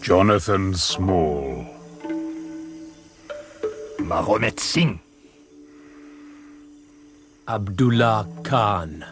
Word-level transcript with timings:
Jonathan 0.00 0.74
Small. 0.74 1.64
Mahomet 3.98 4.60
Singh. 4.60 5.00
Abdullah 7.48 8.26
Khan. 8.42 9.04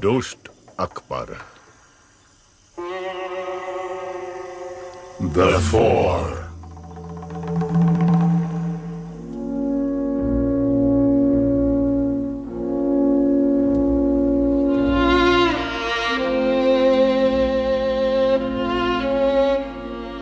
Dost 0.00 0.48
Akbar. 0.78 1.28
The 5.20 5.60
Four. 5.70 6.51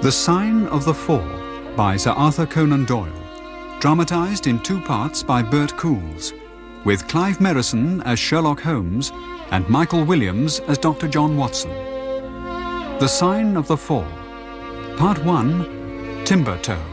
The 0.02 0.10
Sign 0.10 0.66
of 0.68 0.86
the 0.86 0.95
Four 0.95 1.20
by 1.77 1.98
Sir 1.98 2.12
Arthur 2.12 2.46
Conan 2.46 2.86
Doyle, 2.86 3.12
dramatised 3.80 4.46
in 4.46 4.59
two 4.60 4.80
parts 4.80 5.23
by 5.23 5.42
Bert 5.42 5.76
Coules, 5.76 6.32
with 6.86 7.06
Clive 7.06 7.36
Merrison 7.36 8.02
as 8.06 8.18
Sherlock 8.18 8.62
Holmes 8.62 9.12
and 9.50 9.68
Michael 9.68 10.06
Williams 10.06 10.60
as 10.60 10.78
Dr. 10.78 11.06
John 11.06 11.36
Watson. 11.36 11.68
The 12.98 13.09
Sign 13.09 13.59
of 13.59 13.68
the 13.68 13.76
Four, 13.76 14.06
Part 14.96 15.23
1, 15.23 16.24
Timber 16.24 16.56
Toe. 16.62 16.89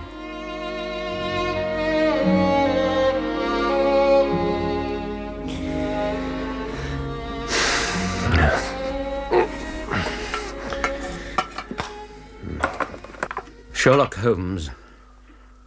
Sherlock 13.87 14.15
Holmes 14.15 14.69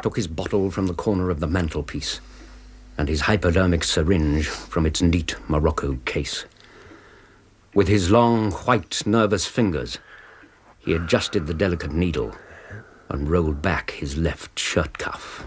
took 0.02 0.14
his 0.14 0.28
bottle 0.28 0.70
from 0.70 0.86
the 0.86 0.92
corner 0.92 1.30
of 1.30 1.40
the 1.40 1.46
mantelpiece 1.46 2.20
and 2.98 3.08
his 3.08 3.22
hypodermic 3.22 3.82
syringe 3.82 4.46
from 4.46 4.84
its 4.84 5.00
neat 5.00 5.36
Morocco 5.48 5.98
case. 6.04 6.44
With 7.72 7.88
his 7.88 8.10
long, 8.10 8.52
white, 8.52 9.06
nervous 9.06 9.46
fingers, 9.46 10.00
he 10.80 10.92
adjusted 10.92 11.46
the 11.46 11.54
delicate 11.54 11.92
needle 11.92 12.36
and 13.08 13.26
rolled 13.26 13.62
back 13.62 13.92
his 13.92 14.18
left 14.18 14.58
shirt 14.58 14.98
cuff. 14.98 15.46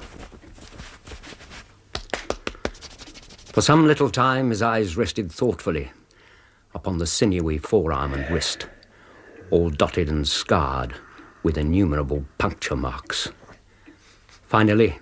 For 3.53 3.61
some 3.61 3.85
little 3.85 4.09
time, 4.09 4.49
his 4.49 4.63
eyes 4.63 4.97
rested 4.97 5.31
thoughtfully 5.31 5.91
upon 6.73 6.97
the 6.97 7.05
sinewy 7.05 7.59
forearm 7.59 8.15
and 8.15 8.27
wrist, 8.33 8.65
all 9.51 9.69
dotted 9.69 10.09
and 10.09 10.27
scarred 10.27 10.95
with 11.43 11.57
innumerable 11.57 12.25
puncture 12.37 12.75
marks. 12.75 13.29
Finally, 14.47 14.99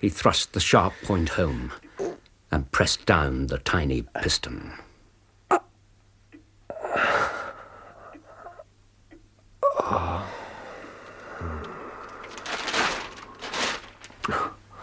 he 0.00 0.08
thrust 0.08 0.52
the 0.52 0.60
sharp 0.60 0.92
point 1.04 1.30
home 1.30 1.72
and 2.50 2.70
pressed 2.72 3.06
down 3.06 3.46
the 3.46 3.58
tiny 3.58 4.02
piston. 4.20 4.72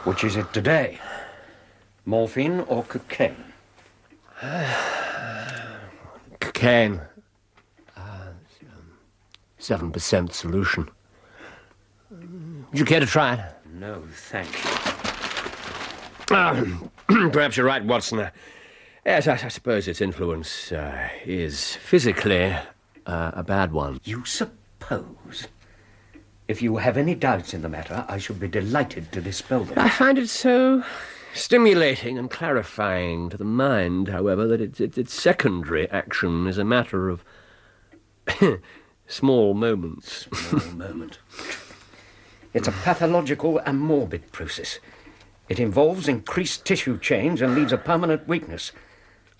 Which 0.04 0.24
is 0.24 0.36
it 0.36 0.54
today? 0.54 1.00
Morphine 2.06 2.60
or 2.62 2.84
cocaine? 2.84 3.44
Cocaine. 6.40 7.02
Seven 9.66 9.92
percent 9.92 10.32
solution. 10.32 10.88
Would 12.12 12.78
you 12.78 12.86
care 12.86 13.00
to 13.00 13.08
try 13.08 13.34
it? 13.34 13.40
No, 13.74 14.04
thank 14.12 14.64
you. 14.64 14.70
Ah, 16.30 16.64
perhaps 17.32 17.58
you're 17.58 17.66
right, 17.66 17.84
Watson. 17.84 18.20
Uh, 18.20 18.30
yes, 19.04 19.28
I, 19.28 19.34
I 19.34 19.48
suppose 19.48 19.88
its 19.88 20.02
influence 20.02 20.72
uh, 20.72 21.10
is 21.26 21.78
physically 21.78 22.56
uh, 23.08 23.32
a 23.34 23.42
bad 23.42 23.72
one. 23.72 24.00
You 24.04 24.24
suppose? 24.24 25.48
If 26.48 26.62
you 26.62 26.78
have 26.78 26.96
any 26.96 27.16
doubts 27.16 27.56
in 27.56 27.64
the 27.64 27.70
matter, 27.70 28.06
I 28.08 28.20
should 28.20 28.40
be 28.40 28.48
delighted 28.48 29.12
to 29.14 29.20
dispel 29.20 29.64
them. 29.64 29.80
I 29.80 29.90
find 29.90 30.20
it 30.20 30.30
so 30.30 30.84
stimulating 31.34 32.20
and 32.20 32.30
clarifying 32.30 33.32
to 33.32 33.38
the 33.38 33.44
mind, 33.44 34.10
however, 34.10 34.46
that 34.46 34.62
its, 34.62 34.80
its, 34.80 34.96
its 35.00 35.14
secondary 35.16 35.90
action 35.90 36.46
is 36.46 36.60
a 36.60 36.64
matter 36.64 37.10
of 37.10 37.26
small 39.08 39.54
moments. 39.54 40.28
Small 40.34 40.72
moment. 40.76 41.20
It's 42.54 42.68
a 42.68 42.72
pathological 42.72 43.60
and 43.60 43.80
morbid 43.80 44.32
process. 44.32 44.80
It 45.50 45.60
involves 45.60 46.08
increased 46.08 46.66
tissue 46.66 46.98
change 46.98 47.42
and 47.42 47.54
leaves 47.54 47.74
a 47.74 47.78
permanent 47.78 48.28
weakness. 48.28 48.72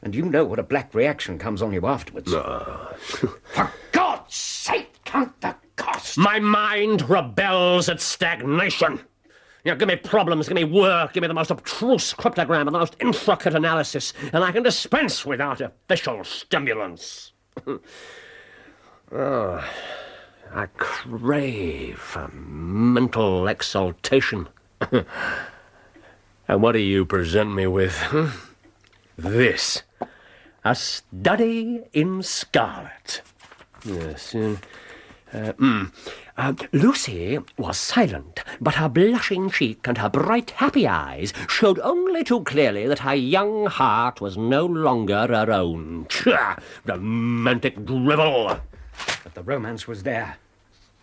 And 0.02 0.14
you 0.14 0.26
know 0.26 0.44
what 0.46 0.60
a 0.60 0.64
black 0.64 0.94
reaction 0.94 1.40
comes 1.40 1.62
on 1.62 1.74
you 1.74 1.88
afterwards. 1.88 2.32
Ah. 2.34 2.94
For 3.00 3.72
God's 3.92 4.36
sake, 4.36 5.04
count 5.04 5.40
the 5.42 5.56
cost! 5.76 6.18
My 6.18 6.40
mind 6.40 7.10
rebels 7.10 7.90
at 7.90 8.02
stagnation. 8.02 9.00
You 9.64 9.72
know, 9.72 9.78
give 9.78 9.88
me 9.88 9.96
problems, 9.96 10.48
give 10.48 10.56
me 10.56 10.64
work, 10.64 11.14
give 11.14 11.22
me 11.22 11.28
the 11.28 11.34
most 11.34 11.50
abstruse 11.50 12.14
cryptogram 12.14 12.68
and 12.68 12.68
the 12.68 12.80
most 12.80 12.96
intricate 13.00 13.56
analysis, 13.56 14.14
and 14.32 14.44
I 14.44 14.52
can 14.52 14.62
dispense 14.62 15.26
with 15.26 15.42
artificial 15.42 16.24
stimulants. 16.24 17.32
oh, 19.16 19.64
I 20.54 20.68
crave 20.78 21.98
for 21.98 22.28
mental 22.30 23.48
exaltation. 23.48 24.48
and 24.92 25.06
what 26.62 26.74
do 26.74 26.80
you 26.80 27.06
present 27.06 27.54
me 27.54 27.68
with? 27.68 27.98
This. 29.18 29.84
A 30.64 30.76
study 30.76 31.84
in 31.94 32.22
scarlet. 32.24 33.22
Yes. 33.86 34.36
Uh, 34.36 34.58
uh, 35.32 35.54
mm. 35.54 35.92
Uh, 36.38 36.54
Lucy 36.74 37.40
was 37.58 37.78
silent, 37.78 38.44
but 38.60 38.76
her 38.76 38.90
blushing 38.90 39.50
cheek 39.50 39.88
and 39.88 39.98
her 39.98 40.10
bright, 40.10 40.52
happy 40.52 40.86
eyes 40.88 41.34
showed 41.48 41.80
only 41.80 42.24
too 42.24 42.42
clearly 42.44 42.88
that 42.88 43.00
her 43.00 43.16
young 43.16 43.68
heart 43.68 44.20
was 44.20 44.38
no 44.38 44.66
longer 44.66 45.28
her 45.28 45.52
own. 45.52 46.08
Romantic 46.86 47.86
drivel! 47.86 48.60
But 49.24 49.34
the 49.34 49.44
romance 49.44 49.88
was 49.88 50.04
there. 50.04 50.38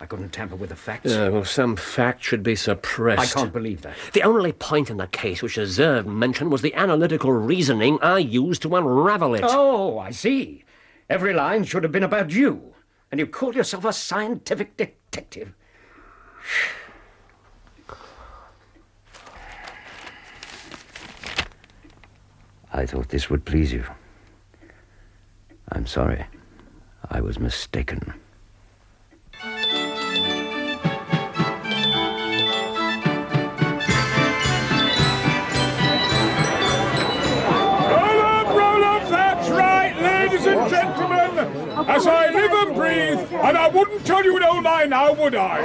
I 0.00 0.06
couldn't 0.06 0.30
tamper 0.30 0.56
with 0.56 0.70
the 0.70 0.76
facts. 0.76 1.12
Uh, 1.12 1.30
well, 1.32 1.44
some 1.44 1.76
fact 1.76 2.24
should 2.24 2.42
be 2.42 2.56
suppressed. 2.56 3.36
I 3.36 3.40
can't 3.40 3.52
believe 3.52 3.82
that. 3.82 3.94
The 4.12 4.24
only 4.24 4.50
point 4.52 4.90
in 4.90 4.96
the 4.96 5.06
case 5.06 5.42
which 5.42 5.54
deserved 5.54 6.08
mention 6.08 6.50
was 6.50 6.60
the 6.60 6.74
analytical 6.74 7.30
reasoning 7.30 8.00
I 8.02 8.18
used 8.18 8.62
to 8.62 8.74
unravel 8.74 9.34
it. 9.36 9.44
Oh, 9.44 10.00
I 10.00 10.10
see. 10.10 10.64
Every 11.08 11.32
line 11.32 11.62
should 11.62 11.84
have 11.84 11.92
been 11.92 12.02
about 12.02 12.32
you. 12.32 12.74
And 13.12 13.20
you 13.20 13.28
call 13.28 13.54
yourself 13.54 13.84
a 13.84 13.92
scientific 13.92 14.76
detective. 14.76 15.54
I 22.72 22.86
thought 22.86 23.10
this 23.10 23.30
would 23.30 23.44
please 23.44 23.72
you. 23.72 23.84
I'm 25.70 25.86
sorry. 25.86 26.26
I 27.10 27.20
was 27.20 27.38
mistaken. 27.38 28.14
Roll 29.42 29.50
up, 38.20 38.46
roll 38.48 38.84
up, 38.84 39.08
that's 39.08 39.48
right, 39.50 39.94
ladies 40.00 40.46
and 40.46 40.70
gentlemen. 40.70 41.88
As 41.88 42.06
I 42.06 42.30
live 42.30 42.52
and 42.52 42.74
breathe, 42.74 43.18
and 43.42 43.58
I 43.58 43.68
wouldn't 43.68 44.06
tell 44.06 44.24
you 44.24 44.36
an 44.36 44.44
old 44.44 44.64
lie 44.64 44.86
now, 44.86 45.12
would 45.12 45.34
I? 45.34 45.60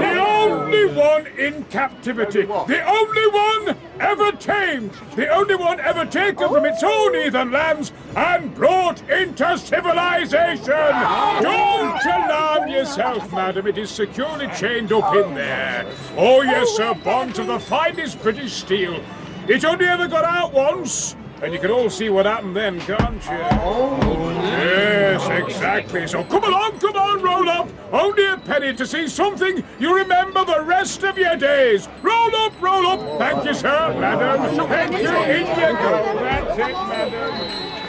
The 0.00 0.20
only 0.20 0.86
one 0.94 1.26
in 1.26 1.64
captivity, 1.64 2.42
the 2.42 2.84
only 2.86 3.26
one 3.26 3.76
ever 4.02 4.32
tamed, 4.32 4.92
the 5.16 5.28
only 5.28 5.54
one 5.54 5.80
ever 5.80 6.04
taken 6.04 6.48
from 6.48 6.66
its 6.66 6.82
own 6.82 7.14
heathen 7.14 7.50
lands 7.50 7.92
and 8.16 8.54
brought 8.54 9.00
into 9.08 9.56
civilization. 9.56 10.66
Don't 10.66 12.04
alarm 12.04 12.68
yourself, 12.68 13.32
madam. 13.32 13.66
It 13.66 13.78
is 13.78 13.90
securely 13.90 14.48
chained 14.48 14.92
up 14.92 15.14
in 15.14 15.34
there. 15.34 15.86
Oh, 16.16 16.42
yes, 16.42 16.68
sir, 16.76 16.94
bonds 16.94 17.38
of 17.38 17.46
the 17.46 17.60
finest 17.60 18.20
British 18.22 18.52
steel. 18.52 19.02
It 19.48 19.64
only 19.64 19.86
ever 19.86 20.08
got 20.08 20.24
out 20.24 20.52
once. 20.52 21.16
And 21.42 21.52
you 21.52 21.58
can 21.58 21.72
all 21.72 21.90
see 21.90 22.08
what 22.08 22.24
happened 22.24 22.54
then, 22.54 22.78
can't 22.82 23.20
you? 23.24 23.30
Oh, 23.32 24.30
yes, 24.44 25.28
exactly. 25.28 26.06
So 26.06 26.22
come 26.22 26.44
along, 26.44 26.78
come 26.78 26.94
on, 26.94 27.20
roll 27.20 27.48
up. 27.48 27.68
Only 27.92 28.26
a 28.26 28.36
penny 28.36 28.72
to 28.74 28.86
see 28.86 29.08
something 29.08 29.64
you 29.80 29.92
remember 29.92 30.44
the 30.44 30.62
rest 30.62 31.02
of 31.02 31.18
your 31.18 31.34
days. 31.34 31.88
Roll 32.00 32.36
up, 32.36 32.52
roll 32.62 32.86
up. 32.86 33.18
Thank 33.18 33.44
you, 33.44 33.54
sir, 33.54 33.92
madam. 33.98 34.68
Thank 34.68 34.92
you. 34.92 34.98
In 35.08 35.46
you 35.48 35.72
go. 35.82 36.14
That's 36.20 36.58
it, 36.58 36.72
madam. 36.72 37.34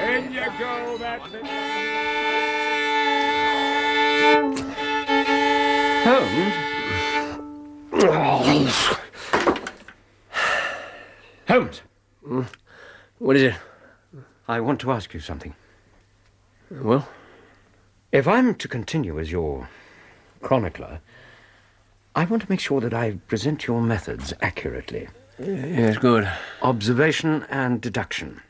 In 0.01 0.33
you 0.33 0.49
go. 0.57 0.97
That's 0.97 1.33
it. 1.35 1.45
Holmes? 6.03 6.53
Holmes. 11.47 11.81
Holmes. 12.25 12.62
What 13.23 13.37
is 13.37 13.43
it? 13.43 13.55
I 14.49 14.59
want 14.59 14.81
to 14.81 14.91
ask 14.91 15.13
you 15.13 15.21
something. 15.21 15.55
Well, 16.69 17.07
If 18.11 18.27
I'm 18.27 18.53
to 18.55 18.67
continue 18.67 19.17
as 19.17 19.31
your 19.31 19.69
chronicler, 20.41 20.99
I 22.15 22.25
want 22.25 22.43
to 22.43 22.51
make 22.51 22.59
sure 22.59 22.81
that 22.81 22.93
I 22.93 23.11
present 23.29 23.65
your 23.65 23.81
methods 23.81 24.33
accurately. 24.41 25.07
yes, 25.39 25.97
good. 25.97 26.29
Observation 26.61 27.45
and 27.49 27.79
deduction. 27.79 28.41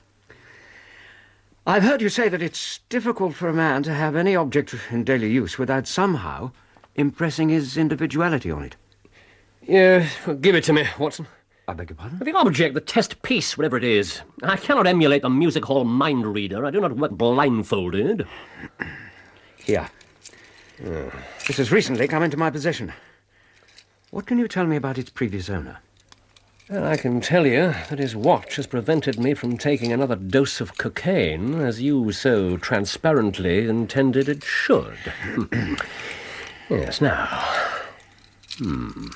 I've 1.68 1.84
heard 1.84 2.02
you 2.02 2.10
say 2.10 2.28
that 2.28 2.42
it's 2.42 2.80
difficult 2.90 3.36
for 3.36 3.48
a 3.48 3.54
man 3.54 3.84
to 3.84 3.94
have 3.94 4.16
any 4.16 4.36
object 4.36 4.74
in 4.90 5.04
daily 5.04 5.32
use 5.32 5.60
without 5.60 5.86
somehow 5.86 6.50
impressing 6.96 7.50
his 7.50 7.78
individuality 7.78 8.50
on 8.50 8.64
it. 8.64 8.76
Yeah, 9.62 10.08
well, 10.26 10.36
give 10.36 10.56
it 10.56 10.64
to 10.64 10.74
me, 10.74 10.88
Watson. 10.98 11.28
I 11.68 11.74
beg 11.74 11.90
your 11.90 11.96
pardon? 11.96 12.20
The 12.20 12.34
object, 12.34 12.74
the 12.74 12.82
test 12.82 13.22
piece, 13.22 13.58
whatever 13.58 13.78
it 13.78 13.86
is. 13.86 14.22
I 14.44 14.58
cannot 14.58 14.86
emulate 14.86 15.22
the 15.22 15.30
music 15.30 15.66
hall 15.66 15.86
mind 15.86 16.26
reader. 16.26 16.66
I 16.66 16.72
do 16.72 16.82
not 16.82 16.98
work 16.98 17.12
blindfolded. 17.12 18.28
Here. 19.58 19.90
This 20.78 21.58
has 21.58 21.72
recently 21.72 22.08
come 22.08 22.24
into 22.24 22.36
my 22.36 22.50
possession. 22.50 22.92
What 24.12 24.26
can 24.26 24.38
you 24.38 24.48
tell 24.48 24.66
me 24.66 24.76
about 24.76 24.98
its 24.98 25.10
previous 25.10 25.50
owner? 25.50 25.80
And 26.70 26.86
I 26.86 26.98
can 26.98 27.22
tell 27.22 27.46
you 27.46 27.74
that 27.90 28.00
his 28.00 28.16
watch 28.16 28.58
has 28.58 28.68
prevented 28.68 29.20
me 29.20 29.34
from 29.34 29.58
taking 29.58 29.92
another 29.92 30.16
dose 30.16 30.60
of 30.60 30.78
cocaine, 30.78 31.62
as 31.62 31.82
you 31.82 32.12
so 32.12 32.58
transparently 32.58 33.68
intended 33.68 34.28
it 34.28 34.44
should. 34.44 34.98
yes, 36.70 37.00
now. 37.00 37.26
Hmm. 38.58 39.08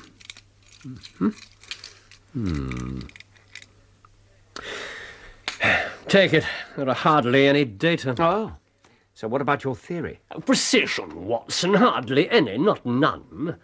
Hmm. 1.18 1.28
Hmm. 2.38 3.00
Take 6.06 6.32
it. 6.32 6.44
There 6.76 6.88
are 6.88 6.94
hardly 6.94 7.48
any 7.48 7.64
data. 7.64 8.14
Oh. 8.18 8.52
So 9.14 9.26
what 9.26 9.40
about 9.40 9.64
your 9.64 9.74
theory? 9.74 10.20
Precision, 10.46 11.26
Watson. 11.26 11.74
Hardly 11.74 12.30
any, 12.30 12.56
not 12.56 12.86
none. 12.86 13.56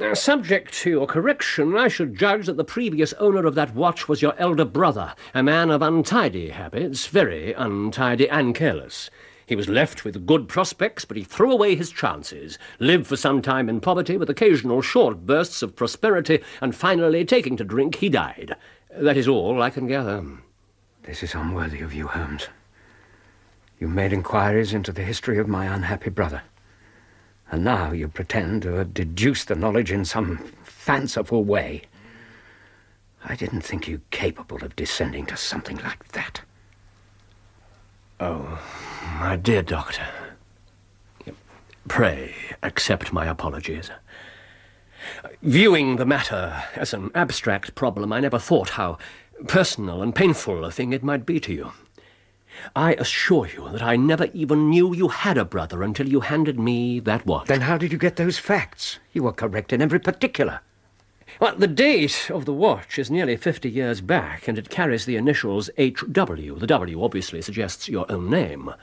Now, 0.00 0.14
subject 0.14 0.72
to 0.74 0.90
your 0.90 1.06
correction, 1.06 1.76
I 1.76 1.88
should 1.88 2.16
judge 2.16 2.46
that 2.46 2.56
the 2.56 2.64
previous 2.64 3.12
owner 3.14 3.44
of 3.44 3.54
that 3.56 3.74
watch 3.74 4.08
was 4.08 4.22
your 4.22 4.34
elder 4.38 4.64
brother, 4.64 5.14
a 5.34 5.42
man 5.42 5.70
of 5.70 5.82
untidy 5.82 6.48
habits, 6.48 7.08
very 7.08 7.52
untidy 7.52 8.28
and 8.30 8.54
careless. 8.54 9.10
He 9.48 9.56
was 9.56 9.66
left 9.66 10.04
with 10.04 10.26
good 10.26 10.46
prospects, 10.46 11.06
but 11.06 11.16
he 11.16 11.24
threw 11.24 11.50
away 11.50 11.74
his 11.74 11.90
chances, 11.90 12.58
lived 12.78 13.06
for 13.06 13.16
some 13.16 13.40
time 13.40 13.70
in 13.70 13.80
poverty 13.80 14.18
with 14.18 14.28
occasional 14.28 14.82
short 14.82 15.24
bursts 15.24 15.62
of 15.62 15.74
prosperity, 15.74 16.40
and 16.60 16.76
finally, 16.76 17.24
taking 17.24 17.56
to 17.56 17.64
drink, 17.64 17.94
he 17.94 18.10
died. 18.10 18.54
That 18.90 19.16
is 19.16 19.26
all 19.26 19.62
I 19.62 19.70
can 19.70 19.86
gather. 19.86 20.22
This 21.04 21.22
is 21.22 21.34
unworthy 21.34 21.80
of 21.80 21.94
you, 21.94 22.08
Holmes. 22.08 22.48
You 23.80 23.88
made 23.88 24.12
inquiries 24.12 24.74
into 24.74 24.92
the 24.92 25.02
history 25.02 25.38
of 25.38 25.48
my 25.48 25.64
unhappy 25.64 26.10
brother. 26.10 26.42
And 27.50 27.64
now 27.64 27.92
you 27.92 28.06
pretend 28.08 28.60
to 28.62 28.74
have 28.74 28.92
deduced 28.92 29.48
the 29.48 29.54
knowledge 29.54 29.90
in 29.90 30.04
some 30.04 30.52
fanciful 30.62 31.42
way. 31.42 31.84
I 33.24 33.34
didn't 33.34 33.62
think 33.62 33.88
you 33.88 34.02
capable 34.10 34.62
of 34.62 34.76
descending 34.76 35.24
to 35.24 35.38
something 35.38 35.78
like 35.78 36.08
that. 36.08 36.42
Oh, 38.20 38.60
my 39.20 39.36
dear 39.36 39.62
Doctor, 39.62 40.06
pray 41.86 42.34
accept 42.64 43.12
my 43.12 43.26
apologies. 43.26 43.92
Viewing 45.40 45.96
the 45.96 46.04
matter 46.04 46.64
as 46.74 46.92
an 46.92 47.12
abstract 47.14 47.76
problem, 47.76 48.12
I 48.12 48.18
never 48.18 48.40
thought 48.40 48.70
how 48.70 48.98
personal 49.46 50.02
and 50.02 50.12
painful 50.12 50.64
a 50.64 50.72
thing 50.72 50.92
it 50.92 51.04
might 51.04 51.24
be 51.24 51.38
to 51.38 51.52
you. 51.52 51.72
I 52.74 52.94
assure 52.94 53.46
you 53.46 53.68
that 53.70 53.82
I 53.82 53.94
never 53.94 54.26
even 54.32 54.68
knew 54.68 54.92
you 54.92 55.08
had 55.08 55.38
a 55.38 55.44
brother 55.44 55.84
until 55.84 56.08
you 56.08 56.20
handed 56.20 56.58
me 56.58 56.98
that 57.00 57.24
watch. 57.24 57.46
Then 57.46 57.60
how 57.60 57.78
did 57.78 57.92
you 57.92 57.98
get 57.98 58.16
those 58.16 58.36
facts? 58.36 58.98
You 59.12 59.22
were 59.22 59.32
correct 59.32 59.72
in 59.72 59.80
every 59.80 60.00
particular. 60.00 60.60
Well, 61.40 61.54
the 61.54 61.68
date 61.68 62.30
of 62.30 62.46
the 62.46 62.52
watch 62.52 62.98
is 62.98 63.12
nearly 63.12 63.36
50 63.36 63.70
years 63.70 64.00
back, 64.00 64.48
and 64.48 64.58
it 64.58 64.70
carries 64.70 65.04
the 65.04 65.14
initials 65.14 65.70
H.W. 65.76 66.58
The 66.58 66.66
W 66.66 67.04
obviously 67.04 67.40
suggests 67.42 67.88
your 67.88 68.10
own 68.10 68.28
name. 68.28 68.74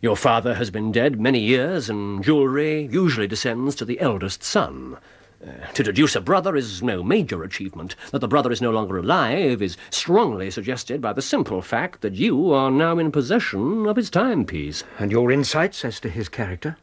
Your 0.00 0.16
father 0.16 0.54
has 0.54 0.70
been 0.70 0.92
dead 0.92 1.20
many 1.20 1.40
years, 1.40 1.90
and 1.90 2.22
jewellery 2.22 2.86
usually 2.86 3.26
descends 3.26 3.74
to 3.76 3.84
the 3.84 4.00
eldest 4.00 4.44
son. 4.44 4.96
Uh, 5.44 5.66
to 5.72 5.82
deduce 5.82 6.14
a 6.14 6.20
brother 6.20 6.54
is 6.54 6.84
no 6.84 7.02
major 7.02 7.42
achievement. 7.42 7.96
That 8.12 8.20
the 8.20 8.28
brother 8.28 8.52
is 8.52 8.62
no 8.62 8.70
longer 8.70 8.96
alive 8.96 9.60
is 9.60 9.76
strongly 9.90 10.52
suggested 10.52 11.00
by 11.00 11.14
the 11.14 11.20
simple 11.20 11.62
fact 11.62 12.00
that 12.02 12.14
you 12.14 12.52
are 12.52 12.70
now 12.70 12.96
in 12.96 13.10
possession 13.10 13.86
of 13.88 13.96
his 13.96 14.08
timepiece. 14.08 14.84
And 15.00 15.10
your 15.10 15.32
insights 15.32 15.84
as 15.84 15.98
to 15.98 16.08
his 16.08 16.28
character? 16.28 16.76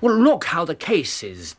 Well, 0.00 0.16
look 0.16 0.44
how 0.44 0.64
the 0.64 0.74
case 0.74 1.22
is 1.22 1.54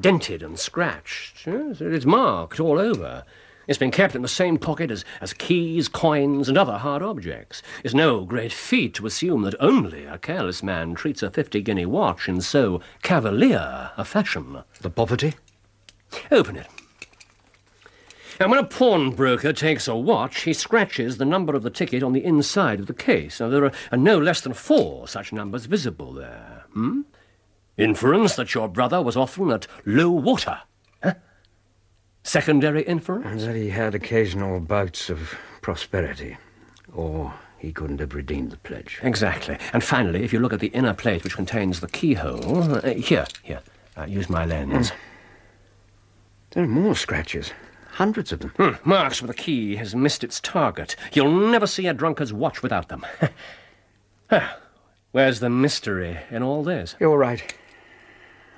dented 0.00 0.42
and 0.42 0.58
scratched. 0.58 1.46
Yes, 1.46 1.80
it's 1.80 2.04
marked 2.04 2.60
all 2.60 2.78
over. 2.78 3.24
It's 3.68 3.78
been 3.78 3.92
kept 3.92 4.16
in 4.16 4.22
the 4.22 4.28
same 4.28 4.58
pocket 4.58 4.90
as, 4.90 5.04
as 5.20 5.32
keys, 5.32 5.88
coins, 5.88 6.48
and 6.48 6.58
other 6.58 6.78
hard 6.78 7.00
objects. 7.00 7.62
It's 7.84 7.94
no 7.94 8.24
great 8.24 8.52
feat 8.52 8.94
to 8.94 9.06
assume 9.06 9.42
that 9.42 9.54
only 9.60 10.04
a 10.04 10.18
careless 10.18 10.64
man 10.64 10.94
treats 10.94 11.22
a 11.22 11.30
fifty 11.30 11.62
guinea 11.62 11.86
watch 11.86 12.28
in 12.28 12.40
so 12.40 12.80
cavalier 13.02 13.92
a 13.96 14.04
fashion. 14.04 14.64
The 14.80 14.90
poverty? 14.90 15.34
Open 16.30 16.56
it. 16.56 16.66
And 18.40 18.50
when 18.50 18.58
a 18.58 18.64
pawnbroker 18.64 19.52
takes 19.52 19.86
a 19.86 19.94
watch, 19.94 20.42
he 20.42 20.52
scratches 20.52 21.18
the 21.18 21.24
number 21.24 21.54
of 21.54 21.62
the 21.62 21.70
ticket 21.70 22.02
on 22.02 22.12
the 22.12 22.24
inside 22.24 22.80
of 22.80 22.86
the 22.86 22.94
case. 22.94 23.38
Now, 23.38 23.48
there 23.48 23.64
are, 23.64 23.72
are 23.92 23.98
no 23.98 24.18
less 24.18 24.40
than 24.40 24.54
four 24.54 25.06
such 25.06 25.32
numbers 25.32 25.66
visible 25.66 26.12
there. 26.12 26.64
Hmm? 26.72 27.02
Inference 27.76 28.36
that 28.36 28.54
your 28.54 28.68
brother 28.68 29.00
was 29.00 29.16
often 29.16 29.50
at 29.50 29.66
low 29.86 30.10
water. 30.10 30.60
Huh? 31.02 31.14
Secondary 32.22 32.82
inference? 32.82 33.26
And 33.26 33.40
that 33.40 33.56
he 33.56 33.70
had 33.70 33.94
occasional 33.94 34.60
bouts 34.60 35.08
of 35.08 35.36
prosperity. 35.62 36.36
Or 36.92 37.32
he 37.58 37.72
couldn't 37.72 38.00
have 38.00 38.14
redeemed 38.14 38.50
the 38.50 38.58
pledge. 38.58 38.98
Exactly. 39.02 39.56
And 39.72 39.82
finally, 39.82 40.22
if 40.22 40.32
you 40.32 40.38
look 40.38 40.52
at 40.52 40.60
the 40.60 40.68
inner 40.68 40.94
plate 40.94 41.24
which 41.24 41.36
contains 41.36 41.80
the 41.80 41.88
keyhole. 41.88 42.74
Uh, 42.74 42.94
here, 42.94 43.26
here. 43.42 43.60
Uh, 43.96 44.04
use 44.04 44.28
my 44.28 44.44
lens. 44.44 44.92
There 46.50 46.64
are 46.64 46.68
more 46.68 46.94
scratches. 46.94 47.52
Hundreds 47.92 48.32
of 48.32 48.40
them. 48.40 48.50
Hmm, 48.56 48.88
marks 48.88 49.22
where 49.22 49.28
the 49.28 49.34
key 49.34 49.76
has 49.76 49.94
missed 49.94 50.24
its 50.24 50.40
target. 50.40 50.96
You'll 51.12 51.30
never 51.30 51.66
see 51.66 51.86
a 51.86 51.94
drunkard's 51.94 52.32
watch 52.32 52.62
without 52.62 52.88
them. 52.88 53.06
Where's 55.12 55.40
the 55.40 55.50
mystery 55.50 56.18
in 56.30 56.42
all 56.42 56.62
this? 56.62 56.96
You're 56.98 57.18
right. 57.18 57.54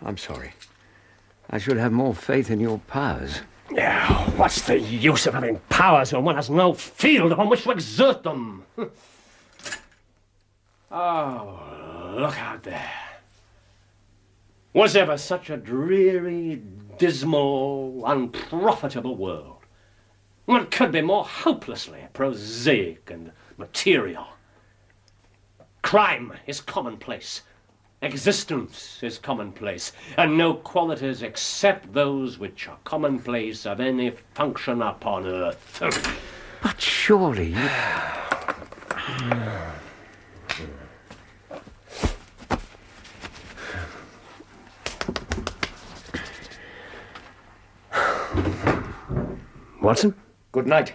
I'm 0.03 0.17
sorry. 0.17 0.53
I 1.51 1.59
should 1.59 1.77
have 1.77 1.93
more 1.93 2.15
faith 2.15 2.51
in 2.51 2.61
your 2.61 2.79
powers. 2.79 3.43
Yeah, 3.71 4.31
what's 4.37 4.63
the 4.63 4.79
use 4.79 5.27
of 5.27 5.35
having 5.35 5.59
powers 5.69 6.13
when 6.13 6.25
one 6.25 6.37
has 6.37 6.51
no 6.51 6.75
field 6.75 7.33
upon 7.33 7.49
which 7.49 7.63
to 7.65 7.71
exert 7.71 8.23
them? 8.23 8.65
oh, 10.91 12.15
look 12.17 12.39
out 12.41 12.63
there. 12.63 12.91
Was 14.75 14.97
ever 14.97 15.17
such 15.17 15.51
a 15.51 15.57
dreary, 15.57 16.61
dismal, 16.99 18.03
unprofitable 18.07 19.17
world? 19.17 19.63
What 20.47 20.71
could 20.71 20.93
be 20.93 21.01
more 21.01 21.25
hopelessly 21.25 22.07
prosaic 22.13 23.11
and 23.11 23.33
material? 23.57 24.27
Crime 25.83 26.35
is 26.47 26.61
commonplace. 26.61 27.43
Existence 28.03 28.99
is 29.03 29.19
commonplace, 29.19 29.93
and 30.19 30.37
no 30.37 30.55
qualities 30.55 31.23
except 31.23 31.93
those 31.95 32.39
which 32.39 32.69
are 32.69 32.77
commonplace 32.85 33.65
have 33.65 33.81
any 33.81 34.11
function 34.35 34.83
upon 34.83 35.27
earth. 35.27 35.81
But 36.63 36.81
surely 36.81 37.55
you... 37.55 37.71
Watson? 49.81 50.15
Good 50.53 50.67
night. 50.67 50.95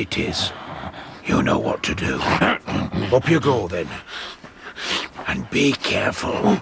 It 0.00 0.16
is. 0.16 0.50
You 1.26 1.42
know 1.42 1.58
what 1.58 1.82
to 1.82 1.94
do. 1.94 2.18
Up 3.14 3.28
you 3.28 3.38
go 3.38 3.68
then. 3.68 3.88
And 5.26 5.48
be 5.50 5.72
careful. 5.72 6.58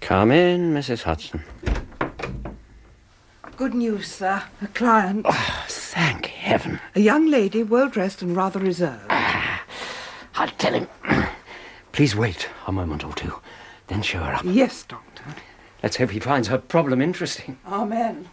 Come 0.00 0.30
in, 0.30 0.72
Mrs. 0.72 1.02
Hudson. 1.02 1.42
Good 3.56 3.74
news, 3.74 4.10
sir. 4.10 4.42
A 4.62 4.66
client. 4.68 5.26
Oh, 5.28 5.64
thank 5.68 6.26
heaven. 6.26 6.80
A 6.94 7.00
young 7.00 7.30
lady, 7.30 7.62
well 7.62 7.88
dressed 7.88 8.22
and 8.22 8.36
rather 8.36 8.58
reserved. 8.58 9.13
I'll 11.94 11.98
tell 11.98 12.02
him. 12.02 12.08
Please 12.08 12.16
wait 12.16 12.48
a 12.66 12.72
moment 12.72 13.04
or 13.04 13.12
two, 13.14 13.40
then 13.86 14.02
show 14.02 14.18
her 14.18 14.34
up. 14.34 14.42
Yes, 14.44 14.82
Doctor. 14.82 15.24
Let's 15.82 15.96
hope 15.96 16.10
he 16.10 16.20
finds 16.20 16.48
her 16.48 16.58
problem 16.58 17.00
interesting. 17.00 17.58
Amen. 17.66 18.28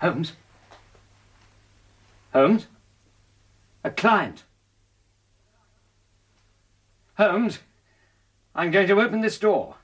Holmes? 0.00 0.32
Holmes? 2.32 2.66
A 3.84 3.90
client? 3.90 4.44
Holmes? 7.16 7.60
I'm 8.54 8.70
going 8.70 8.86
to 8.88 9.00
open 9.00 9.20
this 9.20 9.38
door. 9.38 9.76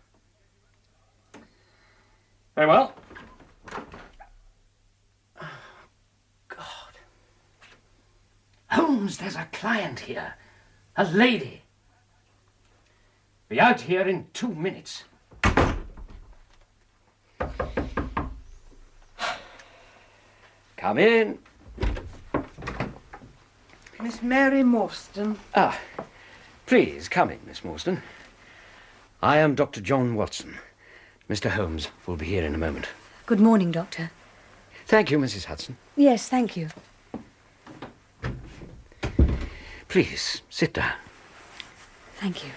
Very 2.54 2.68
well. 2.68 2.94
Oh, 5.40 5.48
God. 6.48 6.98
Holmes, 8.74 9.18
there's 9.18 9.36
a 9.36 9.46
client 9.52 10.00
here. 10.00 10.34
A 10.96 11.04
lady. 11.04 11.62
Be 13.48 13.60
out 13.60 13.82
here 13.82 14.08
in 14.08 14.26
two 14.32 14.52
minutes. 14.52 15.04
Come 20.76 20.98
in. 20.98 21.38
Miss 24.02 24.20
Mary 24.22 24.64
Morstan. 24.64 25.36
Ah, 25.54 25.78
please 26.66 27.08
come 27.08 27.30
in, 27.30 27.38
Miss 27.46 27.60
Morstan. 27.60 28.02
I 29.22 29.38
am 29.38 29.54
Dr. 29.54 29.80
John 29.80 30.16
Watson. 30.16 30.58
Mr. 31.30 31.50
Holmes 31.50 31.90
will 32.08 32.16
be 32.16 32.26
here 32.26 32.44
in 32.44 32.56
a 32.56 32.58
moment. 32.58 32.88
Good 33.26 33.38
morning, 33.38 33.70
Doctor. 33.70 34.10
Thank 34.86 35.12
you, 35.12 35.18
Mrs. 35.20 35.44
Hudson. 35.44 35.76
Yes, 35.94 36.28
thank 36.28 36.56
you. 36.56 36.70
Please 39.94 40.42
sit 40.50 40.72
down. 40.72 40.94
Thank 42.16 42.42
you. 42.44 42.50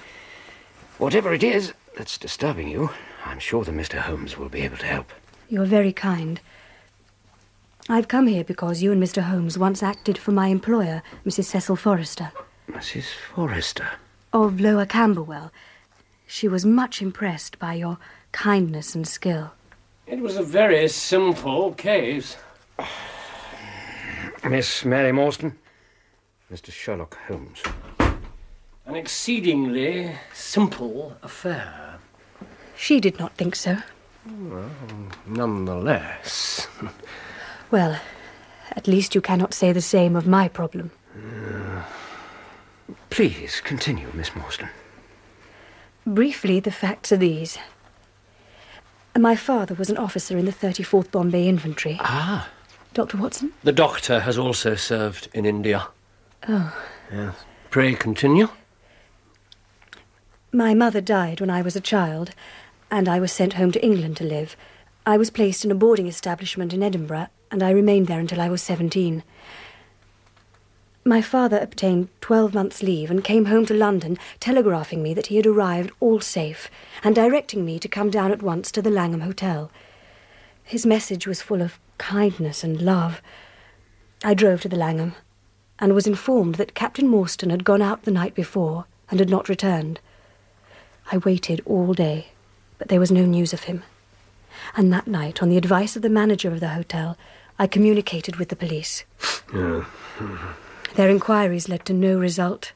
Whatever 0.97 1.35
it 1.35 1.43
is 1.43 1.71
that's 1.95 2.17
disturbing 2.17 2.67
you, 2.67 2.89
I'm 3.25 3.37
sure 3.37 3.63
that 3.63 3.75
Mr. 3.75 3.99
Holmes 3.99 4.39
will 4.39 4.49
be 4.49 4.61
able 4.61 4.77
to 4.77 4.87
help. 4.87 5.11
You're 5.47 5.65
very 5.65 5.93
kind. 5.93 6.41
I've 7.87 8.07
come 8.07 8.25
here 8.25 8.43
because 8.43 8.81
you 8.81 8.91
and 8.91 8.99
Mr. 8.99 9.21
Holmes 9.21 9.55
once 9.55 9.83
acted 9.83 10.17
for 10.17 10.31
my 10.31 10.47
employer, 10.47 11.03
Mrs. 11.27 11.43
Cecil 11.43 11.75
Forrester, 11.75 12.31
Mrs. 12.71 13.05
Forrester. 13.35 13.87
of 14.33 14.59
Lower 14.59 14.87
Camberwell. 14.87 15.51
She 16.25 16.47
was 16.47 16.65
much 16.65 17.03
impressed 17.03 17.59
by 17.59 17.75
your 17.75 17.99
kindness 18.31 18.95
and 18.95 19.07
skill. 19.07 19.51
It 20.07 20.21
was 20.21 20.37
a 20.37 20.43
very 20.43 20.87
simple 20.87 21.73
case. 21.73 22.35
Miss 24.43 24.83
Mary 24.83 25.11
Morstan. 25.11 25.53
Mr. 26.51 26.71
Sherlock 26.71 27.17
Holmes. 27.27 27.61
An 28.85 28.95
exceedingly 28.95 30.15
simple 30.33 31.17
affair. 31.21 31.99
She 32.77 32.99
did 32.99 33.19
not 33.19 33.33
think 33.33 33.55
so. 33.55 33.77
Well, 34.25 34.69
Nonetheless. 35.25 36.67
Well, 37.69 37.99
at 38.77 38.87
least 38.87 39.13
you 39.13 39.19
cannot 39.19 39.53
say 39.53 39.73
the 39.73 39.81
same 39.81 40.15
of 40.15 40.25
my 40.25 40.47
problem. 40.47 40.91
Please 43.09 43.59
continue, 43.59 44.07
Miss 44.13 44.29
Morstan. 44.29 44.69
Briefly, 46.05 46.61
the 46.61 46.71
facts 46.71 47.11
are 47.11 47.17
these. 47.17 47.57
My 49.17 49.35
father 49.35 49.75
was 49.75 49.89
an 49.89 49.97
officer 49.97 50.37
in 50.37 50.45
the 50.45 50.53
34th 50.53 51.11
Bombay 51.11 51.45
Infantry. 51.49 51.97
Ah. 51.99 52.47
Dr. 52.93 53.17
Watson? 53.17 53.51
The 53.63 53.73
doctor 53.73 54.21
has 54.21 54.37
also 54.37 54.75
served 54.75 55.27
in 55.33 55.45
India. 55.45 55.89
Oh. 56.47 56.73
Yes. 57.11 57.35
Pray 57.69 57.93
continue. 57.93 58.49
My 60.51 60.73
mother 60.73 61.01
died 61.01 61.41
when 61.41 61.49
I 61.49 61.61
was 61.61 61.75
a 61.75 61.81
child, 61.81 62.31
and 62.89 63.07
I 63.07 63.19
was 63.19 63.31
sent 63.31 63.53
home 63.53 63.71
to 63.71 63.83
England 63.83 64.17
to 64.17 64.23
live. 64.23 64.55
I 65.05 65.17
was 65.17 65.29
placed 65.29 65.65
in 65.65 65.71
a 65.71 65.75
boarding 65.75 66.07
establishment 66.07 66.73
in 66.73 66.83
Edinburgh, 66.83 67.27
and 67.51 67.61
I 67.61 67.71
remained 67.71 68.07
there 68.07 68.19
until 68.19 68.41
I 68.41 68.49
was 68.49 68.61
17. 68.61 69.23
My 71.03 71.21
father 71.21 71.57
obtained 71.59 72.09
12 72.19 72.53
months' 72.53 72.83
leave 72.83 73.09
and 73.09 73.23
came 73.23 73.45
home 73.45 73.65
to 73.67 73.73
London, 73.73 74.17
telegraphing 74.39 75.01
me 75.01 75.13
that 75.13 75.27
he 75.27 75.37
had 75.37 75.45
arrived 75.45 75.91
all 75.99 76.19
safe 76.19 76.69
and 77.03 77.15
directing 77.15 77.63
me 77.63 77.79
to 77.79 77.87
come 77.87 78.09
down 78.09 78.31
at 78.31 78.41
once 78.41 78.71
to 78.71 78.81
the 78.81 78.89
Langham 78.89 79.21
Hotel. 79.21 79.71
His 80.63 80.85
message 80.85 81.25
was 81.25 81.41
full 81.41 81.61
of 81.61 81.79
kindness 81.97 82.63
and 82.63 82.81
love. 82.81 83.21
I 84.23 84.33
drove 84.33 84.61
to 84.61 84.69
the 84.69 84.75
Langham 84.75 85.15
and 85.79 85.93
was 85.93 86.07
informed 86.07 86.55
that 86.55 86.73
Captain 86.73 87.07
Morstan 87.07 87.51
had 87.51 87.63
gone 87.63 87.81
out 87.81 88.03
the 88.03 88.11
night 88.11 88.33
before 88.33 88.85
and 89.09 89.19
had 89.19 89.29
not 89.29 89.49
returned. 89.49 89.99
I 91.11 91.17
waited 91.17 91.61
all 91.65 91.93
day, 91.93 92.29
but 92.77 92.89
there 92.89 92.99
was 92.99 93.11
no 93.11 93.25
news 93.25 93.53
of 93.53 93.63
him. 93.63 93.83
And 94.75 94.91
that 94.91 95.07
night, 95.07 95.41
on 95.41 95.49
the 95.49 95.57
advice 95.57 95.95
of 95.95 96.01
the 96.01 96.09
manager 96.09 96.51
of 96.51 96.59
the 96.59 96.69
hotel, 96.69 97.17
I 97.59 97.67
communicated 97.67 98.35
with 98.37 98.49
the 98.49 98.55
police. 98.55 99.03
Their 100.95 101.09
inquiries 101.09 101.69
led 101.69 101.85
to 101.85 101.93
no 101.93 102.17
result, 102.17 102.73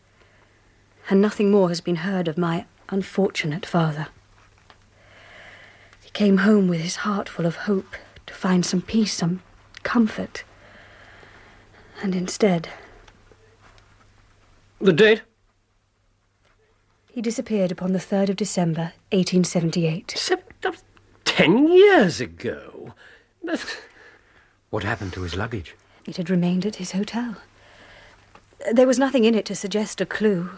and 1.10 1.22
nothing 1.22 1.51
more 1.51 1.70
has 1.70 1.81
been 1.81 1.98
heard 1.98 2.27
of 2.27 2.38
my 2.38 2.65
unfortunate 2.89 3.65
father. 3.65 4.08
He 6.01 6.10
came 6.12 6.38
home 6.38 6.67
with 6.67 6.81
his 6.81 6.98
heart 6.98 7.27
full 7.27 7.46
of 7.46 7.55
hope 7.55 7.96
to 8.27 8.34
find 8.34 8.65
some 8.65 8.81
peace, 8.81 9.13
some 9.13 9.41
comfort. 9.84 10.43
And 12.01 12.15
instead, 12.15 12.70
The 14.81 14.93
date? 14.93 15.21
he 17.13 17.21
disappeared 17.21 17.71
upon 17.73 17.91
the 17.91 18.00
3rd 18.00 18.29
of 18.29 18.35
December, 18.38 18.93
1878. 19.11 20.11
Seven, 20.15 20.45
ten 21.25 21.67
years 21.67 22.21
ago. 22.21 22.93
But 23.43 23.81
What 24.69 24.83
happened 24.83 25.11
to 25.13 25.21
his 25.23 25.35
luggage? 25.35 25.75
It 26.05 26.15
had 26.17 26.29
remained 26.29 26.65
at 26.65 26.77
his 26.77 26.93
hotel. 26.93 27.35
There 28.71 28.88
was 28.88 28.97
nothing 28.97 29.25
in 29.25 29.35
it 29.35 29.45
to 29.45 29.55
suggest 29.55 30.00
a 30.00 30.05
clue. 30.05 30.51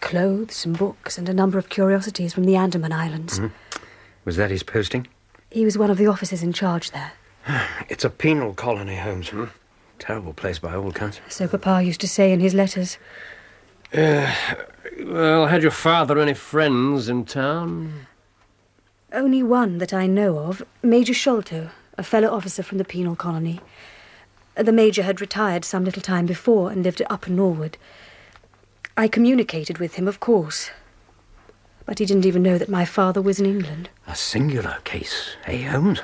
Clothes 0.00 0.66
and 0.66 0.76
books 0.76 1.16
and 1.18 1.28
a 1.28 1.34
number 1.34 1.56
of 1.56 1.68
curiosities 1.68 2.34
from 2.34 2.44
the 2.44 2.56
Andaman 2.56 2.92
Islands. 2.92 3.38
Mm-hmm. 3.38 3.84
Was 4.24 4.36
that 4.36 4.50
his 4.50 4.64
posting? 4.64 5.06
He 5.50 5.64
was 5.64 5.78
one 5.78 5.90
of 5.90 5.98
the 5.98 6.08
officers 6.08 6.42
in 6.42 6.52
charge 6.52 6.90
there. 6.90 7.12
It's 7.88 8.04
a 8.04 8.10
penal 8.10 8.54
colony, 8.54 8.96
Holmes. 8.96 9.28
Hmm. 9.28 9.44
Terrible 9.98 10.32
place 10.32 10.58
by 10.58 10.74
all 10.74 10.88
accounts. 10.88 11.20
So 11.28 11.46
Papa 11.46 11.82
used 11.84 12.00
to 12.00 12.08
say 12.08 12.32
in 12.32 12.40
his 12.40 12.54
letters. 12.54 12.98
Uh, 13.92 14.32
well, 15.04 15.46
had 15.46 15.60
your 15.60 15.70
father 15.70 16.18
any 16.18 16.32
friends 16.32 17.10
in 17.10 17.26
town? 17.26 18.06
Only 19.12 19.42
one 19.42 19.76
that 19.78 19.92
I 19.92 20.06
know 20.06 20.38
of, 20.38 20.62
Major 20.82 21.12
Sholto, 21.12 21.68
a 21.98 22.02
fellow 22.02 22.28
officer 22.28 22.62
from 22.62 22.78
the 22.78 22.84
penal 22.84 23.14
colony. 23.14 23.60
The 24.54 24.72
Major 24.72 25.02
had 25.02 25.20
retired 25.20 25.66
some 25.66 25.84
little 25.84 26.00
time 26.00 26.24
before 26.24 26.70
and 26.70 26.82
lived 26.82 27.02
at 27.02 27.10
Upper 27.10 27.30
Norwood. 27.30 27.76
I 28.96 29.08
communicated 29.08 29.76
with 29.76 29.96
him, 29.96 30.08
of 30.08 30.20
course. 30.20 30.70
But 31.92 31.98
he 31.98 32.06
didn't 32.06 32.24
even 32.24 32.42
know 32.42 32.56
that 32.56 32.70
my 32.70 32.86
father 32.86 33.20
was 33.20 33.38
in 33.38 33.44
England. 33.44 33.90
A 34.06 34.16
singular 34.16 34.78
case, 34.82 35.36
eh, 35.44 35.68
Holmes? 35.68 36.00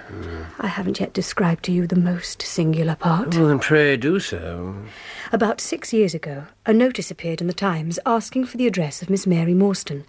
I 0.60 0.66
haven't 0.66 1.00
yet 1.00 1.14
described 1.14 1.64
to 1.64 1.72
you 1.72 1.86
the 1.86 1.96
most 1.96 2.42
singular 2.42 2.94
part. 2.94 3.34
Well, 3.34 3.48
then 3.48 3.58
pray 3.58 3.96
do 3.96 4.20
so. 4.20 4.74
About 5.32 5.62
six 5.62 5.94
years 5.94 6.12
ago, 6.12 6.44
a 6.66 6.74
notice 6.74 7.10
appeared 7.10 7.40
in 7.40 7.46
the 7.46 7.54
Times 7.54 7.98
asking 8.04 8.44
for 8.44 8.58
the 8.58 8.66
address 8.66 9.00
of 9.00 9.08
Miss 9.08 9.26
Mary 9.26 9.54
Morstan 9.54 10.04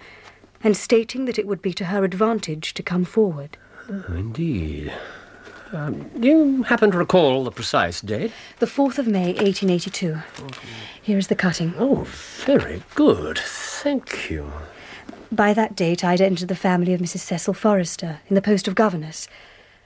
and 0.61 0.75
stating 0.75 1.23
that 1.23 1.39
it 1.39 1.47
would 1.47 1.61
be 1.61 1.71
to 1.75 1.85
her 1.85 2.03
advantage 2.03 2.73
to 2.73 2.83
come 2.83 3.05
forward. 3.05 3.57
Oh, 3.89 4.03
indeed. 4.09 4.91
Um, 5.71 6.09
do 6.19 6.27
you 6.27 6.63
happen 6.63 6.91
to 6.91 6.97
recall 6.97 7.45
the 7.45 7.51
precise 7.51 8.01
date? 8.01 8.33
The 8.57 8.65
4th 8.65 8.97
of 8.97 9.07
May, 9.07 9.27
1882. 9.27 10.17
Here 11.01 11.17
is 11.17 11.27
the 11.27 11.35
cutting. 11.35 11.73
Oh, 11.79 12.03
very 12.43 12.83
good. 12.95 13.37
Thank 13.39 14.29
you. 14.29 14.51
By 15.31 15.53
that 15.53 15.75
date, 15.75 16.03
I'd 16.03 16.21
entered 16.21 16.47
the 16.47 16.55
family 16.55 16.93
of 16.93 17.01
Mrs. 17.01 17.19
Cecil 17.19 17.53
Forrester 17.53 18.19
in 18.27 18.35
the 18.35 18.41
post 18.41 18.67
of 18.67 18.75
governess. 18.75 19.27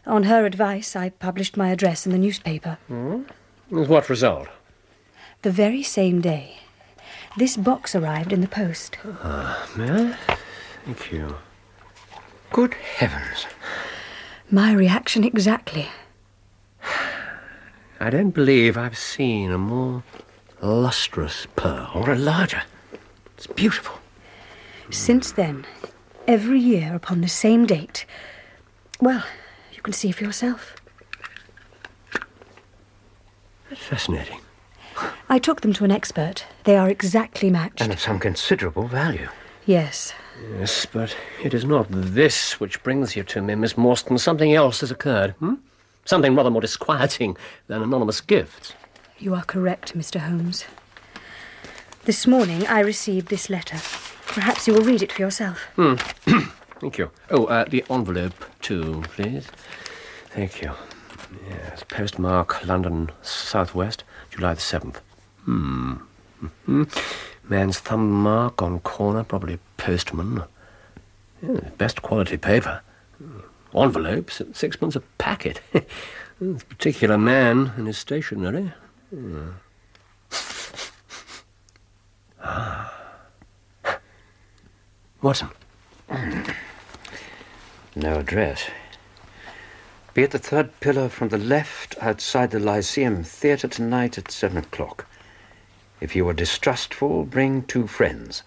On 0.06 0.24
her 0.24 0.46
advice, 0.46 0.96
I 0.96 1.10
published 1.10 1.58
my 1.58 1.70
address 1.70 2.06
in 2.06 2.12
the 2.12 2.18
newspaper. 2.18 2.78
Hmm? 2.88 3.24
With 3.70 3.90
what 3.90 4.10
result? 4.10 4.48
The 5.42 5.52
very 5.52 5.84
same 5.84 6.22
day, 6.22 6.58
this 7.38 7.58
box 7.58 7.96
arrived 7.96 8.32
in 8.32 8.42
the 8.42 8.48
post. 8.48 8.98
Ah, 9.22 9.68
may 9.76 9.92
I? 9.92 10.38
Thank 10.86 11.12
you. 11.12 11.36
Good 12.52 12.74
heavens. 12.76 13.46
My 14.52 14.72
reaction 14.72 15.24
exactly. 15.24 15.88
I 18.00 18.10
don't 18.10 18.32
believe 18.32 18.78
I've 18.78 18.98
seen 18.98 19.52
a 19.52 19.58
more 19.58 20.04
lustrous 20.62 21.48
pearl. 21.56 21.92
Or 21.96 22.12
a 22.12 22.16
larger. 22.16 22.64
It's 23.38 23.48
beautiful. 23.48 24.00
Since 24.94 25.32
then, 25.32 25.66
every 26.28 26.60
year 26.60 26.94
upon 26.94 27.22
the 27.22 27.28
same 27.28 27.66
date. 27.66 28.06
Well, 29.02 29.24
you 29.74 29.82
can 29.82 29.92
see 29.92 30.12
for 30.12 30.24
yourself. 30.24 30.76
That's 33.70 33.82
fascinating. 33.82 34.40
I 35.30 35.40
took 35.40 35.62
them 35.62 35.74
to 35.74 35.84
an 35.84 35.90
expert. 35.92 36.46
They 36.66 36.78
are 36.78 36.90
exactly 36.90 37.50
matched. 37.50 37.82
And 37.82 37.92
of 37.92 38.00
some 38.00 38.20
considerable 38.20 38.88
value. 38.88 39.30
Yes. 39.66 40.14
Yes, 40.60 40.86
but 40.86 41.18
it 41.44 41.56
is 41.56 41.66
not 41.66 41.88
this 41.90 42.60
which 42.60 42.84
brings 42.84 43.16
you 43.16 43.24
to 43.24 43.42
me, 43.42 43.56
Miss 43.56 43.74
Morstan. 43.74 44.20
Something 44.20 44.54
else 44.54 44.82
has 44.82 44.92
occurred. 44.92 45.32
Hmm? 45.40 45.56
Something 46.06 46.36
rather 46.36 46.52
more 46.52 46.62
disquieting 46.62 47.36
than 47.66 47.82
anonymous 47.82 48.22
gifts. 48.22 48.74
You 49.18 49.34
are 49.34 49.44
correct, 49.44 49.98
Mr. 49.98 50.20
Holmes. 50.20 50.66
This 52.06 52.28
morning 52.28 52.68
I 52.68 52.82
received 52.82 53.30
this 53.30 53.50
letter. 53.50 53.80
Perhaps 54.28 54.68
you 54.68 54.74
will 54.74 54.84
read 54.84 55.02
it 55.02 55.12
for 55.12 55.22
yourself. 55.22 55.68
Thank 55.76 56.98
you. 56.98 57.12
Oh, 57.30 57.46
uh, 57.46 57.66
the 57.66 57.84
envelope, 57.90 58.46
too, 58.62 59.04
please. 59.10 59.48
Thank 60.30 60.62
you. 60.62 60.72
Yes, 61.50 61.84
postmark 61.88 62.66
London 62.66 63.10
Southwest, 63.22 64.04
July 64.30 64.54
the 64.56 64.60
7th. 64.60 64.98
Hmm. 65.46 65.94
hmm 66.66 66.84
Man's 67.48 67.80
thumb 67.80 68.10
mark 68.12 68.62
on 68.62 68.80
corner, 68.80 69.24
probably 69.24 69.60
postman. 69.78 70.44
Yeah, 71.42 71.70
best 71.78 72.02
quality 72.02 72.38
paper. 72.38 72.82
Envelopes 73.76 74.40
at 74.40 74.56
sixpence 74.56 74.96
a 74.96 75.02
packet. 75.18 75.62
This 76.42 76.64
particular 76.64 77.18
man 77.18 77.72
and 77.78 77.88
his 77.88 77.98
stationery. 77.98 78.74
Hmm. 79.10 79.52
Ah. 82.46 83.03
Watson. 85.24 85.48
No 87.96 88.20
address. 88.20 88.70
Be 90.14 90.24
at 90.24 90.32
the 90.32 90.38
third 90.38 90.78
pillar 90.82 91.08
from 91.08 91.30
the 91.30 91.38
left 91.38 91.96
outside 92.02 92.52
the 92.52 92.60
Lyceum 92.60 93.24
Theatre 93.24 93.70
tonight 93.70 94.18
at 94.18 94.30
seven 94.30 94.58
o'clock. 94.58 95.08
If 96.02 96.14
you 96.14 96.28
are 96.28 96.34
distrustful, 96.34 97.24
bring 97.24 97.64
two 97.64 97.88
friends. 97.88 98.44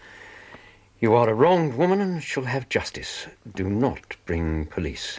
You 1.00 1.14
are 1.14 1.30
a 1.30 1.34
wronged 1.34 1.78
woman 1.78 2.02
and 2.02 2.22
shall 2.22 2.44
have 2.44 2.68
justice. 2.68 3.26
Do 3.54 3.70
not 3.70 4.16
bring 4.26 4.66
police. 4.66 5.18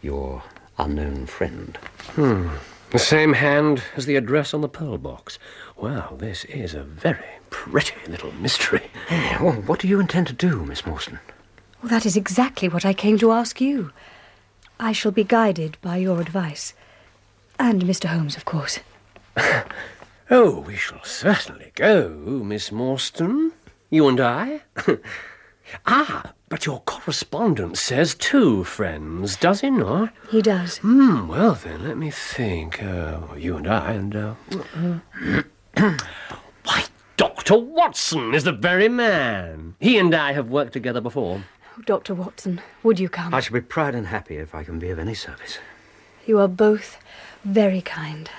Your 0.00 0.42
unknown 0.78 1.26
friend. 1.26 1.76
Hmm. 2.12 2.48
The 2.90 2.98
same 2.98 3.34
hand 3.34 3.82
as 3.96 4.06
the 4.06 4.16
address 4.16 4.54
on 4.54 4.62
the 4.62 4.68
pearl 4.68 4.96
box. 4.96 5.38
Well, 5.76 6.16
this 6.18 6.46
is 6.46 6.72
a 6.72 6.84
very 6.84 7.39
pretty 7.50 7.94
little 8.10 8.32
mystery. 8.32 8.82
Well, 9.40 9.52
what 9.62 9.80
do 9.80 9.88
you 9.88 10.00
intend 10.00 10.26
to 10.28 10.32
do, 10.32 10.64
Miss 10.64 10.82
Morstan? 10.82 11.18
Well, 11.82 11.90
that 11.90 12.04
is 12.06 12.16
exactly 12.16 12.68
what 12.68 12.84
I 12.84 12.92
came 12.92 13.18
to 13.18 13.32
ask 13.32 13.60
you. 13.60 13.90
I 14.78 14.92
shall 14.92 15.12
be 15.12 15.24
guided 15.24 15.78
by 15.80 15.96
your 15.96 16.20
advice. 16.20 16.74
And 17.58 17.82
Mr. 17.82 18.06
Holmes, 18.06 18.36
of 18.36 18.44
course. 18.44 18.80
Oh, 20.32 20.60
we 20.60 20.76
shall 20.76 21.02
certainly 21.02 21.72
go, 21.74 22.08
Miss 22.08 22.70
Morstan. 22.70 23.50
You 23.90 24.06
and 24.06 24.20
I. 24.20 24.60
ah, 25.86 26.34
but 26.48 26.66
your 26.66 26.82
correspondent 26.82 27.76
says 27.76 28.14
two 28.14 28.62
friends, 28.62 29.34
does 29.34 29.62
he 29.62 29.70
not? 29.70 30.12
He 30.30 30.40
does. 30.40 30.78
Hmm, 30.78 31.26
well 31.26 31.54
then, 31.54 31.82
let 31.82 31.96
me 31.96 32.12
think. 32.12 32.80
Uh, 32.80 33.22
you 33.36 33.56
and 33.56 33.66
I, 33.66 33.92
and. 33.94 34.14
Uh, 34.14 34.34
why, 36.62 36.84
Dr. 37.20 37.58
Watson 37.58 38.32
is 38.32 38.44
the 38.44 38.52
very 38.52 38.88
man. 38.88 39.74
He 39.78 39.98
and 39.98 40.14
I 40.14 40.32
have 40.32 40.48
worked 40.48 40.72
together 40.72 41.02
before. 41.02 41.44
Oh, 41.76 41.82
Dr. 41.82 42.14
Watson, 42.14 42.62
would 42.82 42.98
you 42.98 43.10
come? 43.10 43.34
I 43.34 43.40
shall 43.40 43.52
be 43.52 43.60
proud 43.60 43.94
and 43.94 44.06
happy 44.06 44.38
if 44.38 44.54
I 44.54 44.64
can 44.64 44.78
be 44.78 44.88
of 44.88 44.98
any 44.98 45.12
service. 45.12 45.58
You 46.24 46.38
are 46.38 46.48
both 46.48 46.96
very 47.44 47.82
kind. 47.82 48.30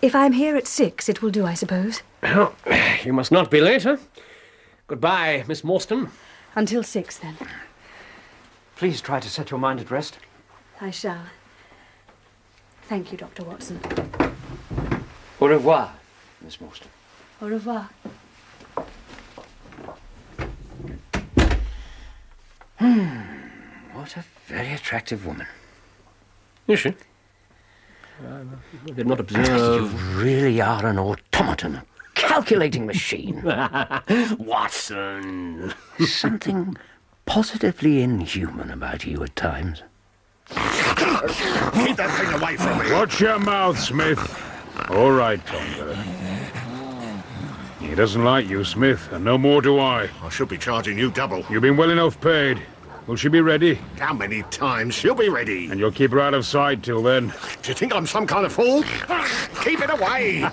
If 0.00 0.14
I'm 0.14 0.32
here 0.32 0.56
at 0.56 0.66
six, 0.66 1.06
it 1.06 1.20
will 1.20 1.28
do, 1.28 1.44
I 1.44 1.52
suppose. 1.52 2.00
Well, 2.22 2.54
you 3.04 3.12
must 3.12 3.30
not 3.30 3.50
be 3.50 3.60
late, 3.60 3.84
later. 3.84 4.00
Goodbye, 4.86 5.44
Miss 5.46 5.60
Morstan. 5.60 6.08
Until 6.54 6.82
six, 6.82 7.18
then. 7.18 7.36
Please 8.76 9.02
try 9.02 9.20
to 9.20 9.28
set 9.28 9.50
your 9.50 9.60
mind 9.60 9.80
at 9.80 9.90
rest. 9.90 10.18
I 10.80 10.90
shall. 10.90 11.26
Thank 12.84 13.12
you, 13.12 13.18
Dr. 13.18 13.44
Watson. 13.44 13.80
Au 15.38 15.46
revoir, 15.46 15.92
Miss 16.40 16.56
Morstan. 16.56 16.86
Au 17.40 17.46
revoir. 17.46 17.88
Hmm, 22.78 23.20
what 23.92 24.16
a 24.16 24.24
very 24.46 24.72
attractive 24.72 25.24
woman. 25.26 25.46
Is 26.66 26.80
she? 26.80 26.88
Uh, 26.88 28.42
I 28.86 28.90
did 28.90 29.06
not 29.06 29.20
observe. 29.20 29.92
You 29.92 29.98
really 30.20 30.60
are 30.60 30.84
an 30.86 30.98
automaton, 30.98 31.76
a 31.76 31.84
calculating 32.14 32.86
machine. 32.86 33.42
Watson. 34.38 35.72
Something 36.04 36.76
positively 37.26 38.02
inhuman 38.02 38.70
about 38.70 39.06
you 39.06 39.22
at 39.22 39.36
times. 39.36 39.82
Keep 40.48 40.56
that 41.96 42.10
thing 42.18 42.40
away 42.40 42.56
from 42.56 42.78
me. 42.78 42.92
Watch 42.92 43.20
your 43.20 43.38
mouth, 43.38 43.78
Smith. 43.78 44.18
All 44.90 45.12
right, 45.12 45.44
Tonga. 45.46 46.04
He 47.88 47.94
doesn't 47.94 48.22
like 48.22 48.46
you, 48.46 48.64
Smith, 48.64 49.08
and 49.12 49.24
no 49.24 49.38
more 49.38 49.62
do 49.62 49.78
I. 49.78 50.10
I 50.22 50.28
should 50.28 50.50
be 50.50 50.58
charging 50.58 50.98
you 50.98 51.10
double. 51.10 51.42
You've 51.48 51.62
been 51.62 51.78
well 51.78 51.90
enough 51.90 52.20
paid. 52.20 52.62
Will 53.06 53.16
she 53.16 53.30
be 53.30 53.40
ready? 53.40 53.76
How 53.98 54.12
many 54.12 54.42
times 54.50 54.94
she'll 54.94 55.14
be 55.14 55.30
ready? 55.30 55.70
And 55.70 55.80
you'll 55.80 55.90
keep 55.90 56.10
her 56.10 56.20
out 56.20 56.34
of 56.34 56.44
sight 56.44 56.82
till 56.82 57.02
then. 57.02 57.32
Do 57.62 57.68
you 57.68 57.74
think 57.74 57.94
I'm 57.94 58.06
some 58.06 58.26
kind 58.26 58.44
of 58.44 58.52
fool? 58.52 58.82
Keep 59.64 59.80
it 59.80 59.90
away! 59.90 60.44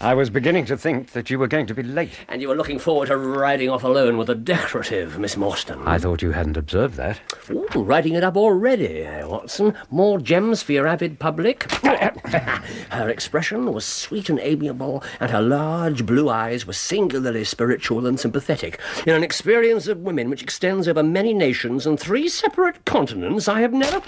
I 0.00 0.14
was 0.14 0.28
beginning 0.28 0.66
to 0.66 0.76
think 0.76 1.12
that 1.12 1.30
you 1.30 1.38
were 1.38 1.46
going 1.46 1.66
to 1.66 1.74
be 1.74 1.82
late. 1.82 2.12
And 2.28 2.42
you 2.42 2.48
were 2.48 2.56
looking 2.56 2.78
forward 2.78 3.06
to 3.06 3.16
riding 3.16 3.70
off 3.70 3.84
alone 3.84 4.18
with 4.18 4.28
a 4.28 4.34
decorative, 4.34 5.18
Miss 5.18 5.36
Morstan. 5.36 5.86
I 5.86 5.98
thought 5.98 6.20
you 6.20 6.32
hadn't 6.32 6.56
observed 6.56 6.96
that. 6.96 7.20
Ooh, 7.50 7.66
writing 7.74 8.14
it 8.14 8.24
up 8.24 8.36
already, 8.36 9.02
eh, 9.02 9.24
Watson. 9.24 9.74
More 9.90 10.18
gems 10.18 10.62
for 10.62 10.72
your 10.72 10.86
avid 10.86 11.18
public. 11.18 11.70
her 11.82 13.08
expression 13.08 13.72
was 13.72 13.84
sweet 13.84 14.28
and 14.28 14.40
amiable, 14.40 15.02
and 15.20 15.30
her 15.30 15.40
large 15.40 16.04
blue 16.04 16.28
eyes 16.28 16.66
were 16.66 16.72
singularly 16.72 17.44
spiritual 17.44 18.06
and 18.06 18.18
sympathetic. 18.18 18.80
In 19.06 19.14
an 19.14 19.24
experience 19.24 19.86
of 19.86 19.98
women 19.98 20.28
which 20.28 20.42
extends 20.42 20.88
over 20.88 21.02
many 21.02 21.32
nations 21.32 21.86
and 21.86 21.98
three 21.98 22.28
separate 22.28 22.84
continents, 22.84 23.48
I 23.48 23.60
have 23.60 23.72
never... 23.72 24.02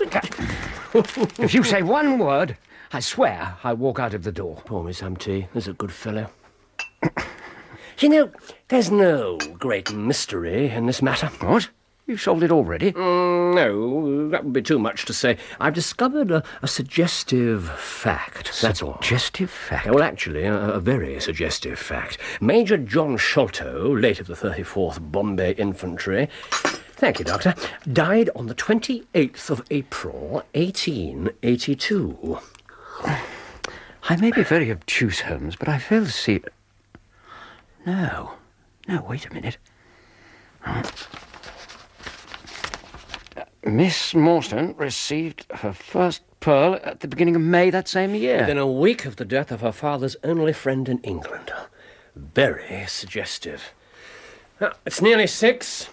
If 0.94 1.54
you 1.54 1.62
say 1.62 1.82
one 1.82 2.18
word, 2.18 2.56
I 2.92 3.00
swear 3.00 3.56
I'll 3.64 3.76
walk 3.76 3.98
out 3.98 4.14
of 4.14 4.22
the 4.22 4.32
door. 4.32 4.62
Poor 4.64 4.82
Miss 4.82 5.02
tea. 5.18 5.48
There's 5.52 5.68
a 5.68 5.72
good 5.72 5.92
fellow. 5.92 6.30
you 7.98 8.08
know, 8.08 8.30
there's 8.68 8.90
no 8.90 9.38
great 9.58 9.92
mystery 9.92 10.68
in 10.68 10.86
this 10.86 11.02
matter. 11.02 11.26
What? 11.40 11.68
You've 12.06 12.20
solved 12.20 12.44
it 12.44 12.52
already? 12.52 12.92
Mm, 12.92 13.54
no, 13.56 14.28
that 14.28 14.44
would 14.44 14.52
be 14.52 14.62
too 14.62 14.78
much 14.78 15.06
to 15.06 15.12
say. 15.12 15.36
I've 15.58 15.74
discovered 15.74 16.30
a, 16.30 16.44
a 16.62 16.68
suggestive 16.68 17.68
fact. 17.68 18.62
That's 18.62 18.80
all. 18.80 18.94
Suggestive 19.02 19.50
fact. 19.50 19.88
Well, 19.90 20.04
actually, 20.04 20.44
a, 20.44 20.54
a 20.54 20.78
very 20.78 21.18
suggestive 21.20 21.80
fact. 21.80 22.18
Major 22.40 22.78
John 22.78 23.16
Sholto, 23.16 23.96
late 23.96 24.20
of 24.20 24.28
the 24.28 24.34
34th 24.34 25.10
Bombay 25.10 25.54
Infantry, 25.54 26.28
thank 26.92 27.18
you, 27.18 27.24
Doctor, 27.24 27.54
died 27.92 28.30
on 28.36 28.46
the 28.46 28.54
28th 28.54 29.50
of 29.50 29.64
April, 29.72 30.44
1882. 30.54 32.38
I 34.08 34.16
may 34.16 34.30
be 34.30 34.42
very 34.44 34.70
obtuse, 34.70 35.20
Holmes, 35.20 35.56
but 35.56 35.68
I 35.68 35.78
fail 35.78 36.04
to 36.04 36.10
see. 36.10 36.40
No. 37.84 38.32
No, 38.86 39.02
wait 39.02 39.26
a 39.26 39.34
minute. 39.34 39.58
Uh, 40.64 40.82
Miss 43.64 44.12
Morstan 44.12 44.78
received 44.78 45.46
her 45.50 45.72
first 45.72 46.22
pearl 46.38 46.78
at 46.84 47.00
the 47.00 47.08
beginning 47.08 47.34
of 47.34 47.42
May 47.42 47.70
that 47.70 47.88
same 47.88 48.14
year. 48.14 48.38
Within 48.40 48.58
a 48.58 48.66
week 48.70 49.04
of 49.06 49.16
the 49.16 49.24
death 49.24 49.50
of 49.50 49.60
her 49.60 49.72
father's 49.72 50.16
only 50.22 50.52
friend 50.52 50.88
in 50.88 50.98
England. 50.98 51.52
Very 52.14 52.84
suggestive. 52.86 53.72
Well, 54.60 54.72
it's 54.86 55.02
nearly 55.02 55.26
six. 55.26 55.88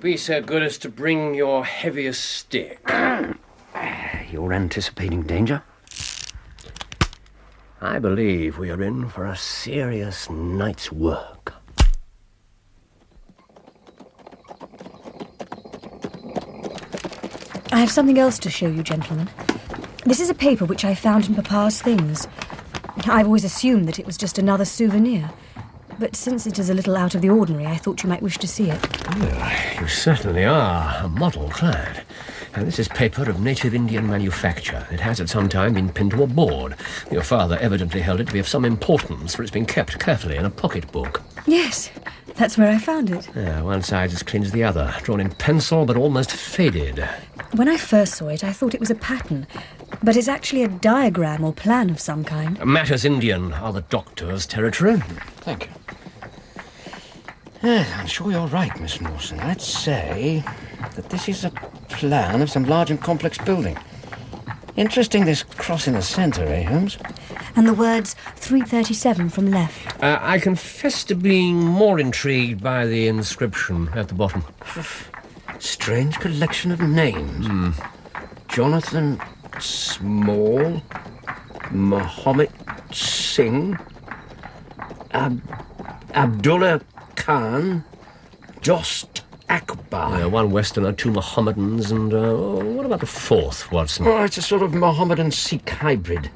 Be 0.00 0.16
so 0.16 0.40
good 0.40 0.62
as 0.62 0.78
to 0.78 0.88
bring 0.88 1.34
your 1.34 1.66
heaviest 1.66 2.24
stick. 2.24 2.80
You're 4.30 4.54
anticipating 4.54 5.24
danger? 5.24 5.62
I 7.82 7.98
believe 7.98 8.58
we 8.58 8.70
are 8.70 8.82
in 8.82 9.08
for 9.08 9.24
a 9.24 9.34
serious 9.34 10.28
night's 10.28 10.92
work. 10.92 11.54
I 17.72 17.78
have 17.78 17.90
something 17.90 18.18
else 18.18 18.38
to 18.40 18.50
show 18.50 18.68
you, 18.68 18.82
gentlemen. 18.82 19.30
This 20.04 20.20
is 20.20 20.28
a 20.28 20.34
paper 20.34 20.66
which 20.66 20.84
I 20.84 20.94
found 20.94 21.26
in 21.26 21.34
Papa's 21.34 21.80
things. 21.80 22.28
I've 23.06 23.24
always 23.26 23.44
assumed 23.44 23.88
that 23.88 23.98
it 23.98 24.04
was 24.04 24.18
just 24.18 24.38
another 24.38 24.66
souvenir. 24.66 25.30
But 25.98 26.16
since 26.16 26.46
it 26.46 26.58
is 26.58 26.68
a 26.68 26.74
little 26.74 26.98
out 26.98 27.14
of 27.14 27.22
the 27.22 27.30
ordinary, 27.30 27.66
I 27.66 27.76
thought 27.76 28.02
you 28.02 28.10
might 28.10 28.22
wish 28.22 28.36
to 28.38 28.46
see 28.48 28.70
it. 28.70 29.80
You 29.80 29.88
certainly 29.88 30.44
are 30.44 30.96
a 31.02 31.08
model 31.08 31.48
clad. 31.48 32.04
And 32.54 32.66
this 32.66 32.78
is 32.78 32.88
paper 32.88 33.28
of 33.30 33.40
native 33.40 33.74
Indian 33.74 34.08
manufacture. 34.08 34.86
It 34.90 35.00
has 35.00 35.20
at 35.20 35.28
some 35.28 35.48
time 35.48 35.74
been 35.74 35.88
pinned 35.88 36.10
to 36.12 36.22
a 36.24 36.26
board. 36.26 36.74
Your 37.10 37.22
father 37.22 37.56
evidently 37.58 38.00
held 38.00 38.20
it 38.20 38.26
to 38.26 38.32
be 38.32 38.40
of 38.40 38.48
some 38.48 38.64
importance, 38.64 39.34
for 39.34 39.42
it's 39.42 39.52
been 39.52 39.66
kept 39.66 39.98
carefully 40.00 40.36
in 40.36 40.44
a 40.44 40.50
pocketbook. 40.50 41.22
Yes, 41.46 41.90
that's 42.34 42.58
where 42.58 42.68
I 42.68 42.78
found 42.78 43.10
it. 43.10 43.28
Yeah, 43.36 43.62
one 43.62 43.82
side 43.82 44.12
as 44.12 44.22
clean 44.22 44.42
as 44.42 44.50
the 44.50 44.64
other, 44.64 44.94
drawn 45.02 45.20
in 45.20 45.30
pencil 45.30 45.84
but 45.84 45.96
almost 45.96 46.32
faded. 46.32 47.08
When 47.54 47.68
I 47.68 47.76
first 47.76 48.14
saw 48.14 48.28
it, 48.28 48.42
I 48.42 48.52
thought 48.52 48.74
it 48.74 48.80
was 48.80 48.90
a 48.90 48.96
pattern. 48.96 49.46
But 50.02 50.16
it's 50.16 50.28
actually 50.28 50.62
a 50.62 50.68
diagram 50.68 51.44
or 51.44 51.52
plan 51.52 51.90
of 51.90 52.00
some 52.00 52.24
kind. 52.24 52.64
Matters 52.64 53.04
Indian 53.04 53.52
are 53.52 53.72
the 53.72 53.82
doctor's 53.82 54.46
territory. 54.46 54.96
Thank 55.38 55.66
you. 55.66 55.72
Yes, 57.62 57.92
I'm 57.96 58.06
sure 58.06 58.30
you're 58.32 58.46
right, 58.46 58.80
Miss 58.80 58.98
Morstan. 58.98 59.40
I'd 59.40 59.60
say 59.60 60.42
that 60.94 61.10
this 61.10 61.28
is 61.28 61.44
a 61.44 61.50
plan 61.88 62.42
of 62.42 62.50
some 62.50 62.64
large 62.64 62.90
and 62.90 63.00
complex 63.00 63.38
building. 63.38 63.76
Interesting, 64.76 65.24
this 65.24 65.42
cross 65.42 65.86
in 65.86 65.94
the 65.94 66.02
centre, 66.02 66.44
eh, 66.44 66.62
Holmes? 66.62 66.96
And 67.56 67.66
the 67.66 67.74
words 67.74 68.14
337 68.36 69.28
from 69.28 69.50
left. 69.50 70.02
Uh, 70.02 70.18
I 70.20 70.38
confess 70.38 71.04
to 71.04 71.14
being 71.14 71.56
more 71.56 71.98
intrigued 71.98 72.62
by 72.62 72.86
the 72.86 73.08
inscription 73.08 73.88
at 73.94 74.08
the 74.08 74.14
bottom. 74.14 74.44
Strange 75.58 76.18
collection 76.20 76.70
of 76.70 76.80
names. 76.80 77.76
Jonathan 78.48 79.20
Small, 79.58 80.80
Mahomet 81.70 82.50
Singh, 82.94 83.76
Ab- 85.12 85.42
Abdullah 86.14 86.80
Khan, 87.16 87.84
Dost 88.62 89.22
Akbar. 89.50 90.22
Uh, 90.22 90.28
one 90.28 90.50
Westerner, 90.52 90.92
two 90.92 91.10
Mohammedans, 91.10 91.90
and 91.90 92.14
uh, 92.14 92.34
what 92.34 92.86
about 92.86 93.00
the 93.00 93.06
fourth, 93.06 93.70
Watson? 93.72 94.06
Oh, 94.06 94.22
it's 94.22 94.36
a 94.38 94.42
sort 94.42 94.62
of 94.62 94.72
Mohammedan 94.74 95.32
Sikh 95.32 95.68
hybrid. 95.68 96.30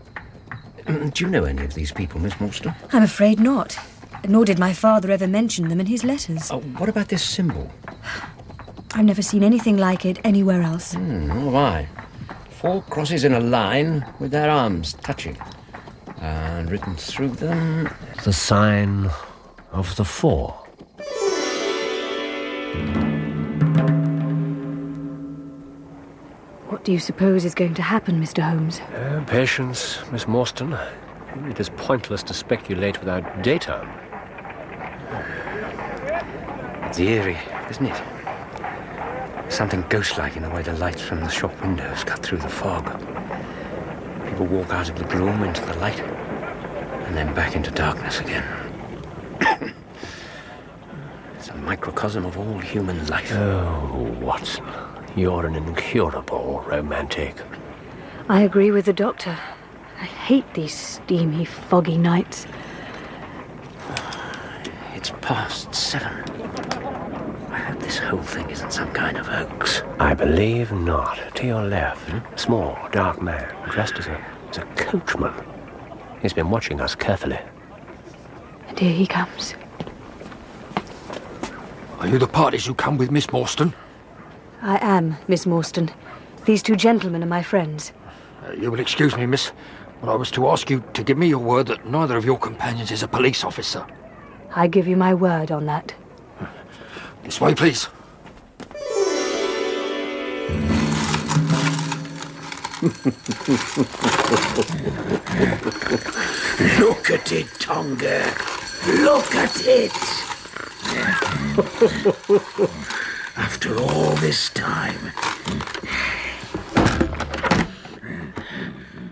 Mm, 0.87 1.15
Do 1.15 1.25
you 1.25 1.31
know 1.31 1.45
any 1.45 1.65
of 1.65 1.75
these 1.75 1.93
people, 1.93 2.21
Miss 2.21 2.35
Morstan? 2.35 2.75
I'm 2.93 3.05
afraid 3.05 3.39
not. 3.41 3.79
Nor 4.27 4.45
did 4.45 4.59
my 4.59 4.73
father 4.73 5.11
ever 5.13 5.29
mention 5.29 5.69
them 5.69 5.81
in 5.81 5.87
his 5.87 6.03
letters. 6.03 6.51
Oh, 6.51 6.61
what 6.79 6.89
about 6.89 7.09
this 7.09 7.23
symbol? 7.23 7.71
I've 8.95 9.05
never 9.05 9.23
seen 9.23 9.43
anything 9.45 9.77
like 9.77 10.05
it 10.05 10.19
anywhere 10.25 10.63
else. 10.63 10.95
Hmm, 10.95 11.29
nor 11.29 11.45
have 11.45 11.55
I. 11.55 11.89
Four 12.51 12.83
crosses 12.83 13.25
in 13.25 13.33
a 13.35 13.41
line 13.41 14.05
with 14.19 14.31
their 14.33 14.51
arms 14.51 14.95
touching. 14.95 15.37
And 16.21 16.71
written 16.71 16.95
through 16.97 17.31
them. 17.31 17.89
The 18.25 18.33
sign 18.33 19.11
of 19.73 19.95
the 19.97 20.05
four. 20.05 20.59
What 26.85 26.89
do 26.89 26.93
you 26.93 26.99
suppose 26.99 27.47
is 27.47 27.55
going 27.55 27.73
to 27.77 27.83
happen, 27.83 28.23
Mr. 28.23 28.43
Holmes? 28.43 28.79
Uh, 28.79 29.25
patience, 29.27 30.01
Miss 30.13 30.27
Morstan. 30.27 30.79
It 31.49 31.59
is 31.59 31.71
pointless 31.71 32.23
to 32.25 32.35
speculate 32.35 33.01
without 33.01 33.43
data. 33.43 33.89
It's 36.83 36.99
eerie, 36.99 37.39
isn't 37.71 37.87
it? 37.87 38.03
Something 39.51 39.83
ghost-like 39.89 40.37
in 40.37 40.43
the 40.43 40.51
way 40.51 40.61
the 40.61 40.75
lights 40.75 41.01
from 41.01 41.21
the 41.21 41.31
shop 41.31 41.59
windows 41.63 42.05
cut 42.05 42.19
through 42.19 42.37
the 42.37 42.51
fog. 42.51 42.85
People 44.29 44.45
walk 44.45 44.69
out 44.69 44.91
of 44.91 44.97
the 44.97 45.07
gloom 45.07 45.43
into 45.43 45.65
the 45.65 45.79
light, 45.79 46.01
and 46.01 47.17
then 47.17 47.33
back 47.33 47.57
into 47.57 47.71
darkness 47.71 48.21
again. 48.21 48.45
it's 51.39 51.49
a 51.49 51.57
microcosm 51.57 52.27
of 52.27 52.37
all 52.37 52.59
human 52.59 53.07
life. 53.07 53.33
Oh, 53.33 54.15
Watson, 54.21 54.67
you're 55.17 55.47
an 55.47 55.55
incurable 55.55 56.65
romantic. 56.67 57.37
I 58.29 58.43
agree 58.43 58.71
with 58.71 58.87
the 58.87 58.93
doctor. 58.93 59.39
I 60.01 60.05
hate 60.05 60.55
these 60.55 60.75
steamy, 60.75 61.45
foggy 61.45 61.99
nights. 61.99 62.47
It's 64.95 65.13
past 65.21 65.75
seven. 65.75 66.13
I 67.51 67.59
hope 67.59 67.81
this 67.81 67.99
whole 67.99 68.23
thing 68.23 68.51
isn't 68.51 68.73
some 68.73 68.93
kind 68.93 69.17
of 69.17 69.27
hoax. 69.27 69.83
I 70.01 70.15
believe 70.15 70.73
not. 70.73 71.19
To 71.37 71.47
your 71.47 71.63
left, 71.63 72.09
a 72.09 72.39
small, 72.39 72.77
dark 72.91 73.23
man, 73.23 73.55
dressed 73.71 73.99
as 73.99 74.07
a, 74.07 74.21
as 74.51 74.59
a 74.59 74.65
coachman. 74.77 75.35
He's 76.21 76.33
been 76.33 76.51
watching 76.51 76.81
us 76.81 76.95
carefully. 76.95 77.39
And 78.69 78.79
here 78.79 78.93
he 78.93 79.07
comes. 79.07 79.55
Are 82.01 82.09
you 82.09 82.19
the 82.19 82.27
parties 82.27 82.67
who 82.67 82.75
come 82.75 82.99
with 82.99 83.11
Miss 83.11 83.27
Morstan? 83.27 83.75
I 84.65 84.79
am 84.81 85.17
Miss 85.29 85.45
Morstan. 85.45 85.93
These 86.47 86.63
two 86.63 86.75
gentlemen 86.75 87.23
are 87.23 87.27
my 87.27 87.43
friends. 87.43 87.93
Uh, 88.43 88.53
you 88.53 88.71
will 88.71 88.81
excuse 88.81 89.15
me, 89.15 89.27
miss, 89.27 89.53
but 90.01 90.11
I 90.11 90.15
was 90.15 90.31
to 90.31 90.49
ask 90.49 90.71
you 90.71 90.83
to 90.95 91.05
give 91.05 91.19
me 91.19 91.27
your 91.29 91.39
word 91.39 91.67
that 91.67 91.85
neither 91.85 92.17
of 92.17 92.25
your 92.25 92.39
companions 92.39 92.91
is 92.91 93.03
a 93.03 93.09
police 93.09 93.45
officer. 93.45 93.87
I 94.57 94.69
give 94.69 94.89
you 94.89 94.97
my 94.97 95.13
word 95.13 95.51
on 95.51 95.67
that. 95.67 95.95
This 97.25 97.43
way, 97.43 97.55
please. 97.55 97.89
Look 106.81 107.11
at 107.11 107.33
it, 107.33 107.49
Tonga. 107.61 108.35
Look 108.87 109.35
at 109.35 109.61
it. 109.67 109.93
After 113.37 113.77
all 113.77 114.15
this 114.17 114.49
time. 114.51 115.13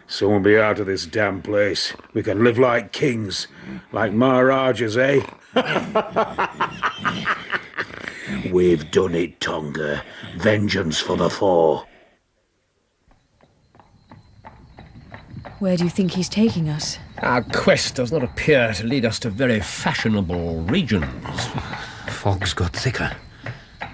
Soon 0.06 0.42
be 0.42 0.58
out 0.58 0.78
of 0.78 0.86
this 0.86 1.06
damn 1.06 1.42
place. 1.42 1.94
We 2.12 2.22
can 2.22 2.44
live 2.44 2.58
like 2.58 2.92
kings, 2.92 3.48
like 3.90 4.12
Maharajas, 4.12 4.96
eh? 4.96 5.22
We've 8.52 8.90
done 8.90 9.14
it, 9.14 9.40
Tonga. 9.40 10.02
Vengeance 10.36 11.00
for 11.00 11.16
the 11.16 11.30
four. 11.30 11.86
Where 15.58 15.76
do 15.76 15.84
you 15.84 15.90
think 15.90 16.12
he's 16.12 16.28
taking 16.28 16.68
us? 16.68 16.98
Our 17.18 17.42
quest 17.42 17.94
does 17.94 18.12
not 18.12 18.22
appear 18.22 18.72
to 18.74 18.84
lead 18.84 19.04
us 19.04 19.18
to 19.20 19.30
very 19.30 19.60
fashionable 19.60 20.62
regions. 20.64 21.46
Fog's 22.08 22.52
got 22.52 22.74
thicker. 22.74 23.16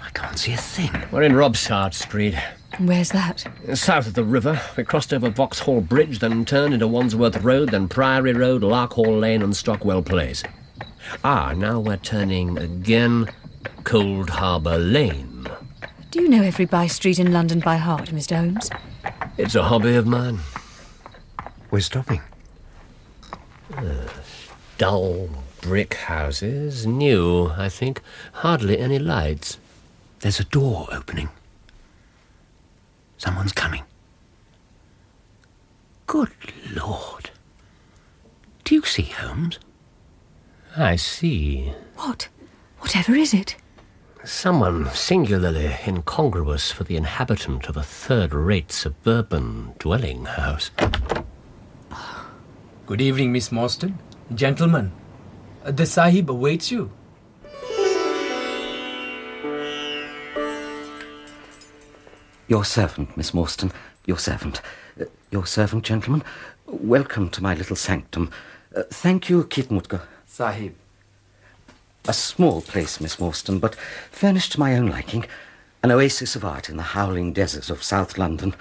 I 0.08 0.10
can't 0.12 0.38
see 0.38 0.54
a 0.54 0.56
thing. 0.56 0.90
We're 1.12 1.22
in 1.22 1.32
Robsart 1.32 1.92
Street. 1.92 2.34
Where's 2.78 3.10
that? 3.10 3.44
South 3.74 4.06
of 4.06 4.14
the 4.14 4.24
river, 4.24 4.58
we 4.74 4.82
crossed 4.82 5.12
over 5.12 5.28
Vauxhall 5.28 5.82
Bridge, 5.82 6.20
then 6.20 6.46
turned 6.46 6.72
into 6.72 6.88
Wandsworth 6.88 7.36
Road, 7.42 7.72
then 7.72 7.88
Priory 7.88 8.32
Road, 8.32 8.62
Larkhall 8.62 9.20
Lane, 9.20 9.42
and 9.42 9.54
Stockwell 9.54 10.02
Place. 10.02 10.42
Ah, 11.22 11.52
now 11.54 11.78
we're 11.78 11.98
turning 11.98 12.56
again 12.56 13.28
Cold 13.84 14.30
Harbour 14.30 14.78
Lane. 14.78 15.46
Do 16.10 16.22
you 16.22 16.28
know 16.28 16.42
every 16.42 16.64
by 16.64 16.86
street 16.86 17.18
in 17.18 17.30
London 17.30 17.60
by 17.60 17.76
heart, 17.76 18.08
Mr. 18.08 18.36
Holmes? 18.36 18.70
It's 19.36 19.56
a 19.56 19.64
hobby 19.64 19.94
of 19.94 20.06
mine. 20.06 20.38
We're 21.70 21.80
stopping. 21.80 22.22
Dull 24.78 25.28
brick 25.60 25.94
houses, 25.94 26.86
new, 26.86 27.48
I 27.58 27.68
think. 27.68 28.00
Hardly 28.32 28.78
any 28.78 28.98
lights. 28.98 29.58
There's 30.20 30.40
a 30.40 30.44
door 30.44 30.88
opening. 30.90 31.28
Someone's 33.18 33.52
coming. 33.52 33.82
Good 36.06 36.30
Lord. 36.74 37.30
Do 38.64 38.74
you 38.74 38.82
see 38.82 39.02
Holmes? 39.02 39.58
I 40.76 40.96
see. 40.96 41.72
What? 41.96 42.28
Whatever 42.80 43.14
is 43.14 43.32
it? 43.32 43.56
Someone 44.24 44.90
singularly 44.90 45.76
incongruous 45.86 46.70
for 46.72 46.84
the 46.84 46.96
inhabitant 46.96 47.68
of 47.68 47.76
a 47.76 47.82
third 47.82 48.34
rate 48.34 48.72
suburban 48.72 49.72
dwelling 49.78 50.24
house. 50.24 50.70
Good 52.86 53.00
evening, 53.00 53.32
Miss 53.32 53.50
Morstan. 53.50 53.94
Gentlemen, 54.34 54.92
uh, 55.64 55.70
the 55.70 55.86
Sahib 55.86 56.30
awaits 56.30 56.70
you. 56.70 56.90
Your 62.48 62.64
servant, 62.64 63.14
Miss 63.14 63.32
Morstan. 63.32 63.70
Your 64.06 64.16
servant. 64.16 64.62
Uh, 64.98 65.04
your 65.30 65.44
servant, 65.44 65.84
gentlemen. 65.84 66.24
Welcome 66.66 67.28
to 67.30 67.42
my 67.42 67.54
little 67.54 67.76
sanctum. 67.76 68.30
Uh, 68.74 68.84
thank 68.88 69.28
you, 69.28 69.44
Khitmutgar. 69.44 70.00
Sahib. 70.24 70.74
A 72.06 72.14
small 72.14 72.62
place, 72.62 73.02
Miss 73.02 73.16
Morstan, 73.16 73.60
but 73.60 73.74
furnished 74.10 74.52
to 74.52 74.60
my 74.60 74.74
own 74.78 74.86
liking. 74.86 75.26
An 75.82 75.90
oasis 75.90 76.36
of 76.36 76.44
art 76.44 76.70
in 76.70 76.78
the 76.78 76.82
howling 76.82 77.34
desert 77.34 77.68
of 77.68 77.82
South 77.82 78.16
London. 78.16 78.54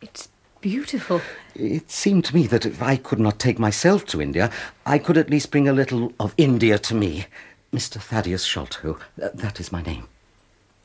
It's 0.00 0.28
beautiful. 0.60 1.20
It 1.56 1.90
seemed 1.90 2.24
to 2.26 2.34
me 2.36 2.46
that 2.46 2.66
if 2.66 2.80
I 2.80 2.94
could 2.94 3.18
not 3.18 3.40
take 3.40 3.58
myself 3.58 4.06
to 4.06 4.22
India, 4.22 4.48
I 4.86 4.98
could 4.98 5.18
at 5.18 5.28
least 5.28 5.50
bring 5.50 5.66
a 5.66 5.72
little 5.72 6.12
of 6.20 6.34
India 6.36 6.78
to 6.78 6.94
me. 6.94 7.26
Mr. 7.72 8.00
Thaddeus 8.00 8.44
Sholto. 8.44 8.96
That 9.16 9.58
is 9.58 9.72
my 9.72 9.82
name. 9.82 10.06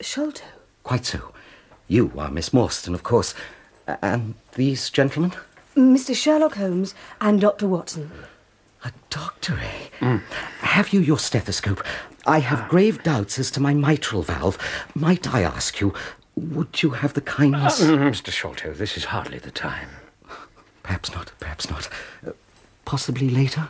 Sholto? 0.00 0.42
Quite 0.82 1.06
so. 1.06 1.32
You 1.94 2.10
are 2.18 2.28
Miss 2.28 2.50
Morstan, 2.50 2.92
of 2.92 3.04
course. 3.04 3.36
And 4.02 4.34
these 4.56 4.90
gentlemen? 4.90 5.32
Mr. 5.76 6.12
Sherlock 6.12 6.56
Holmes 6.56 6.92
and 7.20 7.40
Dr. 7.40 7.68
Watson. 7.68 8.10
A 8.84 8.90
doctor, 9.10 9.60
eh? 10.02 10.18
Have 10.58 10.92
you 10.92 10.98
your 10.98 11.20
stethoscope? 11.20 11.84
I 12.26 12.40
have 12.40 12.68
grave 12.68 13.04
doubts 13.04 13.38
as 13.38 13.48
to 13.52 13.60
my 13.60 13.74
mitral 13.74 14.22
valve. 14.22 14.58
Might 14.96 15.32
I 15.32 15.42
ask 15.42 15.80
you, 15.80 15.94
would 16.34 16.82
you 16.82 16.90
have 16.90 17.14
the 17.14 17.20
kindness... 17.20 17.80
Mr. 17.80 18.32
Sholto, 18.32 18.72
this 18.72 18.96
is 18.96 19.04
hardly 19.04 19.38
the 19.38 19.52
time. 19.52 19.90
Perhaps 20.82 21.14
not, 21.14 21.30
perhaps 21.38 21.70
not. 21.70 21.88
Uh, 22.26 22.32
possibly 22.84 23.30
later? 23.30 23.68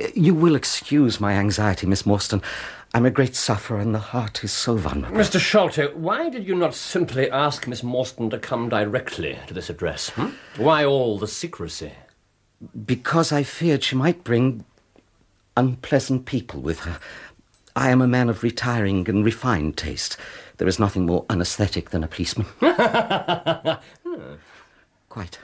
Uh, 0.00 0.06
You 0.14 0.34
will 0.34 0.54
excuse 0.54 1.20
my 1.20 1.34
anxiety, 1.34 1.86
Miss 1.86 2.04
Morstan. 2.04 2.42
I'm 2.94 3.04
a 3.04 3.10
great 3.10 3.34
sufferer, 3.34 3.80
and 3.80 3.92
the 3.92 3.98
heart 3.98 4.44
is 4.44 4.52
so 4.52 4.76
vulnerable. 4.76 5.18
Mr. 5.18 5.40
Sholto, 5.40 5.92
why 5.96 6.28
did 6.30 6.46
you 6.46 6.54
not 6.54 6.76
simply 6.76 7.28
ask 7.28 7.66
Miss 7.66 7.82
Morstan 7.82 8.30
to 8.30 8.38
come 8.38 8.68
directly 8.68 9.36
to 9.48 9.54
this 9.54 9.68
address? 9.68 10.10
Hmm? 10.10 10.28
Why 10.56 10.84
all 10.84 11.18
the 11.18 11.26
secrecy? 11.26 11.90
Because 12.86 13.32
I 13.32 13.42
feared 13.42 13.82
she 13.82 13.96
might 13.96 14.22
bring 14.22 14.64
unpleasant 15.56 16.24
people 16.24 16.60
with 16.60 16.80
her. 16.80 17.00
I 17.74 17.90
am 17.90 18.00
a 18.00 18.06
man 18.06 18.28
of 18.30 18.44
retiring 18.44 19.08
and 19.08 19.24
refined 19.24 19.76
taste. 19.76 20.16
There 20.58 20.68
is 20.68 20.78
nothing 20.78 21.04
more 21.04 21.26
unaesthetic 21.28 21.90
than 21.90 22.04
a 22.04 22.08
policeman. 22.08 22.46
Quite. 25.08 25.38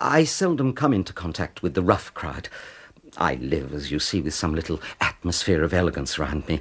I 0.00 0.24
seldom 0.24 0.72
come 0.72 0.94
into 0.94 1.12
contact 1.12 1.62
with 1.62 1.74
the 1.74 1.82
rough 1.82 2.14
crowd. 2.14 2.48
I 3.20 3.34
live, 3.34 3.74
as 3.74 3.90
you 3.90 3.98
see, 3.98 4.20
with 4.22 4.34
some 4.34 4.54
little 4.54 4.80
atmosphere 5.00 5.62
of 5.62 5.74
elegance 5.74 6.18
around 6.18 6.48
me. 6.48 6.60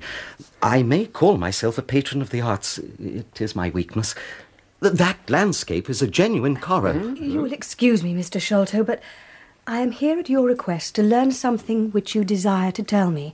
I 0.61 0.83
may 0.83 1.05
call 1.05 1.37
myself 1.37 1.77
a 1.77 1.81
patron 1.81 2.21
of 2.21 2.31
the 2.31 2.41
arts. 2.41 2.77
It 2.99 3.39
is 3.39 3.55
my 3.55 3.69
weakness. 3.69 4.13
Th- 4.83 4.93
That 4.93 5.17
landscape 5.29 5.89
is 5.89 6.01
a 6.01 6.07
genuine 6.07 6.57
Corot. 6.57 7.01
Mm, 7.01 7.31
you 7.31 7.41
will 7.41 7.53
excuse 7.53 8.03
me, 8.03 8.13
Mr. 8.13 8.41
Sholto, 8.41 8.83
but 8.83 9.01
I 9.65 9.79
am 9.79 9.91
here 9.91 10.19
at 10.19 10.29
your 10.29 10.45
request 10.45 10.95
to 10.95 11.03
learn 11.03 11.31
something 11.31 11.91
which 11.91 12.13
you 12.13 12.25
desire 12.25 12.71
to 12.73 12.83
tell 12.83 13.09
me. 13.09 13.33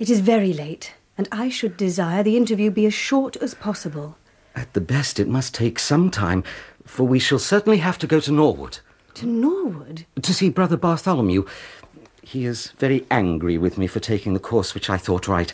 It 0.00 0.10
is 0.10 0.18
very 0.20 0.52
late, 0.52 0.94
and 1.16 1.28
I 1.30 1.48
should 1.50 1.76
desire 1.76 2.24
the 2.24 2.36
interview 2.36 2.70
be 2.72 2.86
as 2.86 2.94
short 2.94 3.36
as 3.36 3.54
possible. 3.54 4.18
At 4.56 4.72
the 4.72 4.80
best, 4.80 5.20
it 5.20 5.28
must 5.28 5.54
take 5.54 5.78
some 5.78 6.10
time, 6.10 6.42
for 6.84 7.04
we 7.04 7.20
shall 7.20 7.38
certainly 7.38 7.78
have 7.78 7.98
to 7.98 8.06
go 8.08 8.18
to 8.18 8.32
Norwood. 8.32 8.80
To 9.14 9.26
Norwood? 9.26 10.06
To 10.22 10.34
see 10.34 10.48
Brother 10.48 10.76
Bartholomew. 10.76 11.44
He 12.22 12.44
is 12.44 12.72
very 12.78 13.06
angry 13.10 13.58
with 13.58 13.78
me 13.78 13.86
for 13.86 14.00
taking 14.00 14.34
the 14.34 14.40
course 14.40 14.74
which 14.74 14.90
I 14.90 14.98
thought 14.98 15.28
right. 15.28 15.52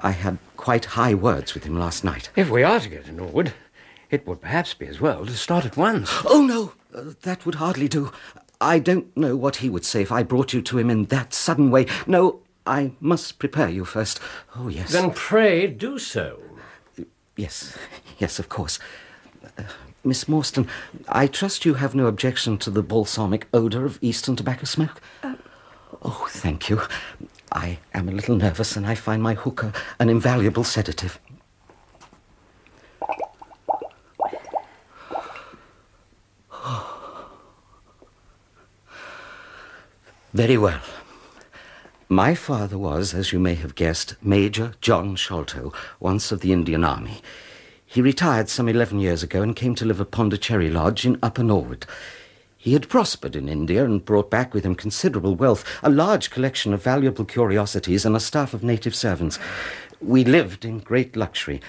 I 0.00 0.10
had 0.10 0.38
quite 0.56 0.84
high 0.86 1.14
words 1.14 1.54
with 1.54 1.64
him 1.64 1.78
last 1.78 2.04
night. 2.04 2.30
If 2.36 2.50
we 2.50 2.62
are 2.62 2.80
to 2.80 2.88
go 2.88 3.00
to 3.00 3.12
Norwood, 3.12 3.54
it 4.10 4.26
would 4.26 4.40
perhaps 4.40 4.74
be 4.74 4.86
as 4.86 5.00
well 5.00 5.24
to 5.24 5.32
start 5.32 5.64
at 5.64 5.76
once. 5.76 6.10
Oh, 6.24 6.44
no, 6.44 6.72
uh, 6.98 7.14
that 7.22 7.46
would 7.46 7.56
hardly 7.56 7.88
do. 7.88 8.12
I 8.60 8.78
don't 8.78 9.14
know 9.16 9.36
what 9.36 9.56
he 9.56 9.68
would 9.68 9.84
say 9.84 10.02
if 10.02 10.12
I 10.12 10.22
brought 10.22 10.52
you 10.52 10.62
to 10.62 10.78
him 10.78 10.90
in 10.90 11.04
that 11.06 11.32
sudden 11.34 11.70
way. 11.70 11.86
No, 12.06 12.40
I 12.66 12.92
must 13.00 13.38
prepare 13.38 13.68
you 13.68 13.84
first. 13.84 14.20
Oh, 14.56 14.68
yes. 14.68 14.92
Then 14.92 15.12
pray 15.12 15.66
do 15.66 15.98
so. 15.98 16.40
Yes, 17.36 17.76
yes, 18.18 18.38
of 18.38 18.48
course. 18.48 18.78
Uh, 19.58 19.64
Miss 20.04 20.24
Morstan, 20.24 20.68
I 21.08 21.26
trust 21.26 21.64
you 21.64 21.74
have 21.74 21.94
no 21.94 22.06
objection 22.06 22.58
to 22.58 22.70
the 22.70 22.82
balsamic 22.82 23.48
odour 23.52 23.84
of 23.84 23.98
Eastern 24.02 24.36
tobacco 24.36 24.64
smoke? 24.64 25.00
Oh, 26.04 26.26
thank 26.28 26.68
you. 26.68 26.82
I 27.50 27.78
am 27.94 28.08
a 28.08 28.12
little 28.12 28.36
nervous 28.36 28.76
and 28.76 28.86
I 28.86 28.94
find 28.94 29.22
my 29.22 29.34
hookah 29.34 29.72
an 29.98 30.10
invaluable 30.10 30.64
sedative. 30.64 31.18
Very 40.34 40.58
well. 40.58 40.80
My 42.08 42.34
father 42.34 42.76
was, 42.76 43.14
as 43.14 43.32
you 43.32 43.38
may 43.38 43.54
have 43.54 43.76
guessed, 43.76 44.16
Major 44.20 44.74
John 44.80 45.14
Sholto, 45.14 45.72
once 46.00 46.32
of 46.32 46.40
the 46.40 46.52
Indian 46.52 46.84
Army. 46.84 47.22
He 47.86 48.02
retired 48.02 48.48
some 48.48 48.68
eleven 48.68 48.98
years 48.98 49.22
ago 49.22 49.42
and 49.42 49.54
came 49.54 49.76
to 49.76 49.84
live 49.84 50.00
at 50.00 50.10
Pondicherry 50.10 50.70
Lodge 50.70 51.06
in 51.06 51.18
Upper 51.22 51.44
Norwood. 51.44 51.86
He 52.64 52.72
had 52.72 52.88
prospered 52.88 53.36
in 53.36 53.46
India 53.46 53.84
and 53.84 54.02
brought 54.02 54.30
back 54.30 54.54
with 54.54 54.64
him 54.64 54.74
considerable 54.74 55.34
wealth, 55.34 55.66
a 55.82 55.90
large 55.90 56.30
collection 56.30 56.72
of 56.72 56.82
valuable 56.82 57.26
curiosities, 57.26 58.06
and 58.06 58.16
a 58.16 58.20
staff 58.20 58.54
of 58.54 58.64
native 58.64 58.94
servants. 58.94 59.38
We 60.00 60.24
lived 60.24 60.64
in 60.64 60.78
great 60.78 61.14
luxury. 61.14 61.60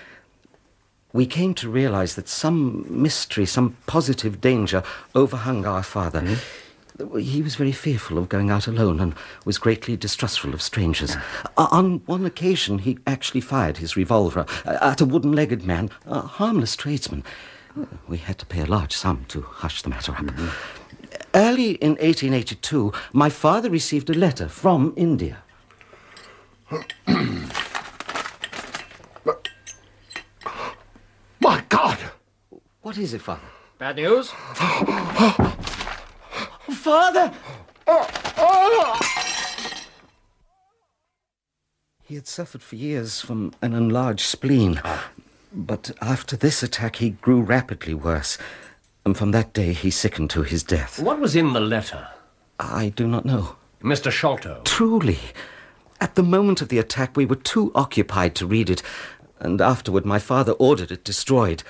We 1.11 1.25
came 1.25 1.53
to 1.55 1.69
realize 1.69 2.15
that 2.15 2.29
some 2.29 2.85
mystery, 2.87 3.45
some 3.45 3.75
positive 3.87 4.39
danger 4.39 4.83
overhung 5.13 5.65
our 5.65 5.83
father. 5.83 6.21
Mm-hmm. 6.21 7.17
He 7.17 7.41
was 7.41 7.55
very 7.55 7.73
fearful 7.73 8.17
of 8.17 8.29
going 8.29 8.49
out 8.49 8.65
alone 8.65 9.01
and 9.01 9.15
was 9.43 9.57
greatly 9.57 9.97
distrustful 9.97 10.53
of 10.53 10.61
strangers. 10.61 11.17
O- 11.57 11.67
On 11.73 12.03
one 12.05 12.25
occasion, 12.25 12.79
he 12.79 12.99
actually 13.05 13.41
fired 13.41 13.79
his 13.79 13.97
revolver 13.97 14.45
at 14.63 15.01
a 15.01 15.05
wooden 15.05 15.33
legged 15.33 15.65
man, 15.65 15.89
a 16.05 16.21
harmless 16.21 16.77
tradesman. 16.77 17.25
Oh. 17.77 17.85
We 18.07 18.19
had 18.19 18.37
to 18.37 18.45
pay 18.45 18.61
a 18.61 18.65
large 18.65 18.93
sum 18.93 19.25
to 19.27 19.41
hush 19.41 19.81
the 19.81 19.89
matter 19.89 20.13
up. 20.13 20.19
Mm-hmm. 20.23 20.74
Early 21.35 21.71
in 21.71 21.95
1882, 21.95 22.93
my 23.11 23.29
father 23.29 23.69
received 23.69 24.09
a 24.09 24.13
letter 24.13 24.47
from 24.47 24.93
India. 24.95 25.43
My 31.41 31.61
God! 31.67 31.99
What 32.81 32.97
is 32.97 33.13
it, 33.13 33.21
Father? 33.21 33.41
Bad 33.77 33.97
news? 33.97 34.29
Father! 36.69 37.33
He 42.03 42.15
had 42.15 42.27
suffered 42.27 42.61
for 42.61 42.77
years 42.77 43.19
from 43.19 43.53
an 43.61 43.73
enlarged 43.73 44.25
spleen. 44.25 44.81
But 45.51 45.91
after 46.01 46.37
this 46.37 46.63
attack, 46.63 46.95
he 46.97 47.09
grew 47.09 47.41
rapidly 47.41 47.93
worse. 47.93 48.37
And 49.05 49.15
from 49.15 49.31
that 49.31 49.53
day, 49.53 49.73
he 49.73 49.91
sickened 49.91 50.31
to 50.31 50.41
his 50.41 50.63
death. 50.63 50.99
What 50.99 51.19
was 51.19 51.35
in 51.35 51.53
the 51.53 51.59
letter? 51.59 52.07
I 52.59 52.89
do 52.89 53.07
not 53.07 53.23
know. 53.23 53.55
Mr. 53.81 54.11
Sholto. 54.11 54.61
Truly. 54.65 55.19
At 56.01 56.15
the 56.15 56.23
moment 56.23 56.61
of 56.61 56.69
the 56.69 56.79
attack, 56.79 57.15
we 57.15 57.25
were 57.25 57.35
too 57.35 57.71
occupied 57.75 58.33
to 58.35 58.47
read 58.47 58.69
it. 58.69 58.81
And 59.39 59.61
afterward, 59.61 60.05
my 60.05 60.17
father 60.17 60.53
ordered 60.53 60.91
it 60.91 61.03
destroyed. 61.03 61.61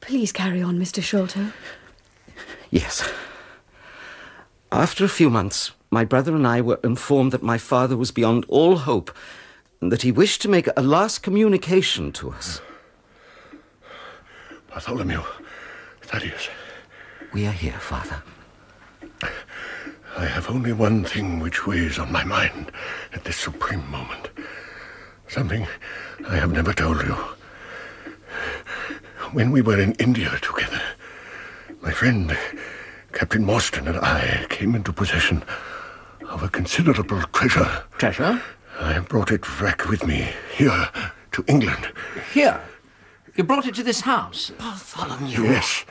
Please 0.00 0.32
carry 0.32 0.60
on, 0.60 0.78
Mr. 0.78 1.02
Sholto. 1.02 1.52
Yes. 2.70 3.10
After 4.70 5.04
a 5.04 5.08
few 5.08 5.30
months, 5.30 5.72
my 5.90 6.04
brother 6.04 6.36
and 6.36 6.46
I 6.46 6.60
were 6.60 6.78
informed 6.84 7.32
that 7.32 7.42
my 7.42 7.58
father 7.58 7.96
was 7.96 8.10
beyond 8.10 8.44
all 8.48 8.76
hope 8.76 9.10
and 9.10 9.16
that 9.80 10.02
he 10.02 10.12
wished 10.12 10.42
to 10.42 10.48
make 10.48 10.68
a 10.76 10.82
last 10.82 11.22
communication 11.22 12.12
to 12.12 12.30
us. 12.30 12.60
Bartholomew, 14.68 15.22
Thaddeus, 16.02 16.48
We 17.32 17.46
are 17.46 17.52
here, 17.52 17.78
Father. 17.80 18.22
I 20.16 20.26
have 20.26 20.50
only 20.50 20.72
one 20.72 21.04
thing 21.04 21.38
which 21.38 21.66
weighs 21.66 21.98
on 21.98 22.12
my 22.12 22.24
mind 22.24 22.70
at 23.12 23.24
this 23.24 23.36
supreme 23.36 23.88
moment. 23.90 24.28
Something 25.28 25.66
I 26.28 26.36
have 26.36 26.52
never 26.52 26.74
told 26.74 27.02
you. 27.02 27.16
When 29.32 29.50
we 29.50 29.62
were 29.62 29.80
in 29.80 29.92
India 29.92 30.36
together, 30.42 30.82
my 31.80 31.92
friend, 31.92 32.36
Captain 33.12 33.44
Morstan, 33.44 33.88
and 33.88 33.98
I 33.98 34.44
came 34.50 34.74
into 34.74 34.92
possession 34.92 35.42
of 36.28 36.42
a 36.42 36.48
considerable 36.48 37.22
treasure. 37.32 37.84
Treasure? 37.96 38.42
I 38.80 38.92
have 38.94 39.08
brought 39.08 39.30
it 39.30 39.42
back 39.60 39.88
with 39.88 40.06
me 40.06 40.28
here 40.56 40.88
to 41.32 41.44
England. 41.46 41.92
Here. 42.32 42.60
You 43.36 43.44
brought 43.44 43.66
it 43.66 43.74
to 43.74 43.82
this 43.82 44.00
house. 44.00 44.50
Bartholomew. 44.58 45.42
Yes, 45.44 45.84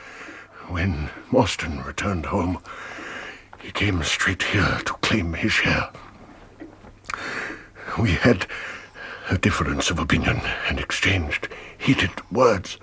When 0.68 1.08
Morstan 1.30 1.84
returned 1.86 2.26
home, 2.26 2.58
he 3.60 3.70
came 3.70 4.02
straight 4.02 4.42
here 4.42 4.80
to 4.84 4.92
claim 4.94 5.32
his 5.34 5.52
share. 5.52 5.88
We 7.98 8.10
had 8.12 8.46
a 9.28 9.38
difference 9.38 9.90
of 9.90 9.98
opinion 9.98 10.40
and 10.68 10.78
exchanged 10.78 11.48
heated 11.78 12.10
words. 12.30 12.78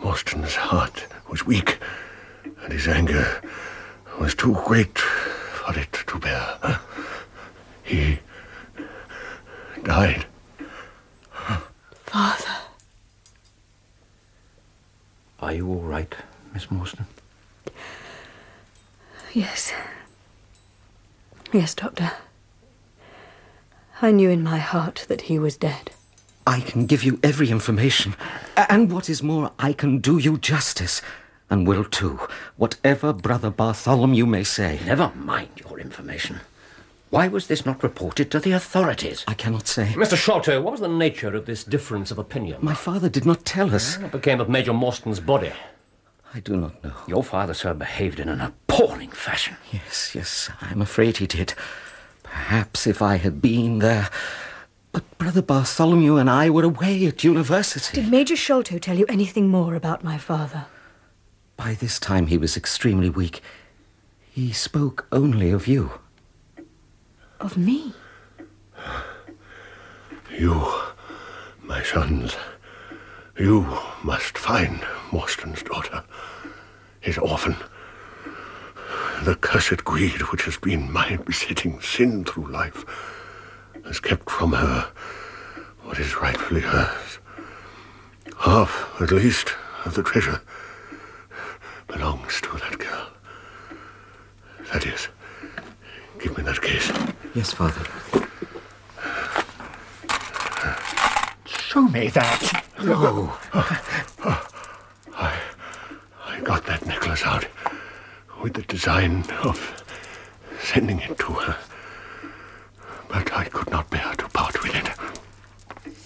Morstan's 0.00 0.54
heart 0.54 1.06
was 1.28 1.46
weak, 1.46 1.78
and 2.62 2.72
his 2.72 2.88
anger 2.88 3.42
was 4.20 4.34
too 4.34 4.54
great 4.64 4.98
for 4.98 5.78
it 5.78 5.92
to 6.06 6.18
bear. 6.18 6.80
He 7.82 8.18
died. 9.84 10.26
Father. 12.04 12.56
Are 15.40 15.52
you 15.52 15.68
all 15.68 15.80
right, 15.80 16.14
Miss 16.52 16.66
Morstan? 16.66 17.04
Yes. 19.32 19.72
Yes, 21.52 21.74
Doctor. 21.74 22.12
I 24.02 24.10
knew 24.10 24.30
in 24.30 24.42
my 24.42 24.58
heart 24.58 25.06
that 25.08 25.22
he 25.22 25.38
was 25.38 25.56
dead. 25.56 25.90
I 26.46 26.60
can 26.60 26.86
give 26.86 27.04
you 27.04 27.18
every 27.22 27.50
information. 27.50 28.14
And 28.56 28.90
what 28.90 29.08
is 29.10 29.22
more, 29.22 29.52
I 29.58 29.72
can 29.72 29.98
do 29.98 30.18
you 30.18 30.38
justice. 30.38 31.02
And 31.50 31.66
will 31.66 31.84
too, 31.84 32.20
whatever 32.56 33.12
Brother 33.12 33.50
Bartholomew 33.50 34.16
you 34.16 34.26
may 34.26 34.44
say. 34.44 34.80
Never 34.84 35.12
mind 35.14 35.48
your 35.56 35.78
information. 35.78 36.40
Why 37.10 37.28
was 37.28 37.46
this 37.46 37.64
not 37.64 37.82
reported 37.82 38.30
to 38.30 38.40
the 38.40 38.52
authorities? 38.52 39.24
I 39.26 39.34
cannot 39.34 39.66
say. 39.66 39.86
Mr. 39.96 40.16
Sholto, 40.16 40.60
what 40.60 40.72
was 40.72 40.80
the 40.80 40.88
nature 40.88 41.34
of 41.34 41.46
this 41.46 41.64
difference 41.64 42.10
of 42.10 42.18
opinion? 42.18 42.58
My 42.60 42.74
father 42.74 43.08
did 43.08 43.24
not 43.24 43.44
tell 43.46 43.74
us. 43.74 43.96
Ah, 43.96 44.02
what 44.02 44.12
became 44.12 44.40
of 44.40 44.48
Major 44.48 44.72
Morstan's 44.74 45.20
body? 45.20 45.52
I 46.34 46.40
do 46.40 46.56
not 46.56 46.84
know. 46.84 46.92
Your 47.06 47.24
father, 47.24 47.54
sir, 47.54 47.72
behaved 47.72 48.20
in 48.20 48.28
an 48.28 48.40
appalling 48.42 49.10
fashion. 49.10 49.56
Yes, 49.72 50.14
yes, 50.14 50.50
I'm 50.60 50.82
afraid 50.82 51.16
he 51.16 51.26
did. 51.26 51.54
Perhaps 52.22 52.86
if 52.86 53.00
I 53.00 53.16
had 53.16 53.40
been 53.40 53.78
there. 53.78 54.10
But 54.92 55.16
Brother 55.16 55.40
Bartholomew 55.40 56.16
and 56.16 56.28
I 56.28 56.50
were 56.50 56.64
away 56.64 57.06
at 57.06 57.24
university. 57.24 58.02
Did 58.02 58.10
Major 58.10 58.36
Sholto 58.36 58.78
tell 58.78 58.98
you 58.98 59.06
anything 59.08 59.48
more 59.48 59.74
about 59.74 60.04
my 60.04 60.18
father? 60.18 60.66
By 61.56 61.72
this 61.72 61.98
time 61.98 62.26
he 62.26 62.36
was 62.36 62.56
extremely 62.56 63.08
weak. 63.08 63.40
He 64.30 64.52
spoke 64.52 65.06
only 65.10 65.50
of 65.50 65.66
you. 65.66 65.92
Of 67.40 67.56
me? 67.56 67.92
You, 70.30 70.72
my 71.62 71.82
sons, 71.82 72.36
you 73.38 73.78
must 74.02 74.36
find 74.36 74.80
Morstan's 75.10 75.62
daughter, 75.62 76.02
his 77.00 77.16
orphan. 77.18 77.56
The 79.22 79.36
cursed 79.36 79.84
greed 79.84 80.22
which 80.30 80.44
has 80.44 80.56
been 80.56 80.92
my 80.92 81.16
besetting 81.16 81.80
sin 81.80 82.24
through 82.24 82.50
life 82.50 82.84
has 83.84 84.00
kept 84.00 84.28
from 84.30 84.52
her 84.52 84.90
what 85.82 85.98
is 85.98 86.16
rightfully 86.20 86.60
hers. 86.60 87.18
Half, 88.40 89.00
at 89.00 89.10
least, 89.12 89.54
of 89.84 89.94
the 89.94 90.02
treasure 90.02 90.40
belongs 91.86 92.40
to 92.42 92.56
that 92.58 92.78
girl. 92.78 93.08
Thaddeus, 94.64 95.08
give 96.18 96.36
me 96.36 96.44
that 96.44 96.60
case. 96.60 96.90
Yes, 97.34 97.52
Father. 97.52 97.84
Show 101.46 101.82
me 101.82 102.08
that. 102.08 102.64
No. 102.82 103.32
I, 105.14 105.38
I 106.26 106.40
got 106.40 106.64
that 106.66 106.84
necklace 106.86 107.22
out 107.24 107.46
with 108.42 108.54
the 108.54 108.62
design 108.62 109.24
of 109.42 109.84
sending 110.60 111.00
it 111.00 111.18
to 111.18 111.32
her. 111.32 111.56
But 113.08 113.32
I 113.32 113.44
could 113.44 113.70
not 113.70 113.90
bear 113.90 114.12
to 114.18 114.28
part 114.28 114.62
with 114.62 114.74
it. 114.74 114.90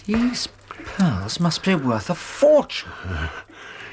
These 0.05 0.47
pearls 0.85 1.39
must 1.39 1.63
be 1.63 1.75
worth 1.75 2.09
a 2.09 2.15
fortune. 2.15 2.91
Uh, 3.05 3.29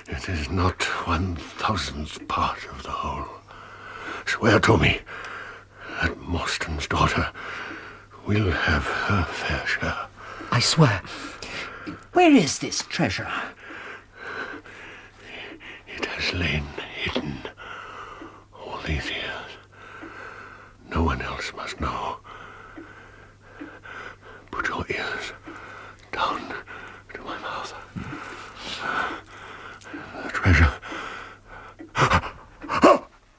it 0.08 0.28
is 0.28 0.50
not 0.50 0.82
one 1.06 1.36
thousandth 1.36 2.26
part 2.28 2.66
of 2.70 2.82
the 2.82 2.90
whole. 2.90 3.26
Swear 4.26 4.58
to 4.60 4.76
me 4.76 5.00
that 6.00 6.18
Morstan's 6.20 6.86
daughter 6.86 7.30
will 8.26 8.50
have 8.50 8.84
her 8.84 9.24
fair 9.24 9.66
share. 9.66 10.06
I 10.50 10.60
swear. 10.60 11.02
Where 12.12 12.32
is 12.32 12.58
this 12.58 12.82
treasure? 12.82 13.30
It 15.86 16.04
has 16.06 16.32
lain 16.34 16.64
hidden 16.94 17.38
all 18.54 18.78
these 18.86 19.10
years. 19.10 19.50
No 20.88 21.02
one 21.02 21.20
else 21.22 21.52
must 21.54 21.80
know. 21.80 22.18
Put 24.50 24.68
your 24.68 24.84
ears 24.88 25.32
down 26.12 26.40
to 27.14 27.20
my 27.20 27.38
mouth. 27.38 27.74
The 30.24 30.30
treasure. 30.30 30.72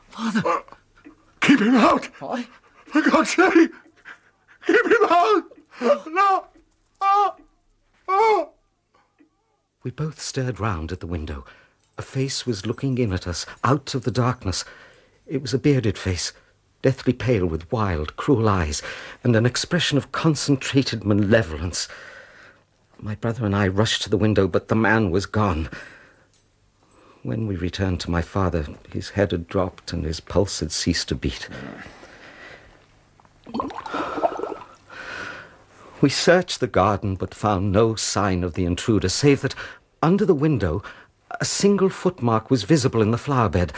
Father. 0.09 0.63
Keep 1.61 1.67
him 1.69 1.75
out! 1.75 2.05
Why? 2.19 2.47
For 2.85 3.03
God's 3.03 3.35
sake! 3.35 3.71
Keep 4.65 4.83
him 4.83 5.07
out! 5.11 5.43
No! 6.07 6.45
Ah! 6.99 7.35
Ah! 8.09 8.47
We 9.83 9.91
both 9.91 10.19
stared 10.19 10.59
round 10.59 10.91
at 10.91 11.01
the 11.01 11.05
window. 11.05 11.45
A 11.99 12.01
face 12.01 12.47
was 12.47 12.65
looking 12.65 12.97
in 12.97 13.13
at 13.13 13.27
us, 13.27 13.45
out 13.63 13.93
of 13.93 14.05
the 14.05 14.11
darkness. 14.11 14.65
It 15.27 15.43
was 15.43 15.53
a 15.53 15.59
bearded 15.59 15.99
face, 15.99 16.33
deathly 16.81 17.13
pale 17.13 17.45
with 17.45 17.71
wild, 17.71 18.15
cruel 18.15 18.49
eyes, 18.49 18.81
and 19.23 19.35
an 19.35 19.45
expression 19.45 19.99
of 19.99 20.11
concentrated 20.11 21.05
malevolence. 21.05 21.87
My 22.97 23.13
brother 23.13 23.45
and 23.45 23.55
I 23.55 23.67
rushed 23.67 24.01
to 24.01 24.09
the 24.09 24.17
window, 24.17 24.47
but 24.47 24.67
the 24.67 24.75
man 24.75 25.11
was 25.11 25.27
gone. 25.27 25.69
When 27.23 27.45
we 27.45 27.55
returned 27.55 27.99
to 28.01 28.11
my 28.11 28.21
father, 28.21 28.65
his 28.91 29.09
head 29.11 29.31
had 29.31 29.47
dropped 29.47 29.93
and 29.93 30.03
his 30.03 30.19
pulse 30.19 30.59
had 30.59 30.71
ceased 30.71 31.09
to 31.09 31.15
beat. 31.15 31.47
We 36.01 36.09
searched 36.09 36.59
the 36.59 36.67
garden 36.67 37.13
but 37.15 37.35
found 37.35 37.71
no 37.71 37.93
sign 37.93 38.43
of 38.43 38.55
the 38.55 38.65
intruder, 38.65 39.07
save 39.07 39.41
that 39.41 39.53
under 40.01 40.25
the 40.25 40.33
window 40.33 40.81
a 41.39 41.45
single 41.45 41.89
footmark 41.89 42.49
was 42.49 42.63
visible 42.63 43.03
in 43.03 43.11
the 43.11 43.17
flower 43.19 43.49
bed. 43.49 43.71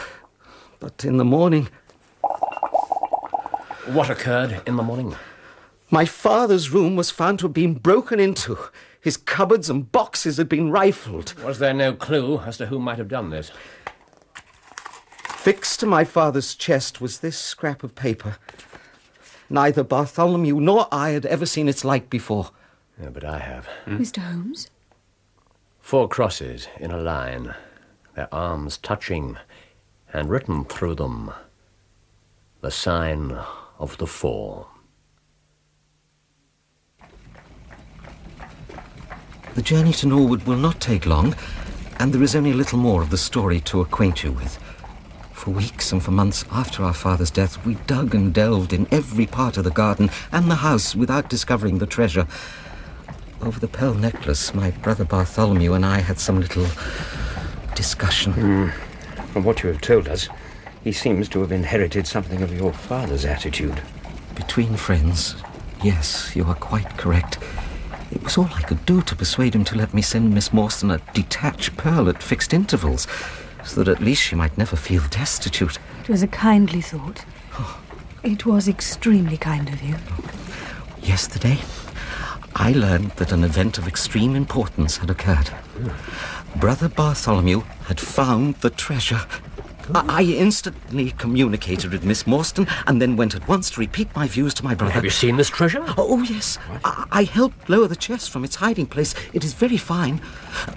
But 0.80 1.04
in 1.04 1.18
the 1.18 1.24
morning, 1.24 1.68
What 3.86 4.08
occurred 4.08 4.62
in 4.66 4.76
the 4.76 4.82
morning? 4.82 5.14
my 5.90 6.06
father's 6.06 6.70
room 6.70 6.96
was 6.96 7.10
found 7.10 7.38
to 7.40 7.44
have 7.46 7.52
been 7.52 7.74
broken 7.74 8.18
into. 8.18 8.56
His 9.04 9.18
cupboards 9.18 9.68
and 9.68 9.92
boxes 9.92 10.38
had 10.38 10.48
been 10.48 10.70
rifled. 10.70 11.34
Was 11.44 11.58
there 11.58 11.74
no 11.74 11.92
clue 11.92 12.40
as 12.40 12.56
to 12.56 12.66
who 12.66 12.78
might 12.78 12.96
have 12.96 13.08
done 13.08 13.28
this? 13.28 13.52
Fixed 15.24 15.80
to 15.80 15.86
my 15.86 16.04
father's 16.04 16.54
chest 16.54 17.02
was 17.02 17.18
this 17.18 17.36
scrap 17.36 17.84
of 17.84 17.94
paper. 17.94 18.38
Neither 19.50 19.84
Bartholomew 19.84 20.58
nor 20.58 20.88
I 20.90 21.10
had 21.10 21.26
ever 21.26 21.44
seen 21.44 21.68
its 21.68 21.84
like 21.84 22.08
before. 22.08 22.48
Yeah, 22.98 23.10
but 23.10 23.24
I 23.24 23.40
have. 23.40 23.66
Hmm? 23.84 23.98
Mr. 23.98 24.22
Holmes? 24.22 24.70
Four 25.82 26.08
crosses 26.08 26.68
in 26.80 26.90
a 26.90 26.96
line, 26.96 27.54
their 28.14 28.34
arms 28.34 28.78
touching, 28.78 29.36
and 30.14 30.30
written 30.30 30.64
through 30.64 30.94
them 30.94 31.30
the 32.62 32.70
sign 32.70 33.38
of 33.78 33.98
the 33.98 34.06
four. 34.06 34.68
The 39.54 39.62
journey 39.62 39.92
to 39.94 40.08
Norwood 40.08 40.46
will 40.46 40.56
not 40.56 40.80
take 40.80 41.06
long, 41.06 41.36
and 42.00 42.12
there 42.12 42.24
is 42.24 42.34
only 42.34 42.50
a 42.50 42.54
little 42.54 42.78
more 42.78 43.02
of 43.02 43.10
the 43.10 43.16
story 43.16 43.60
to 43.60 43.80
acquaint 43.80 44.24
you 44.24 44.32
with. 44.32 44.58
For 45.32 45.52
weeks 45.52 45.92
and 45.92 46.02
for 46.02 46.10
months 46.10 46.44
after 46.50 46.82
our 46.82 46.92
father's 46.92 47.30
death, 47.30 47.64
we 47.64 47.76
dug 47.86 48.16
and 48.16 48.34
delved 48.34 48.72
in 48.72 48.88
every 48.90 49.26
part 49.26 49.56
of 49.56 49.62
the 49.62 49.70
garden 49.70 50.10
and 50.32 50.50
the 50.50 50.56
house 50.56 50.96
without 50.96 51.30
discovering 51.30 51.78
the 51.78 51.86
treasure. 51.86 52.26
Over 53.42 53.60
the 53.60 53.68
pearl 53.68 53.94
necklace, 53.94 54.52
my 54.54 54.72
brother 54.72 55.04
Bartholomew 55.04 55.74
and 55.74 55.86
I 55.86 56.00
had 56.00 56.18
some 56.18 56.40
little 56.40 56.66
discussion. 57.76 58.32
Hmm. 58.32 58.68
From 59.32 59.44
what 59.44 59.62
you 59.62 59.68
have 59.68 59.80
told 59.80 60.08
us, 60.08 60.28
he 60.82 60.90
seems 60.90 61.28
to 61.28 61.40
have 61.42 61.52
inherited 61.52 62.08
something 62.08 62.42
of 62.42 62.52
your 62.52 62.72
father's 62.72 63.24
attitude. 63.24 63.80
Between 64.34 64.74
friends, 64.74 65.36
yes, 65.80 66.34
you 66.34 66.44
are 66.46 66.56
quite 66.56 66.98
correct. 66.98 67.38
It 68.14 68.22
was 68.22 68.38
all 68.38 68.48
I 68.54 68.62
could 68.62 68.86
do 68.86 69.02
to 69.02 69.16
persuade 69.16 69.54
him 69.54 69.64
to 69.64 69.76
let 69.76 69.92
me 69.92 70.00
send 70.00 70.32
Miss 70.32 70.50
Morstan 70.50 70.94
a 70.94 71.12
detached 71.12 71.76
pearl 71.76 72.08
at 72.08 72.22
fixed 72.22 72.54
intervals, 72.54 73.08
so 73.64 73.82
that 73.82 73.90
at 73.90 74.00
least 74.00 74.22
she 74.22 74.36
might 74.36 74.56
never 74.56 74.76
feel 74.76 75.02
destitute. 75.10 75.78
It 76.00 76.08
was 76.08 76.22
a 76.22 76.28
kindly 76.28 76.80
thought. 76.80 77.24
Oh. 77.54 77.80
It 78.22 78.46
was 78.46 78.68
extremely 78.68 79.36
kind 79.36 79.68
of 79.68 79.82
you. 79.82 79.96
Yesterday, 81.02 81.58
I 82.54 82.72
learned 82.72 83.10
that 83.16 83.32
an 83.32 83.42
event 83.42 83.78
of 83.78 83.88
extreme 83.88 84.36
importance 84.36 84.98
had 84.98 85.10
occurred. 85.10 85.50
Oh. 85.82 85.96
Brother 86.56 86.88
Bartholomew 86.88 87.62
had 87.86 87.98
found 87.98 88.54
the 88.56 88.70
treasure 88.70 89.26
I, 89.92 90.20
I 90.20 90.22
instantly 90.22 91.10
communicated 91.12 91.92
with 91.92 92.04
Miss 92.04 92.24
Morstan 92.24 92.70
and 92.86 93.00
then 93.00 93.16
went 93.16 93.34
at 93.34 93.46
once 93.48 93.70
to 93.70 93.80
repeat 93.80 94.14
my 94.14 94.28
views 94.28 94.54
to 94.54 94.64
my 94.64 94.74
brother. 94.74 94.92
Have 94.92 95.04
you 95.04 95.10
seen 95.10 95.36
this 95.36 95.50
treasure? 95.50 95.84
Oh, 95.98 96.22
yes. 96.22 96.58
I, 96.84 97.06
I 97.10 97.22
helped 97.24 97.68
lower 97.68 97.88
the 97.88 97.96
chest 97.96 98.30
from 98.30 98.44
its 98.44 98.56
hiding 98.56 98.86
place. 98.86 99.14
It 99.32 99.44
is 99.44 99.54
very 99.54 99.76
fine. 99.76 100.20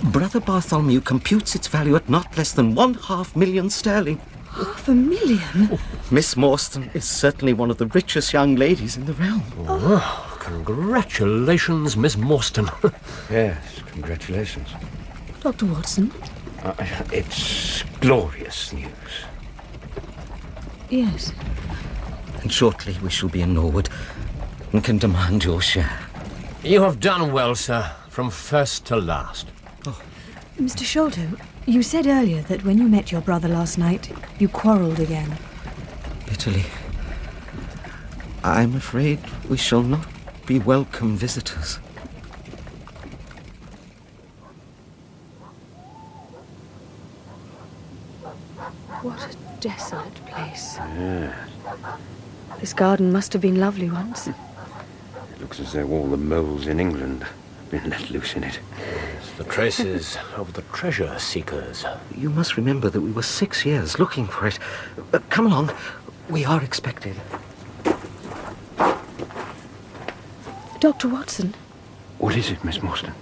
Brother 0.05 0.39
Bartholomew 0.39 1.01
computes 1.01 1.55
its 1.55 1.67
value 1.67 1.95
at 1.95 2.09
not 2.09 2.37
less 2.37 2.51
than 2.51 2.75
one 2.75 2.95
half 2.95 3.35
million 3.35 3.69
sterling. 3.69 4.19
Half 4.49 4.87
a 4.87 4.95
million? 4.95 5.69
Oh, 5.71 5.79
Miss 6.09 6.33
Morstan 6.35 6.93
is 6.95 7.05
certainly 7.05 7.53
one 7.53 7.69
of 7.69 7.77
the 7.77 7.85
richest 7.87 8.33
young 8.33 8.55
ladies 8.55 8.97
in 8.97 9.05
the 9.05 9.13
realm. 9.13 9.43
Oh, 9.67 10.37
congratulations, 10.39 11.95
Miss 11.95 12.15
Morstan. 12.15 12.67
yes, 13.29 13.81
congratulations. 13.91 14.69
Dr. 15.41 15.67
Watson? 15.67 16.11
Uh, 16.63 16.73
it's 17.11 17.83
glorious 18.01 18.73
news. 18.73 18.91
Yes. 20.89 21.31
And 22.41 22.51
shortly 22.51 22.95
we 23.01 23.09
shall 23.09 23.29
be 23.29 23.41
in 23.41 23.53
Norwood 23.53 23.89
and 24.73 24.83
can 24.83 24.97
demand 24.97 25.43
your 25.43 25.61
share. 25.61 25.99
You 26.63 26.81
have 26.81 26.99
done 26.99 27.31
well, 27.31 27.55
sir, 27.55 27.91
from 28.09 28.29
first 28.29 28.85
to 28.87 28.95
last. 28.95 29.47
Mr. 30.59 30.83
Sholto, 30.83 31.37
you 31.67 31.83
said 31.83 32.07
earlier 32.07 32.41
that 32.43 32.63
when 32.63 32.77
you 32.77 32.87
met 32.87 33.11
your 33.11 33.21
brother 33.21 33.47
last 33.47 33.77
night, 33.77 34.11
you 34.39 34.47
quarrelled 34.47 34.99
again. 34.99 35.37
Bitterly. 36.25 36.65
I'm 38.43 38.75
afraid 38.75 39.19
we 39.49 39.57
shall 39.57 39.83
not 39.83 40.07
be 40.45 40.59
welcome 40.59 41.15
visitors. 41.15 41.75
What 49.01 49.35
a 49.35 49.56
desolate 49.67 50.25
place. 50.27 50.77
Yes. 50.97 51.35
This 52.61 52.73
garden 52.73 53.11
must 53.11 53.33
have 53.33 53.41
been 53.41 53.59
lovely 53.59 53.89
once. 53.89 54.27
It 54.27 55.41
looks 55.41 55.59
as 55.59 55.73
though 55.73 55.89
all 55.89 56.07
the 56.07 56.15
moles 56.15 56.67
in 56.67 56.79
England 56.79 57.23
have 57.23 57.69
been 57.69 57.89
let 57.89 58.09
loose 58.09 58.33
in 58.35 58.45
it. 58.45 58.59
The 59.37 59.43
traces 59.43 60.17
of 60.37 60.53
the 60.53 60.61
treasure 60.73 61.19
seekers. 61.19 61.85
You 62.15 62.29
must 62.29 62.55
remember 62.55 62.89
that 62.89 63.01
we 63.01 63.11
were 63.11 63.23
six 63.23 63.65
years 63.65 63.99
looking 63.99 64.25
for 64.25 64.47
it. 64.47 64.57
Uh, 65.13 65.19
come 65.29 65.47
along. 65.47 65.71
We 66.29 66.45
are 66.45 66.63
expected. 66.63 67.15
Dr. 70.79 71.09
Watson? 71.09 71.53
What 72.19 72.37
is 72.37 72.49
it, 72.51 72.63
Miss 72.63 72.77
Morstan? 72.77 73.13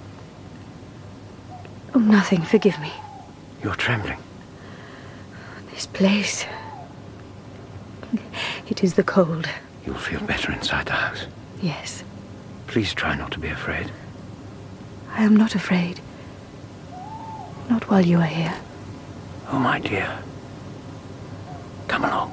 Oh, 1.95 1.99
nothing. 1.99 2.43
Forgive 2.43 2.79
me. 2.79 2.91
You're 3.63 3.75
trembling. 3.75 4.19
This 5.75 5.87
place. 5.87 6.45
It 8.69 8.81
is 8.81 8.93
the 8.93 9.03
cold. 9.03 9.49
You'll 9.85 9.95
feel 9.95 10.21
better 10.21 10.53
inside 10.53 10.85
the 10.85 10.93
house. 10.93 11.25
Yes. 11.61 12.01
Please 12.67 12.93
try 12.93 13.13
not 13.13 13.33
to 13.33 13.39
be 13.39 13.49
afraid. 13.49 13.91
I 15.11 15.23
am 15.23 15.35
not 15.35 15.53
afraid. 15.53 15.99
Not 17.69 17.89
while 17.89 18.05
you 18.05 18.19
are 18.19 18.23
here. 18.23 18.55
Oh, 19.49 19.59
my 19.59 19.79
dear. 19.79 20.17
Come 21.89 22.05
along. 22.05 22.29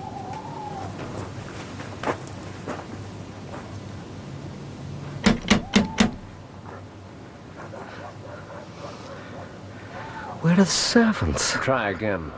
Where 10.42 10.52
are 10.52 10.56
the 10.56 10.66
servants? 10.66 11.54
Try 11.54 11.90
again. 11.90 12.30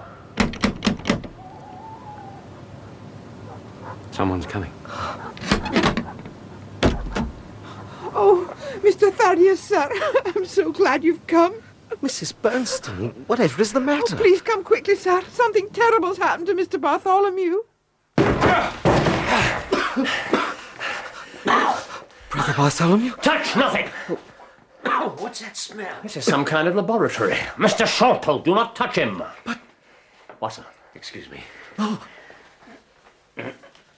Someone's 4.14 4.46
coming. 4.46 4.70
Oh, 8.14 8.54
Mr. 8.80 9.12
Thaddeus, 9.12 9.60
sir. 9.60 9.90
I'm 10.26 10.44
so 10.44 10.70
glad 10.70 11.02
you've 11.02 11.26
come. 11.26 11.60
Mrs. 12.00 12.32
Bernstone, 12.40 13.10
whatever 13.26 13.60
is 13.60 13.72
the 13.72 13.80
matter? 13.80 14.14
Oh, 14.14 14.16
please 14.16 14.40
come 14.40 14.62
quickly, 14.62 14.94
sir. 14.94 15.20
Something 15.32 15.68
terrible's 15.70 16.18
happened 16.18 16.46
to 16.46 16.54
Mr. 16.54 16.80
Bartholomew. 16.80 17.62
Brother 22.30 22.54
Bartholomew? 22.56 23.16
Touch 23.16 23.56
nothing! 23.56 23.88
Oh, 24.84 25.16
what's 25.18 25.40
that 25.40 25.56
smell? 25.56 25.96
This 26.04 26.18
is 26.18 26.24
some 26.24 26.44
kind 26.44 26.68
of 26.68 26.76
laboratory. 26.76 27.34
Mr. 27.56 27.84
Sholto, 27.84 28.38
do 28.44 28.54
not 28.54 28.76
touch 28.76 28.94
him. 28.94 29.24
But. 29.44 29.58
Watson, 30.38 30.64
excuse 30.94 31.28
me. 31.28 31.42
Oh, 31.80 32.00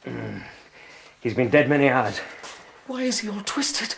He's 1.20 1.34
been 1.34 1.50
dead 1.50 1.68
many 1.68 1.88
hours. 1.88 2.20
why 2.86 3.02
is 3.02 3.18
he 3.20 3.28
all 3.28 3.42
twisted? 3.44 3.94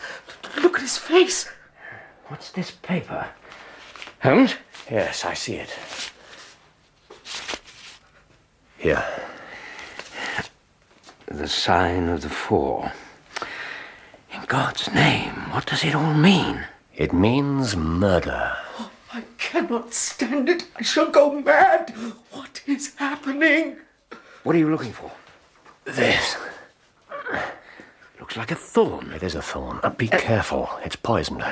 Look 0.61 0.75
at 0.75 0.81
his 0.81 0.97
face. 0.97 1.47
What's 2.27 2.51
this 2.51 2.71
paper? 2.71 3.27
Holmes? 4.21 4.55
Yes, 4.89 5.25
I 5.25 5.33
see 5.33 5.55
it. 5.55 5.75
Here. 8.77 9.03
The 11.27 11.47
sign 11.47 12.09
of 12.09 12.21
the 12.21 12.29
four. 12.29 12.91
In 14.33 14.43
God's 14.47 14.91
name, 14.93 15.33
what 15.51 15.65
does 15.67 15.83
it 15.83 15.93
all 15.95 16.13
mean? 16.13 16.65
It 16.95 17.13
means 17.13 17.75
murder. 17.75 18.55
Oh, 18.79 18.91
I 19.13 19.23
cannot 19.37 19.93
stand 19.93 20.49
it. 20.49 20.65
I 20.75 20.81
shall 20.83 21.11
go 21.11 21.39
mad. 21.39 21.93
What 22.31 22.61
is 22.65 22.95
happening? 22.95 23.77
What 24.43 24.55
are 24.55 24.59
you 24.59 24.69
looking 24.71 24.91
for? 24.93 25.11
This. 25.85 26.37
Looks 28.19 28.37
like 28.37 28.51
a 28.51 28.55
thorn. 28.55 29.11
It 29.11 29.23
is 29.23 29.35
a 29.35 29.41
thorn. 29.41 29.79
Uh, 29.81 29.89
be 29.89 30.07
careful. 30.07 30.69
It's 30.83 30.95
poisoned. 30.95 31.43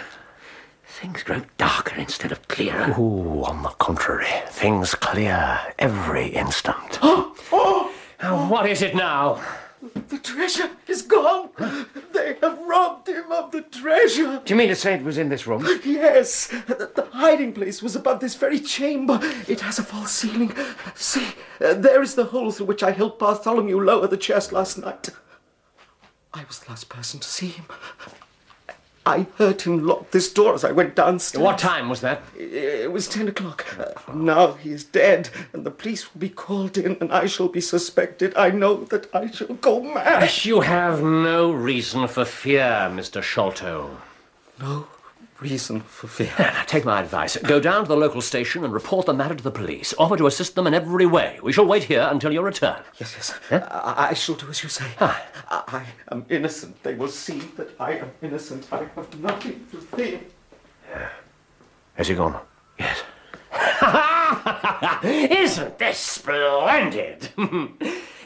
Things 0.85 1.23
grow 1.23 1.41
darker 1.57 1.95
instead 1.95 2.31
of 2.31 2.47
clearer. 2.47 2.93
Oh, 2.97 3.43
on 3.43 3.63
the 3.63 3.69
contrary. 3.69 4.27
Things 4.47 4.95
clear 4.95 5.59
every 5.79 6.27
instant. 6.27 6.99
Oh, 7.49 7.93
Now, 8.21 8.49
what 8.49 8.69
is 8.69 8.81
it 8.81 8.93
now? 8.93 9.41
The 9.81 10.17
treasure 10.17 10.69
is 10.87 11.01
gone. 11.01 11.49
They 12.13 12.37
have 12.41 12.59
robbed 12.59 13.07
him 13.07 13.31
of 13.31 13.51
the 13.51 13.61
treasure. 13.61 14.41
Do 14.43 14.53
you 14.53 14.57
mean 14.57 14.69
to 14.69 14.75
say 14.75 14.95
it 14.95 15.03
was 15.03 15.17
in 15.17 15.29
this 15.29 15.45
room? 15.47 15.65
Yes, 15.83 16.47
the, 16.47 17.07
hiding 17.13 17.53
place 17.53 17.81
was 17.81 17.95
above 17.95 18.19
this 18.19 18.35
very 18.35 18.59
chamber. 18.59 19.19
It 19.47 19.61
has 19.61 19.79
a 19.79 19.83
false 19.83 20.11
ceiling. 20.11 20.53
See, 20.95 21.27
uh, 21.61 21.73
there 21.73 22.01
is 22.01 22.15
the 22.15 22.25
hole 22.25 22.51
through 22.51 22.67
which 22.67 22.83
I 22.83 22.91
helped 22.91 23.19
Bartholomew 23.19 23.79
lower 23.79 24.07
the 24.07 24.17
chest 24.17 24.51
last 24.51 24.77
night. 24.77 25.09
I 26.33 26.43
was 26.45 26.59
the 26.59 26.69
last 26.69 26.89
person 26.89 27.19
to 27.19 27.27
see 27.27 27.47
him. 27.47 27.65
I 29.07 29.25
heard 29.37 29.61
him 29.61 29.85
lock 29.87 30.11
this 30.11 30.31
door 30.33 30.53
as 30.53 30.65
I 30.65 30.73
went 30.73 30.95
downstairs. 30.95 31.41
What 31.41 31.57
time 31.57 31.87
was 31.87 32.01
that? 32.01 32.21
It 32.37 32.91
was 32.91 33.07
ten 33.07 33.29
o'clock. 33.29 33.65
Uh, 33.79 34.13
now 34.13 34.53
he 34.53 34.71
is 34.71 34.83
dead, 34.83 35.29
and 35.53 35.65
the 35.65 35.71
police 35.71 36.13
will 36.13 36.19
be 36.19 36.29
called 36.29 36.77
in, 36.77 36.97
and 36.99 37.13
I 37.13 37.25
shall 37.25 37.47
be 37.47 37.61
suspected. 37.61 38.35
I 38.35 38.49
know 38.49 38.83
that 38.85 39.07
I 39.15 39.31
shall 39.31 39.55
go 39.55 39.81
mad. 39.81 40.29
You 40.43 40.59
have 40.59 41.01
no 41.01 41.51
reason 41.51 42.09
for 42.09 42.25
fear, 42.25 42.91
Mr. 42.93 43.23
Sholto. 43.23 43.97
No 44.59 44.87
reason 45.41 45.81
for 45.81 46.07
fear. 46.07 46.33
Take 46.67 46.85
my 46.85 47.01
advice. 47.01 47.37
Go 47.37 47.59
down 47.59 47.83
to 47.83 47.87
the 47.87 47.97
local 47.97 48.21
station 48.21 48.63
and 48.63 48.73
report 48.73 49.05
the 49.05 49.13
matter 49.13 49.35
to 49.35 49.43
the 49.43 49.51
police. 49.51 49.93
Offer 49.97 50.17
to 50.17 50.27
assist 50.27 50.55
them 50.55 50.67
in 50.67 50.73
every 50.73 51.05
way. 51.05 51.39
We 51.43 51.53
shall 51.53 51.65
wait 51.65 51.83
here 51.83 52.07
until 52.09 52.33
your 52.33 52.43
return. 52.43 52.81
Yes, 52.99 53.13
yes. 53.15 53.33
I, 53.51 54.09
I 54.09 54.13
shall 54.13 54.35
do 54.35 54.49
as 54.49 54.63
you 54.63 54.69
say. 54.69 54.85
I, 54.99 55.21
I 55.49 55.85
am 56.11 56.25
innocent. 56.29 56.81
They 56.83 56.95
will 56.95 57.07
see 57.07 57.39
that 57.57 57.69
I 57.79 57.93
am 57.97 58.11
innocent. 58.21 58.67
I 58.71 58.85
have 58.95 59.19
nothing 59.19 59.65
to 59.71 59.77
fear. 59.77 60.19
Has 61.95 62.07
he 62.07 62.15
gone? 62.15 62.39
Yes. 62.79 63.03
Isn't 65.03 65.77
this 65.79 65.97
splendid? 65.97 67.29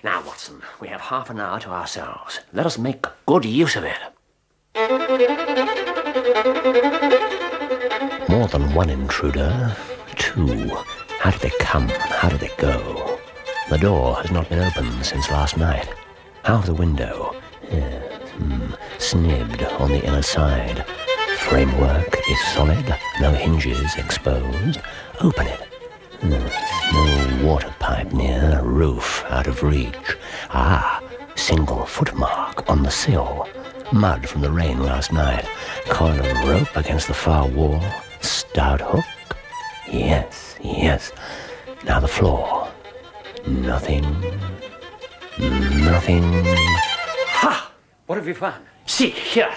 now, 0.04 0.24
Watson, 0.26 0.62
we 0.80 0.88
have 0.90 1.02
half 1.02 1.30
an 1.30 1.40
hour 1.40 1.60
to 1.62 1.70
ourselves. 1.70 2.40
Let 2.54 2.66
us 2.66 2.78
make 2.78 3.06
good 3.26 3.46
use 3.46 3.76
of 3.76 3.84
it. 3.84 3.98
More 8.32 8.48
than 8.48 8.74
one 8.74 8.90
intruder. 8.90 9.76
Two. 10.16 10.70
How 11.20 11.32
did 11.32 11.42
they 11.42 11.50
come? 11.60 11.90
How 11.90 12.30
did 12.30 12.40
they 12.40 12.52
go? 12.58 13.20
The 13.70 13.78
door 13.78 14.16
has 14.16 14.32
not 14.32 14.48
been 14.48 14.60
opened 14.60 15.06
since 15.06 15.30
last 15.30 15.58
night. 15.58 15.90
Of 16.46 16.66
the 16.66 16.74
window? 16.74 17.36
Hmm, 17.70 18.72
snibbed 19.00 19.64
on 19.82 19.90
the 19.90 20.02
inner 20.06 20.22
side. 20.22 20.86
Framework 21.40 22.18
is 22.30 22.42
solid, 22.54 22.96
no 23.20 23.32
hinges 23.32 23.96
exposed. 23.98 24.80
Open 25.20 25.48
it. 25.48 25.68
No 26.24 27.44
water 27.44 27.74
pipe 27.80 28.14
near, 28.14 28.62
roof 28.64 29.26
out 29.28 29.48
of 29.48 29.62
reach. 29.62 30.16
Ah, 30.52 31.04
single 31.36 31.86
footmark 31.86 32.70
on 32.70 32.82
the 32.84 32.92
sill. 32.92 33.50
Mud 33.92 34.30
from 34.30 34.40
the 34.40 34.52
rain 34.52 34.80
last 34.80 35.12
night. 35.12 35.46
Coil 35.90 36.18
of 36.18 36.48
rope 36.48 36.78
against 36.78 37.08
the 37.08 37.14
far 37.14 37.46
wall. 37.46 37.84
Stout 38.22 38.82
hook. 38.82 39.06
Yes, 39.92 40.56
yes. 40.62 41.12
Now 41.86 42.00
the 42.00 42.08
floor. 42.08 42.72
Nothing. 43.48 44.04
Nothing. 45.40 46.24
Ha! 47.28 47.72
What 48.06 48.18
have 48.18 48.28
you 48.28 48.34
found? 48.34 48.64
See, 48.86 49.10
here, 49.10 49.52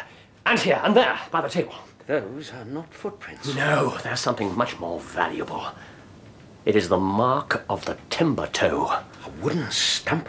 and 0.47 0.59
here, 0.59 0.81
and 0.83 0.97
there, 0.97 1.19
by 1.31 1.41
the 1.41 1.49
table. 1.49 1.75
Those 2.07 2.53
are 2.53 2.65
not 2.65 2.93
footprints. 2.93 3.55
No, 3.55 3.99
there's 4.03 4.21
something 4.21 4.57
much 4.57 4.79
more 4.79 5.01
valuable. 5.01 5.67
It 6.65 6.77
is 6.77 6.89
the 6.89 6.99
mark 6.99 7.65
of 7.69 7.85
the 7.85 7.97
timber 8.11 8.47
toe. 8.47 8.87
A 8.87 9.31
wooden 9.43 9.71
stump? 9.71 10.29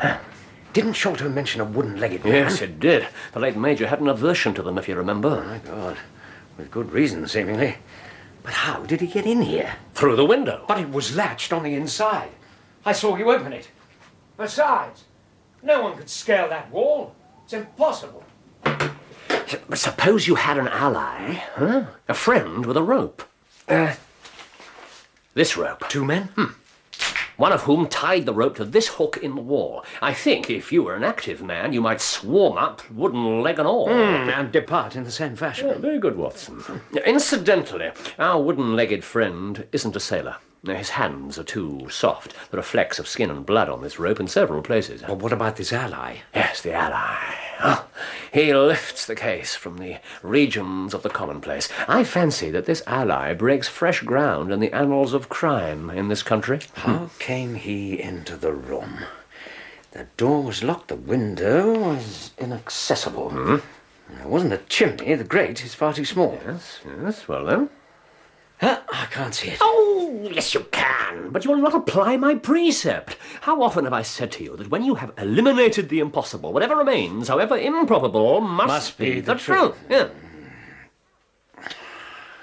Didn't 0.74 0.94
Sholto 0.94 1.30
mention 1.30 1.62
a 1.62 1.66
wooden-legged 1.66 2.24
man? 2.26 2.34
Yes, 2.34 2.62
it 2.62 2.80
did. 2.80 3.08
The 3.32 3.40
late 3.40 3.56
Major 3.56 3.88
had 3.88 4.02
an 4.02 4.10
aversion 4.10 4.54
to 4.56 4.62
them, 4.62 4.78
if 4.78 4.90
you 4.90 4.96
remember. 4.96 5.44
My 5.44 5.60
God. 5.60 5.98
With 6.58 6.72
good 6.72 6.92
reason, 6.92 7.28
seemingly. 7.28 7.78
But 8.46 8.54
how 8.54 8.84
did 8.86 9.02
he 9.02 9.08
get 9.08 9.26
in 9.26 9.42
here? 9.42 9.76
Through 9.96 10.16
the 10.16 10.26
window. 10.26 10.64
But 10.68 10.80
it 10.80 10.92
was 10.92 11.16
latched 11.16 11.52
on 11.52 11.64
the 11.64 11.74
inside. 11.74 12.30
I 12.86 12.92
saw 12.92 13.16
you 13.16 13.32
open 13.32 13.52
it. 13.52 13.70
Besides, 14.38 15.06
no 15.64 15.82
one 15.82 15.98
could 15.98 16.10
scale 16.10 16.48
that 16.50 16.70
wall. 16.70 17.16
It's 17.44 17.54
impossible. 17.54 18.24
But 18.64 19.80
suppose 19.80 20.28
you 20.28 20.36
had 20.36 20.60
an 20.60 20.68
ally, 20.68 21.42
huh? 21.56 21.86
A 22.08 22.14
friend 22.14 22.66
with 22.66 22.78
a 22.78 22.84
rope. 22.84 23.24
Uh, 23.68 23.96
this 25.34 25.58
rope. 25.58 25.90
Two 25.90 26.06
men? 26.06 26.30
Hmm. 26.36 26.54
One 27.38 27.52
of 27.52 27.64
whom 27.64 27.88
tied 27.88 28.26
the 28.26 28.34
rope 28.34 28.56
to 28.58 28.66
this 28.66 28.88
hook 28.88 29.18
in 29.18 29.36
the 29.36 29.42
wall. 29.42 29.84
I 30.02 30.14
think 30.14 30.50
if 30.50 30.72
you 30.72 30.84
were 30.84 30.96
an 30.96 31.04
active 31.04 31.42
man, 31.42 31.74
you 31.74 31.82
might 31.82 32.00
swarm 32.02 32.58
up, 32.58 32.90
wooden 32.90 33.42
leg 33.42 33.60
and 33.60 33.68
all. 33.68 33.88
Mm, 33.88 34.32
and 34.34 34.52
depart 34.52 34.96
in 34.96 35.04
the 35.04 35.12
same 35.12 35.36
fashion. 35.36 35.68
Yeah, 35.68 35.78
very 35.78 36.00
good, 36.00 36.16
Watson. 36.18 36.64
Incidentally, 37.06 37.92
our 38.18 38.42
wooden 38.42 38.76
legged 38.76 39.04
friend 39.04 39.68
isn't 39.72 39.96
a 39.96 40.00
sailor. 40.00 40.38
His 40.66 40.90
hands 40.90 41.38
are 41.38 41.44
too 41.44 41.88
soft. 41.92 42.34
There 42.50 42.60
are 42.60 42.64
flecks 42.64 42.98
of 42.98 43.08
skin 43.08 43.30
and 43.30 43.46
blood 43.46 43.70
on 43.70 43.82
this 43.82 44.00
rope 44.00 44.20
in 44.20 44.28
several 44.28 44.64
places. 44.64 45.04
Well, 45.04 45.18
what 45.18 45.32
about 45.34 45.58
this 45.58 45.72
ally? 45.72 46.18
Yes, 46.34 46.62
the 46.62 46.74
ally. 46.74 47.45
Oh, 47.64 47.88
he 48.32 48.54
lifts 48.54 49.06
the 49.06 49.16
case 49.16 49.56
from 49.56 49.78
the 49.78 49.98
regions 50.22 50.94
of 50.94 51.04
the 51.04 51.10
commonplace. 51.10 51.70
I 51.88 52.04
fancy 52.04 52.50
that 52.52 52.66
this 52.66 52.84
ally 52.86 53.34
breaks 53.34 53.68
fresh 53.68 54.02
ground 54.02 54.52
in 54.52 54.60
the 54.60 54.74
annals 54.74 55.14
of 55.14 55.30
crime 55.30 55.90
in 55.90 56.10
this 56.10 56.24
country. 56.24 56.60
How 56.76 57.10
came 57.20 57.56
he 57.56 58.00
into 58.02 58.36
the 58.36 58.52
room? 58.52 59.00
The 59.92 60.08
door 60.18 60.44
was 60.44 60.64
locked, 60.64 60.90
the 60.90 60.96
window 60.96 61.80
was 61.80 62.32
inaccessible. 62.38 63.30
Hmm? 63.30 63.58
There 64.18 64.28
wasn't 64.28 64.54
a 64.54 64.58
chimney, 64.58 65.16
the 65.16 65.24
grate 65.24 65.64
is 65.64 65.74
far 65.74 65.94
too 65.94 66.06
small. 66.06 66.38
Yes, 66.46 66.80
yes, 66.86 67.28
well 67.28 67.46
then. 67.46 67.70
Huh? 68.60 68.82
I 68.92 69.06
can't 69.06 69.34
see 69.34 69.50
it. 69.50 69.58
Oh, 69.62 69.95
yes, 70.34 70.54
you 70.54 70.62
can, 70.72 71.30
but 71.30 71.46
you 71.46 71.52
will 71.52 71.58
not 71.58 71.76
apply 71.76 72.18
my 72.18 72.36
precept. 72.36 73.18
How 73.42 73.62
often 73.62 73.86
have 73.86 73.94
I 73.94 74.02
said 74.02 74.32
to 74.34 74.44
you 74.44 74.56
that 74.58 74.70
when 74.70 74.84
you 74.84 74.96
have 74.96 75.12
eliminated 75.18 75.90
the 75.90 76.00
impossible, 76.00 76.54
whatever 76.54 76.76
remains, 76.76 77.28
however 77.28 77.58
improbable, 77.58 78.42
must, 78.42 78.68
Must 78.68 78.98
be, 78.98 79.16
be 79.16 79.20
the, 79.22 79.34
the 79.34 79.40
truth? 79.40 79.78
Yeah. 79.90 80.10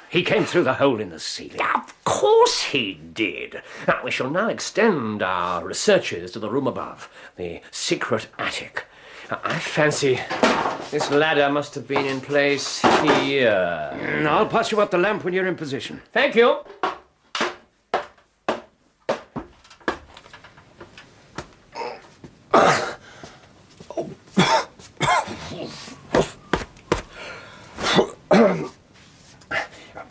He 0.09 0.22
came 0.22 0.45
through 0.45 0.64
the 0.64 0.74
hole 0.74 1.01
in 1.01 1.09
the 1.09 1.18
ceiling. 1.18 1.61
Of 1.74 2.05
course 2.05 2.62
he 2.64 2.95
did. 2.95 3.62
Now, 3.89 4.01
we 4.05 4.11
shall 4.11 4.28
now 4.28 4.49
extend 4.49 5.22
our 5.22 5.64
researches 5.64 6.33
to 6.33 6.39
the 6.39 6.51
room 6.51 6.66
above, 6.66 7.09
the 7.37 7.62
secret 7.70 8.28
attic. 8.39 8.85
I 9.30 9.59
fancy 9.59 10.20
this 10.93 11.11
ladder 11.11 11.49
must 11.49 11.74
have 11.74 11.89
been 11.89 12.05
in 12.05 12.20
place 12.20 12.83
here. 12.83 14.26
I'll 14.28 14.47
pass 14.47 14.70
you 14.70 14.78
up 14.83 14.91
the 14.91 14.99
lamp 14.99 15.24
when 15.24 15.33
you're 15.33 15.47
in 15.47 15.57
position. 15.57 16.03
Thank 16.12 16.35
you. 16.35 16.59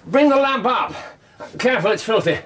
Bring 0.08 0.30
the 0.30 0.36
lamp 0.36 0.66
up. 0.66 0.96
Careful, 1.62 1.92
it's 1.92 2.02
filthy. 2.02 2.40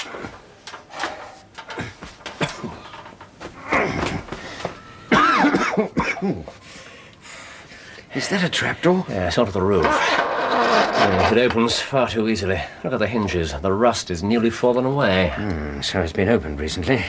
Is 8.14 8.28
that 8.28 8.44
a 8.44 8.50
trapdoor? 8.50 9.06
Yes, 9.08 9.38
onto 9.38 9.54
the 9.54 9.62
roof. 9.62 9.86
Yes, 9.86 11.32
it 11.32 11.38
opens 11.38 11.80
far 11.80 12.10
too 12.10 12.28
easily. 12.28 12.62
Look 12.84 12.92
at 12.92 13.00
the 13.00 13.08
hinges. 13.08 13.54
The 13.54 13.72
rust 13.72 14.12
is 14.12 14.22
nearly 14.22 14.50
fallen 14.50 14.84
away. 14.84 15.32
Hmm, 15.36 15.80
so 15.80 16.02
it's 16.02 16.12
been 16.12 16.28
opened 16.28 16.60
recently. 16.60 17.02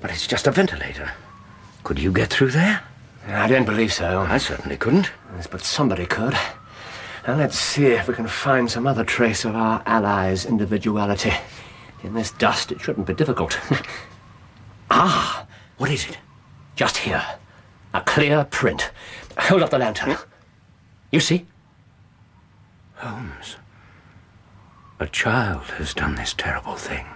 But 0.00 0.10
it's 0.12 0.26
just 0.26 0.46
a 0.46 0.50
ventilator. 0.50 1.12
Could 1.84 1.98
you 1.98 2.12
get 2.12 2.30
through 2.30 2.52
there? 2.52 2.82
I 3.26 3.46
don't 3.46 3.66
believe 3.66 3.92
so. 3.92 4.20
I 4.20 4.38
certainly 4.38 4.78
couldn't. 4.78 5.10
Yes, 5.36 5.46
but 5.46 5.60
somebody 5.60 6.06
could. 6.06 6.34
Now 7.26 7.36
let's 7.36 7.58
see 7.58 7.86
if 7.86 8.08
we 8.08 8.14
can 8.14 8.26
find 8.26 8.70
some 8.70 8.86
other 8.86 9.04
trace 9.04 9.44
of 9.44 9.54
our 9.54 9.82
ally's 9.86 10.46
individuality. 10.46 11.32
In 12.02 12.14
this 12.14 12.30
dust, 12.32 12.72
it 12.72 12.80
shouldn't 12.80 13.06
be 13.06 13.14
difficult. 13.14 13.58
ah, 14.90 15.46
What 15.76 15.90
is 15.90 16.06
it? 16.08 16.18
just 16.76 16.96
here. 16.98 17.22
A 17.92 18.00
clear 18.00 18.44
print. 18.44 18.90
Hold 19.36 19.62
up 19.62 19.68
the 19.70 19.78
lantern. 19.78 20.16
You 21.12 21.20
see? 21.20 21.44
Holmes. 22.94 23.56
A 24.98 25.06
child 25.06 25.64
has 25.76 25.92
done 25.92 26.14
this 26.14 26.32
terrible 26.32 26.76
thing. 26.76 27.06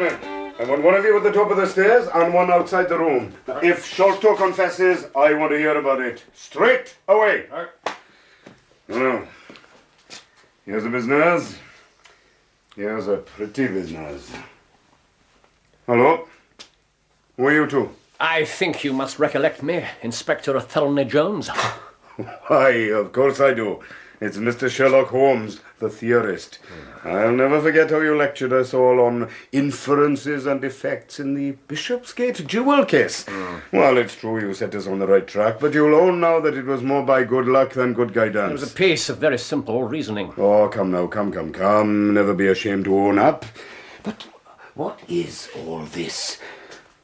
Right. 0.00 0.24
I 0.58 0.64
want 0.64 0.82
one 0.82 0.94
of 0.94 1.04
you 1.04 1.14
at 1.18 1.22
the 1.22 1.30
top 1.30 1.50
of 1.50 1.58
the 1.58 1.66
stairs 1.66 2.08
and 2.14 2.32
one 2.32 2.50
outside 2.50 2.88
the 2.88 2.98
room. 2.98 3.34
If 3.62 3.84
Sholto 3.84 4.34
confesses, 4.34 5.04
I 5.14 5.34
want 5.34 5.52
to 5.52 5.58
hear 5.58 5.76
about 5.78 6.00
it. 6.00 6.24
Straight 6.32 6.96
away. 7.06 7.44
Now, 8.88 9.24
here's 10.64 10.86
a 10.86 10.88
business. 10.88 11.58
Here's 12.74 13.08
a 13.08 13.18
pretty 13.18 13.66
business. 13.66 14.32
Hello? 15.86 16.26
Who 17.36 17.46
are 17.46 17.52
you 17.52 17.66
two? 17.66 17.90
I 18.18 18.46
think 18.46 18.82
you 18.82 18.94
must 18.94 19.18
recollect 19.18 19.62
me, 19.62 19.84
Inspector 20.00 20.56
Athelney 20.56 21.04
Jones. 21.04 21.48
Why, 22.46 22.70
of 22.94 23.12
course 23.12 23.38
I 23.38 23.52
do. 23.52 23.80
It's 24.22 24.36
Mr. 24.36 24.68
Sherlock 24.68 25.08
Holmes, 25.08 25.60
the 25.78 25.88
theorist. 25.88 26.58
I'll 27.04 27.32
never 27.32 27.58
forget 27.58 27.88
how 27.88 28.00
you 28.00 28.14
lectured 28.14 28.52
us 28.52 28.74
all 28.74 29.00
on 29.00 29.30
inferences 29.50 30.44
and 30.44 30.62
effects 30.62 31.18
in 31.18 31.32
the 31.32 31.52
Bishopsgate 31.68 32.46
jewel 32.46 32.84
case. 32.84 33.24
Mm. 33.24 33.62
Well, 33.72 33.96
it's 33.96 34.14
true 34.14 34.38
you 34.38 34.52
set 34.52 34.74
us 34.74 34.86
on 34.86 34.98
the 34.98 35.06
right 35.06 35.26
track, 35.26 35.58
but 35.58 35.72
you'll 35.72 35.94
own 35.94 36.20
now 36.20 36.38
that 36.40 36.52
it 36.52 36.66
was 36.66 36.82
more 36.82 37.02
by 37.02 37.24
good 37.24 37.46
luck 37.46 37.72
than 37.72 37.94
good 37.94 38.12
guidance. 38.12 38.50
It 38.50 38.60
was 38.60 38.70
a 38.70 38.74
piece 38.74 39.08
of 39.08 39.16
very 39.16 39.38
simple 39.38 39.84
reasoning. 39.84 40.34
Oh, 40.36 40.68
come 40.68 40.90
now, 40.90 41.06
come, 41.06 41.32
come, 41.32 41.50
come. 41.50 42.12
Never 42.12 42.34
be 42.34 42.48
ashamed 42.48 42.84
to 42.84 42.98
own 42.98 43.18
up. 43.18 43.46
But 44.02 44.26
what 44.74 45.00
is 45.08 45.48
all 45.56 45.84
this? 45.84 46.38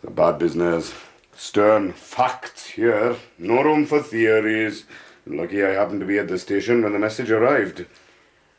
The 0.02 0.10
bad 0.10 0.38
business. 0.38 0.92
Stern 1.34 1.92
facts 1.94 2.66
here. 2.66 3.16
No 3.38 3.62
room 3.62 3.86
for 3.86 4.02
theories. 4.02 4.84
Lucky 5.26 5.64
I 5.64 5.70
happened 5.70 6.00
to 6.00 6.06
be 6.06 6.18
at 6.18 6.28
the 6.28 6.38
station 6.38 6.82
when 6.82 6.92
the 6.92 6.98
message 6.98 7.30
arrived. 7.30 7.84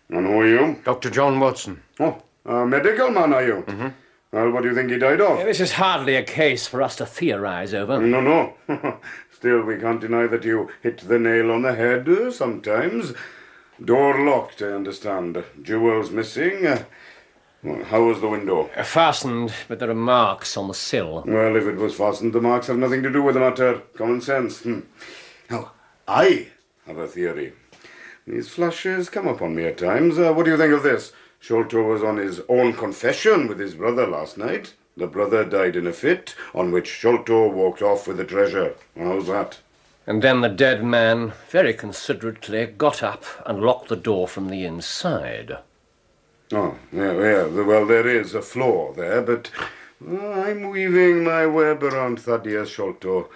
And 0.09 0.25
who 0.25 0.39
are 0.41 0.47
you? 0.47 0.81
Dr. 0.83 1.09
John 1.09 1.39
Watson. 1.39 1.81
Oh, 1.99 2.21
a 2.45 2.65
medical 2.65 3.09
man, 3.09 3.33
are 3.33 3.45
you? 3.45 3.63
Mm-hmm. 3.67 3.87
Well, 4.31 4.51
what 4.51 4.63
do 4.63 4.69
you 4.69 4.75
think 4.75 4.91
he 4.91 4.97
died 4.97 5.21
of? 5.21 5.37
This 5.39 5.61
is 5.61 5.73
hardly 5.73 6.15
a 6.15 6.23
case 6.23 6.67
for 6.67 6.81
us 6.81 6.97
to 6.97 7.05
theorize 7.05 7.73
over. 7.73 7.99
No, 8.01 8.19
no. 8.21 8.53
Still, 9.31 9.61
we 9.61 9.77
can't 9.77 10.01
deny 10.01 10.27
that 10.27 10.43
you 10.43 10.69
hit 10.83 10.97
the 10.99 11.19
nail 11.19 11.51
on 11.51 11.61
the 11.61 11.75
head 11.75 12.09
uh, 12.09 12.31
sometimes. 12.31 13.13
Door 13.83 14.25
locked, 14.25 14.61
I 14.61 14.67
understand. 14.67 15.43
Jewels 15.61 16.11
missing. 16.11 16.65
Uh, 16.65 16.83
well, 17.63 17.83
how 17.85 18.03
was 18.03 18.19
the 18.19 18.27
window? 18.27 18.69
Uh, 18.75 18.83
Fastened, 18.83 19.53
but 19.67 19.79
there 19.79 19.89
are 19.89 19.95
marks 19.95 20.57
on 20.57 20.67
the 20.67 20.73
sill. 20.73 21.23
Well, 21.25 21.55
if 21.55 21.63
it 21.65 21.75
was 21.77 21.95
fastened, 21.95 22.33
the 22.33 22.41
marks 22.41 22.67
have 22.67 22.77
nothing 22.77 23.03
to 23.03 23.11
do 23.11 23.23
with 23.23 23.35
the 23.35 23.41
matter. 23.41 23.81
Common 23.95 24.19
sense. 24.21 24.61
Hmm. 24.63 24.81
Now, 25.49 25.71
I 26.07 26.47
have 26.87 26.97
a 26.97 27.07
theory. 27.07 27.53
These 28.25 28.49
flashes 28.49 29.09
come 29.09 29.27
upon 29.27 29.55
me 29.55 29.65
at 29.65 29.77
times. 29.77 30.17
Uh, 30.17 30.33
what 30.33 30.45
do 30.45 30.51
you 30.51 30.57
think 30.57 30.73
of 30.73 30.83
this? 30.83 31.11
Sholto 31.39 31.83
was 31.83 32.03
on 32.03 32.17
his 32.17 32.41
own 32.49 32.73
confession 32.73 33.47
with 33.47 33.59
his 33.59 33.75
brother 33.75 34.07
last 34.07 34.37
night. 34.37 34.73
The 34.95 35.07
brother 35.07 35.45
died 35.45 35.75
in 35.75 35.85
a 35.85 35.93
fit, 35.93 36.33
on 36.55 36.71
which 36.71 36.87
Sholto 36.87 37.47
walked 37.49 37.81
off 37.81 38.07
with 38.07 38.17
the 38.17 38.25
treasure. 38.25 38.73
How's 38.97 39.27
that? 39.27 39.59
And 40.07 40.21
then 40.21 40.41
the 40.41 40.49
dead 40.49 40.83
man, 40.83 41.33
very 41.49 41.73
considerately, 41.73 42.65
got 42.65 43.03
up 43.03 43.23
and 43.45 43.61
locked 43.61 43.89
the 43.89 43.95
door 43.95 44.27
from 44.27 44.47
the 44.47 44.63
inside. 44.63 45.57
Oh, 46.51 46.77
yeah, 46.91 47.13
yeah. 47.13 47.43
Well, 47.45 47.85
there 47.85 48.07
is 48.07 48.33
a 48.33 48.41
flaw 48.41 48.93
there, 48.93 49.21
but 49.21 49.51
Oh, 50.05 50.31
I'm 50.43 50.69
weaving 50.69 51.23
my 51.23 51.47
web 51.47 51.83
around 51.83 52.19
Thaddeus 52.19 52.69
Sholto. 52.69 53.29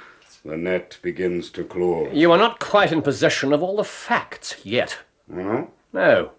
The 0.44 0.58
net 0.58 0.98
begins 1.02 1.50
to 1.52 1.64
close. 1.64 2.10
You 2.14 2.32
are 2.32 2.38
not 2.38 2.60
quite 2.60 2.92
in 2.92 3.02
possession 3.02 3.54
of 3.54 3.62
all 3.62 3.76
the 3.78 3.84
facts 3.84 4.56
yet. 4.64 4.98
No? 5.28 5.70
No. 5.94 6.32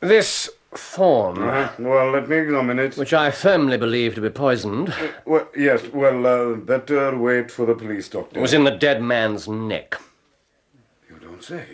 This 0.00 0.50
thorn, 0.74 1.38
Uh-huh. 1.42 1.72
Well, 1.78 2.10
let 2.10 2.28
me 2.28 2.36
examine 2.36 2.78
it. 2.78 2.96
which 2.98 3.14
I 3.14 3.30
firmly 3.30 3.78
believe 3.78 4.14
to 4.16 4.20
be 4.20 4.28
poisoned, 4.28 4.92
Well, 5.24 5.48
yes, 5.56 5.84
well, 5.92 6.26
uh, 6.26 6.54
better 6.56 7.16
wait 7.16 7.50
for 7.50 7.64
the 7.64 7.74
police 7.74 8.08
doctor. 8.10 8.40
was 8.40 8.52
in 8.52 8.64
the 8.64 8.70
dead 8.70 9.00
man's 9.02 9.48
neck. 9.48 9.98
You 11.08 11.16
don't 11.18 11.42
say. 11.42 11.64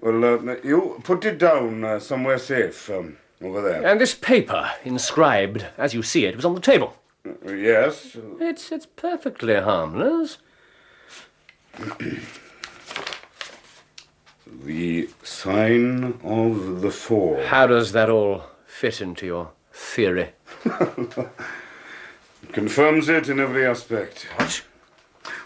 Well, 0.00 0.24
uh, 0.50 0.56
you 0.64 1.00
put 1.04 1.24
it 1.24 1.38
down 1.38 1.84
uh, 1.84 2.00
somewhere 2.00 2.38
safe, 2.38 2.90
um, 2.90 3.18
over 3.40 3.62
there. 3.62 3.86
And 3.86 4.00
this 4.00 4.14
paper, 4.16 4.72
inscribed, 4.84 5.66
as 5.78 5.94
you 5.94 6.02
see 6.02 6.24
it, 6.26 6.34
was 6.34 6.44
on 6.44 6.54
the 6.56 6.60
table. 6.60 6.96
Yes. 7.46 8.16
It's, 8.40 8.70
it's 8.72 8.86
perfectly 8.86 9.54
harmless. 9.56 10.38
The 14.64 15.08
sign 15.22 16.20
of 16.22 16.80
the 16.80 16.90
four. 16.90 17.42
How 17.44 17.66
does 17.66 17.92
that 17.92 18.08
all 18.08 18.44
fit 18.66 19.00
into 19.00 19.26
your 19.26 19.50
theory? 19.72 20.30
Confirms 22.52 23.08
it 23.08 23.28
in 23.28 23.40
every 23.40 23.66
aspect. 23.66 24.26
What? 24.36 24.62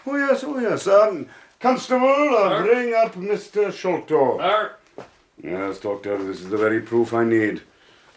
Oh, 0.05 0.15
yes, 0.15 0.43
oh, 0.43 0.59
yes. 0.59 0.87
Um, 0.87 1.27
Constable, 1.59 2.37
uh, 2.37 2.61
bring 2.61 2.93
up 2.93 3.15
Mr. 3.15 3.73
Sholto. 3.73 4.39
Yes, 5.43 5.79
Doctor, 5.79 6.23
this 6.23 6.39
is 6.39 6.49
the 6.49 6.57
very 6.57 6.79
proof 6.81 7.13
I 7.13 7.25
need. 7.25 7.61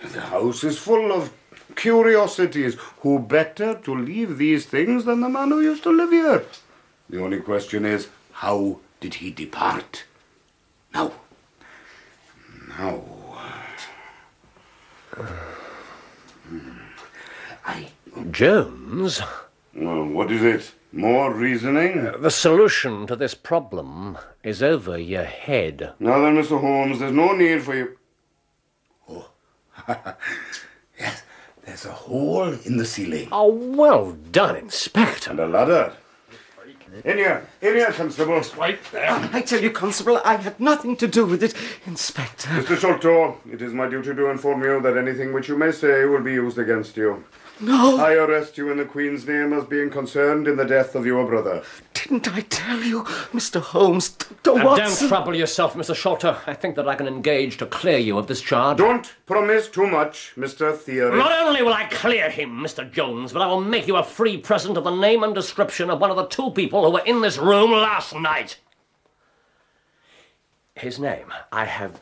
The 0.02 0.20
house 0.20 0.64
is 0.64 0.78
full 0.78 1.12
of 1.12 1.32
curiosities. 1.76 2.76
Who 3.00 3.18
better 3.18 3.74
to 3.74 3.94
leave 3.94 4.38
these 4.38 4.66
things 4.66 5.04
than 5.04 5.20
the 5.20 5.28
man 5.28 5.50
who 5.50 5.60
used 5.60 5.82
to 5.84 5.90
live 5.90 6.10
here? 6.10 6.44
The 7.08 7.22
only 7.22 7.40
question 7.40 7.84
is, 7.84 8.08
how 8.32 8.78
did 9.00 9.14
he 9.14 9.30
depart? 9.30 10.04
Now. 10.92 11.12
Now. 12.68 13.02
I. 17.64 17.88
Jones? 18.30 19.20
Well, 19.74 20.04
what 20.04 20.30
is 20.30 20.42
it? 20.42 20.72
More 20.92 21.32
reasoning? 21.32 22.06
Uh, 22.06 22.16
the 22.18 22.30
solution 22.30 23.06
to 23.06 23.16
this 23.16 23.34
problem 23.34 24.18
is 24.42 24.62
over 24.62 24.98
your 24.98 25.24
head. 25.24 25.94
Now 25.98 26.20
then, 26.20 26.36
Mr. 26.36 26.60
Holmes, 26.60 26.98
there's 26.98 27.12
no 27.12 27.32
need 27.32 27.62
for 27.62 27.74
you. 27.74 27.96
Oh. 29.88 30.14
yes, 30.98 31.22
there's 31.64 31.84
a 31.84 31.92
hole 31.92 32.52
in 32.64 32.76
the 32.76 32.84
ceiling. 32.84 33.28
Oh, 33.32 33.52
well 33.52 34.12
done, 34.30 34.56
Inspector. 34.56 35.30
And 35.30 35.40
a 35.40 35.46
ladder. 35.46 35.94
In 37.04 37.16
here, 37.16 37.48
in 37.62 37.74
here, 37.74 37.90
Constable. 37.90 38.42
Right 38.58 38.78
there. 38.92 39.06
Oh, 39.10 39.30
I 39.32 39.40
tell 39.40 39.62
you, 39.62 39.70
Constable, 39.70 40.20
I 40.26 40.36
had 40.36 40.60
nothing 40.60 40.94
to 40.98 41.08
do 41.08 41.24
with 41.24 41.42
it, 41.42 41.54
Inspector. 41.86 42.46
Mr. 42.48 42.78
Sholto, 42.78 43.38
it 43.50 43.62
is 43.62 43.72
my 43.72 43.88
duty 43.88 44.14
to 44.14 44.26
inform 44.26 44.62
you 44.62 44.78
that 44.82 44.98
anything 44.98 45.32
which 45.32 45.48
you 45.48 45.56
may 45.56 45.72
say 45.72 46.04
will 46.04 46.22
be 46.22 46.34
used 46.34 46.58
against 46.58 46.96
you. 46.98 47.24
No, 47.60 47.98
I 47.98 48.14
arrest 48.14 48.58
you 48.58 48.70
in 48.70 48.76
the 48.76 48.84
Queen's 48.84 49.26
name 49.26 49.52
as 49.52 49.64
being 49.64 49.88
concerned 49.88 50.46
in 50.46 50.56
the 50.56 50.64
death 50.64 50.94
of 50.94 51.06
your 51.06 51.24
brother. 51.24 51.62
Didn't 52.02 52.28
I 52.28 52.40
tell 52.40 52.82
you, 52.82 53.02
Mr. 53.32 53.60
Holmes, 53.60 54.10
Dr. 54.42 54.56
And 54.58 54.64
Watson? 54.64 54.86
don't 54.86 55.08
trouble 55.08 55.36
yourself, 55.36 55.74
Mr. 55.74 55.94
Sholto. 55.94 56.36
I 56.46 56.54
think 56.54 56.76
that 56.76 56.88
I 56.88 56.94
can 56.94 57.06
engage 57.06 57.56
to 57.58 57.66
clear 57.66 57.98
you 57.98 58.18
of 58.18 58.26
this 58.26 58.40
charge. 58.40 58.78
Don't 58.78 59.12
promise 59.26 59.68
too 59.68 59.86
much, 59.86 60.32
Mr. 60.36 60.76
Theory. 60.76 61.16
Not 61.16 61.32
only 61.32 61.62
will 61.62 61.72
I 61.72 61.84
clear 61.86 62.30
him, 62.30 62.58
Mr. 62.60 62.90
Jones, 62.90 63.32
but 63.32 63.42
I 63.42 63.46
will 63.46 63.60
make 63.60 63.86
you 63.86 63.96
a 63.96 64.02
free 64.02 64.36
present 64.36 64.76
of 64.76 64.84
the 64.84 64.94
name 64.94 65.22
and 65.22 65.34
description 65.34 65.90
of 65.90 66.00
one 66.00 66.10
of 66.10 66.16
the 66.16 66.26
two 66.26 66.50
people 66.50 66.84
who 66.84 66.92
were 66.92 67.04
in 67.04 67.20
this 67.20 67.38
room 67.38 67.70
last 67.72 68.14
night. 68.14 68.58
His 70.74 70.98
name, 70.98 71.32
I 71.52 71.66
have 71.66 72.00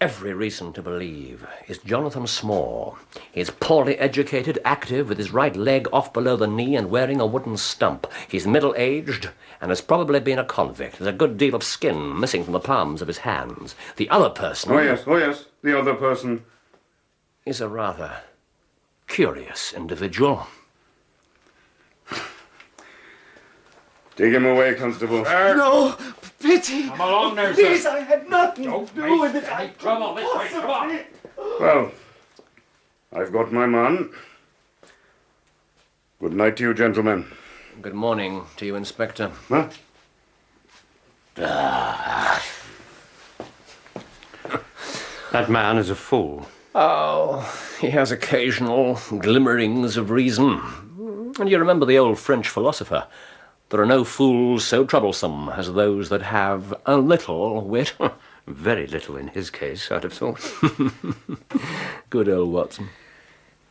every 0.00 0.34
reason 0.34 0.72
to 0.72 0.82
believe, 0.82 1.46
is 1.66 1.78
Jonathan 1.78 2.26
Small. 2.26 2.98
He's 3.32 3.50
poorly 3.50 3.96
educated, 3.98 4.58
active, 4.64 5.08
with 5.08 5.18
his 5.18 5.32
right 5.32 5.54
leg 5.56 5.88
off 5.92 6.12
below 6.12 6.36
the 6.36 6.46
knee 6.46 6.76
and 6.76 6.90
wearing 6.90 7.20
a 7.20 7.26
wooden 7.26 7.56
stump. 7.56 8.06
He's 8.28 8.46
middle 8.46 8.74
aged 8.76 9.30
and 9.60 9.70
has 9.70 9.80
probably 9.80 10.20
been 10.20 10.38
a 10.38 10.44
convict. 10.44 10.98
There's 10.98 11.14
a 11.14 11.16
good 11.16 11.36
deal 11.38 11.54
of 11.54 11.62
skin 11.62 12.18
missing 12.18 12.44
from 12.44 12.52
the 12.52 12.60
palms 12.60 13.00
of 13.00 13.08
his 13.08 13.18
hands. 13.18 13.74
The 13.96 14.10
other 14.10 14.30
person. 14.30 14.72
Oh, 14.72 14.80
yes, 14.80 15.04
oh, 15.06 15.16
yes, 15.16 15.46
the 15.62 15.78
other 15.78 15.94
person. 15.94 16.44
is 17.46 17.60
a 17.60 17.68
rather 17.68 18.22
curious 19.06 19.72
individual. 19.72 20.46
Take 24.16 24.32
him 24.32 24.46
away, 24.46 24.74
Constable. 24.74 25.24
No, 25.24 25.96
pity. 26.40 26.88
Come 26.88 27.00
along 27.00 27.36
now, 27.36 27.52
Please, 27.52 27.82
sir. 27.82 27.90
I 27.90 28.00
had 28.00 28.28
nothing 28.28 28.64
Don't 28.64 28.86
to 28.88 28.94
do 28.94 29.00
make 29.02 29.20
with 29.20 29.36
it. 29.44 29.50
any 29.52 29.72
trouble 29.78 30.14
this 30.14 30.34
way. 30.36 30.48
Come 30.48 30.70
on. 30.70 31.00
Well, 31.60 31.92
I've 33.12 33.32
got 33.32 33.52
my 33.52 33.66
man. 33.66 34.10
Good 36.20 36.32
night 36.34 36.56
to 36.58 36.62
you, 36.64 36.74
gentlemen. 36.74 37.26
Good 37.82 37.94
morning 37.94 38.44
to 38.56 38.66
you, 38.66 38.76
Inspector. 38.76 39.30
Huh? 39.48 39.68
Ah. 41.38 42.42
That 45.32 45.50
man 45.50 45.78
is 45.78 45.90
a 45.90 45.96
fool. 45.96 46.46
Oh, 46.76 47.40
he 47.80 47.90
has 47.90 48.12
occasional 48.12 49.00
glimmerings 49.18 49.96
of 49.96 50.10
reason. 50.10 50.60
And 51.40 51.50
you 51.50 51.58
remember 51.58 51.84
the 51.86 51.98
old 51.98 52.20
French 52.20 52.48
philosopher 52.48 53.08
there 53.70 53.80
are 53.80 53.86
no 53.86 54.04
fools 54.04 54.64
so 54.64 54.84
troublesome 54.84 55.48
as 55.48 55.72
those 55.72 56.08
that 56.08 56.22
have 56.22 56.74
a 56.86 56.96
little 56.96 57.62
wit. 57.62 57.94
Very 58.46 58.86
little 58.86 59.16
in 59.16 59.28
his 59.28 59.50
case, 59.50 59.90
I'd 59.90 60.02
have 60.02 60.12
thought. 60.12 60.40
Good 62.10 62.28
old 62.28 62.52
Watson. 62.52 62.90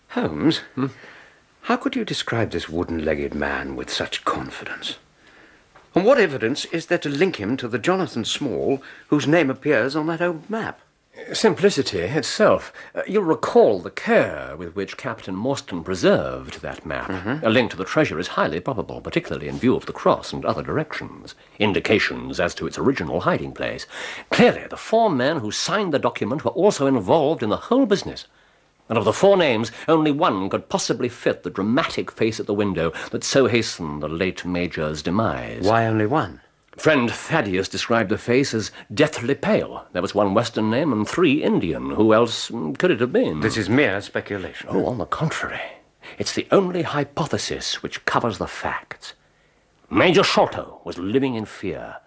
Holmes, 0.09 0.61
how 1.61 1.77
could 1.77 1.95
you 1.95 2.03
describe 2.03 2.51
this 2.51 2.67
wooden 2.67 3.05
legged 3.05 3.33
man 3.33 3.75
with 3.75 3.89
such 3.89 4.25
confidence? 4.25 4.97
And 5.95 6.05
what 6.05 6.19
evidence 6.19 6.65
is 6.65 6.87
there 6.87 6.97
to 6.99 7.09
link 7.09 7.35
him 7.35 7.55
to 7.57 7.67
the 7.67 7.79
Jonathan 7.79 8.25
Small 8.25 8.81
whose 9.07 9.27
name 9.27 9.49
appears 9.49 9.95
on 9.95 10.07
that 10.07 10.21
old 10.21 10.49
map? 10.49 10.79
Simplicity 11.31 11.99
itself. 11.99 12.73
Uh, 12.95 13.03
you'll 13.07 13.23
recall 13.23 13.79
the 13.79 13.91
care 13.91 14.55
with 14.57 14.75
which 14.75 14.97
Captain 14.97 15.35
Morstan 15.35 15.83
preserved 15.83 16.61
that 16.61 16.87
map. 16.87 17.07
A 17.43 17.49
link 17.49 17.69
to 17.71 17.77
the 17.77 17.85
treasure 17.85 18.17
is 18.19 18.29
highly 18.29 18.59
probable, 18.59 18.99
particularly 18.99 19.47
in 19.47 19.59
view 19.59 19.75
of 19.75 19.85
the 19.85 19.93
cross 19.93 20.33
and 20.33 20.43
other 20.43 20.63
directions. 20.63 21.35
Indications 21.59 22.39
as 22.39 22.55
to 22.55 22.65
its 22.65 22.79
original 22.79 23.21
hiding 23.21 23.51
place. 23.51 23.85
Clearly, 24.31 24.65
the 24.67 24.77
four 24.77 25.09
men 25.09 25.37
who 25.37 25.51
signed 25.51 25.93
the 25.93 25.99
document 25.99 26.43
were 26.43 26.51
also 26.51 26.87
involved 26.87 27.43
in 27.43 27.49
the 27.49 27.57
whole 27.57 27.85
business. 27.85 28.25
And 28.89 28.97
of 28.97 29.05
the 29.05 29.13
four 29.13 29.37
names, 29.37 29.71
only 29.87 30.11
one 30.11 30.49
could 30.49 30.67
possibly 30.67 31.09
fit 31.09 31.43
the 31.43 31.49
dramatic 31.49 32.11
face 32.11 32.39
at 32.39 32.47
the 32.47 32.53
window 32.53 32.91
that 33.11 33.23
so 33.23 33.45
hastened 33.45 34.01
the 34.01 34.09
late 34.09 34.45
Major's 34.45 35.01
demise. 35.03 35.63
Why 35.63 35.85
only 35.85 36.07
one? 36.07 36.41
Friend 36.77 37.09
Thaddeus 37.11 37.69
described 37.69 38.09
the 38.09 38.17
face 38.17 38.53
as 38.53 38.71
deathly 38.91 39.35
pale. 39.35 39.85
There 39.93 40.01
was 40.01 40.15
one 40.15 40.33
Western 40.33 40.71
name 40.71 40.91
and 40.91 41.07
three 41.07 41.43
Indian. 41.43 41.91
Who 41.91 42.13
else 42.13 42.49
mm, 42.49 42.77
could 42.77 42.89
it 42.89 42.99
have 42.99 43.13
been? 43.13 43.41
This 43.41 43.57
is 43.57 43.69
mere 43.69 44.01
speculation. 44.01 44.69
Oh, 44.71 44.87
on 44.87 44.97
the 44.97 45.05
contrary. 45.05 45.61
It's 46.17 46.33
the 46.33 46.47
only 46.51 46.81
hypothesis 46.81 47.83
which 47.83 48.05
covers 48.05 48.39
the 48.39 48.47
facts. 48.47 49.13
Major 49.89 50.23
Sholto 50.23 50.81
was 50.83 50.97
living 50.97 51.35
in 51.35 51.45
fear. 51.45 51.97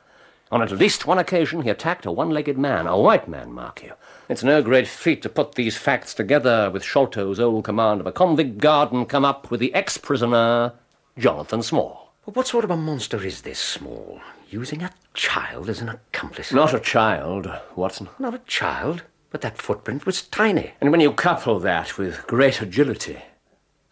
On 0.50 0.62
at 0.62 0.72
least 0.72 1.06
one 1.06 1.18
occasion, 1.18 1.62
he 1.62 1.70
attacked 1.70 2.06
a 2.06 2.12
one 2.12 2.30
legged 2.30 2.58
man, 2.58 2.86
a 2.86 2.98
white 2.98 3.28
man, 3.28 3.52
mark 3.52 3.82
you. 3.82 3.92
It's 4.28 4.44
no 4.44 4.62
great 4.62 4.88
feat 4.88 5.22
to 5.22 5.28
put 5.28 5.54
these 5.54 5.76
facts 5.76 6.12
together 6.12 6.70
with 6.70 6.84
Sholto's 6.84 7.40
old 7.40 7.64
command 7.64 8.00
of 8.00 8.06
a 8.06 8.12
convict 8.12 8.58
guard 8.58 8.92
and 8.92 9.08
come 9.08 9.24
up 9.24 9.50
with 9.50 9.60
the 9.60 9.74
ex 9.74 9.96
prisoner, 9.96 10.72
Jonathan 11.16 11.62
Small. 11.62 12.12
But 12.24 12.34
what 12.36 12.48
sort 12.48 12.64
of 12.64 12.70
a 12.70 12.76
monster 12.76 13.24
is 13.24 13.42
this 13.42 13.58
Small? 13.58 14.20
Using 14.48 14.82
a 14.82 14.92
child 15.14 15.68
as 15.68 15.80
an 15.80 15.88
accomplice? 15.88 16.52
Not 16.52 16.72
a 16.74 16.80
child, 16.80 17.50
Watson. 17.74 18.08
Not 18.18 18.34
a 18.34 18.38
child, 18.46 19.02
but 19.30 19.40
that 19.40 19.58
footprint 19.58 20.06
was 20.06 20.22
tiny. 20.22 20.72
And 20.80 20.90
when 20.90 21.00
you 21.00 21.12
couple 21.12 21.58
that 21.60 21.98
with 21.98 22.26
great 22.26 22.62
agility 22.62 23.18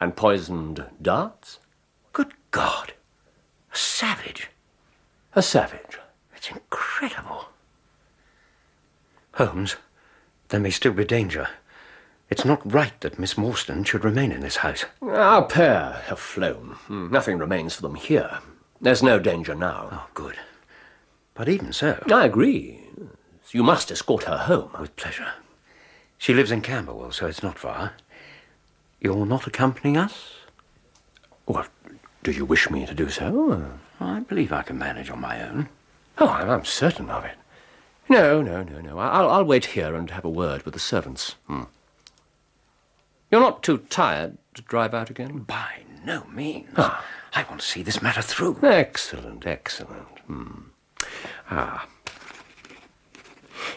and 0.00 0.16
poisoned 0.16 0.84
darts, 1.02 1.58
Good 2.12 2.32
God! 2.52 2.92
A 3.72 3.76
savage. 3.76 4.48
a 5.34 5.42
savage. 5.42 5.98
It's 6.36 6.50
incredible. 6.50 7.46
Holmes, 9.34 9.74
there 10.50 10.60
may 10.60 10.70
still 10.70 10.92
be 10.92 11.04
danger. 11.04 11.48
It's 12.30 12.44
not 12.44 12.72
right 12.72 12.98
that 13.00 13.18
Miss 13.18 13.34
Morstan 13.34 13.84
should 13.84 14.04
remain 14.04 14.30
in 14.30 14.40
this 14.40 14.56
house. 14.58 14.84
Our 15.02 15.44
pair 15.46 16.02
have 16.06 16.20
flown. 16.20 16.76
Hmm, 16.86 17.10
Nothing 17.10 17.38
remains 17.38 17.74
for 17.74 17.82
them 17.82 17.96
here. 17.96 18.38
There's 18.84 19.02
no 19.02 19.18
danger 19.18 19.54
now. 19.54 19.88
Oh, 19.90 20.06
good. 20.12 20.36
But 21.32 21.48
even 21.48 21.72
so, 21.72 22.04
I 22.12 22.26
agree. 22.26 22.82
You 23.50 23.62
must 23.62 23.90
escort 23.90 24.24
her 24.24 24.36
home. 24.36 24.72
with 24.78 24.94
pleasure. 24.94 25.32
She 26.18 26.34
lives 26.34 26.50
in 26.50 26.60
Camberwell, 26.60 27.10
so 27.10 27.26
it's 27.26 27.42
not 27.42 27.58
far. 27.58 27.94
You're 29.00 29.24
not 29.24 29.46
accompanying 29.46 29.96
us? 29.96 30.34
What, 31.46 31.70
do 32.22 32.30
you 32.30 32.44
wish 32.44 32.68
me 32.68 32.84
to 32.84 32.92
do 32.92 33.08
so? 33.08 33.70
I 34.00 34.20
believe 34.20 34.52
I 34.52 34.60
can 34.60 34.76
manage 34.76 35.08
on 35.08 35.20
my 35.20 35.40
own. 35.42 35.70
Oh, 36.18 36.28
I'm 36.28 36.50
I'm 36.50 36.64
certain 36.66 37.08
of 37.08 37.24
it. 37.24 37.36
No, 38.10 38.42
no, 38.42 38.62
no, 38.62 38.82
no. 38.82 38.98
I'll, 38.98 39.30
I'll 39.30 39.44
wait 39.44 39.64
here 39.64 39.94
and 39.94 40.10
have 40.10 40.26
a 40.26 40.30
word 40.30 40.64
with 40.64 40.74
the 40.74 40.80
servants. 40.80 41.36
Hmm. 41.46 41.62
You're 43.30 43.40
not 43.40 43.62
too 43.62 43.78
tired 43.78 44.36
to 44.52 44.60
drive 44.60 44.92
out 44.92 45.08
again? 45.08 45.38
By 45.38 45.84
no 46.04 46.24
means. 46.26 46.68
Ah. 46.76 47.02
I 47.34 47.44
want 47.44 47.60
to 47.60 47.66
see 47.66 47.82
this 47.82 48.00
matter 48.00 48.22
through. 48.22 48.58
Excellent, 48.62 49.46
excellent. 49.46 50.18
Hmm. 50.26 50.60
Ah. 51.50 51.86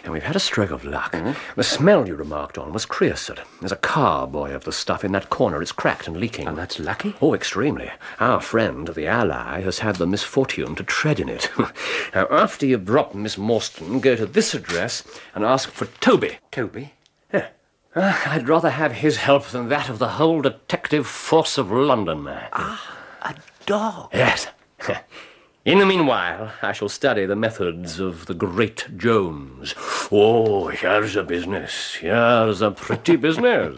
And 0.04 0.14
we've 0.14 0.24
had 0.24 0.36
a 0.36 0.40
stroke 0.40 0.72
of 0.72 0.86
luck. 0.86 1.16
The 1.56 1.64
smell 1.64 2.08
you 2.08 2.16
remarked 2.16 2.58
on 2.58 2.72
was 2.72 2.86
creosote. 2.86 3.40
There's 3.60 3.72
a 3.72 3.78
carboy 3.78 4.54
of 4.54 4.64
the 4.64 4.72
stuff 4.72 5.04
in 5.04 5.12
that 5.14 5.30
corner. 5.30 5.62
It's 5.62 5.72
cracked 5.72 6.08
and 6.08 6.18
leaking. 6.18 6.48
And 6.48 6.58
that's 6.58 6.80
lucky? 6.80 7.16
Oh, 7.22 7.34
extremely. 7.34 7.92
Our 8.20 8.40
friend, 8.42 8.88
the 8.88 9.08
ally, 9.08 9.62
has 9.62 9.80
had 9.80 9.96
the 9.96 10.08
misfortune 10.08 10.76
to 10.76 10.84
tread 10.84 11.20
in 11.20 11.30
it. 11.30 11.50
now, 12.16 12.28
after 12.30 12.66
you've 12.66 12.86
dropped 12.86 13.16
Miss 13.16 13.38
Morstan, 13.38 14.02
go 14.02 14.16
to 14.16 14.26
this 14.26 14.54
address 14.54 15.04
and 15.34 15.44
ask 15.44 15.70
for 15.70 15.86
Toby. 15.86 16.38
Toby? 16.52 16.94
Yeah. 17.34 17.48
Ah, 17.96 18.34
I'd 18.34 18.48
rather 18.48 18.70
have 18.70 18.94
his 18.94 19.18
help 19.18 19.48
than 19.48 19.70
that 19.70 19.90
of 19.90 20.00
the 20.00 20.10
whole 20.10 20.42
detective 20.42 21.08
force 21.08 21.58
of 21.58 21.72
London. 21.72 22.28
Ah, 22.28 22.98
a 23.30 23.36
dog. 23.66 24.10
Yes. 24.14 24.48
In 25.66 25.80
the 25.80 25.86
meanwhile, 25.86 26.54
I 26.62 26.72
shall 26.72 26.88
study 26.88 27.26
the 27.26 27.36
methods 27.36 28.00
of 28.00 28.28
the 28.28 28.34
great 28.34 28.88
Jones. 28.96 29.76
Oh, 30.10 30.70
here's 30.70 31.18
a 31.18 31.24
business. 31.24 31.96
Here's 31.96 32.62
a 32.62 32.72
pretty 32.72 33.16
business. 33.28 33.76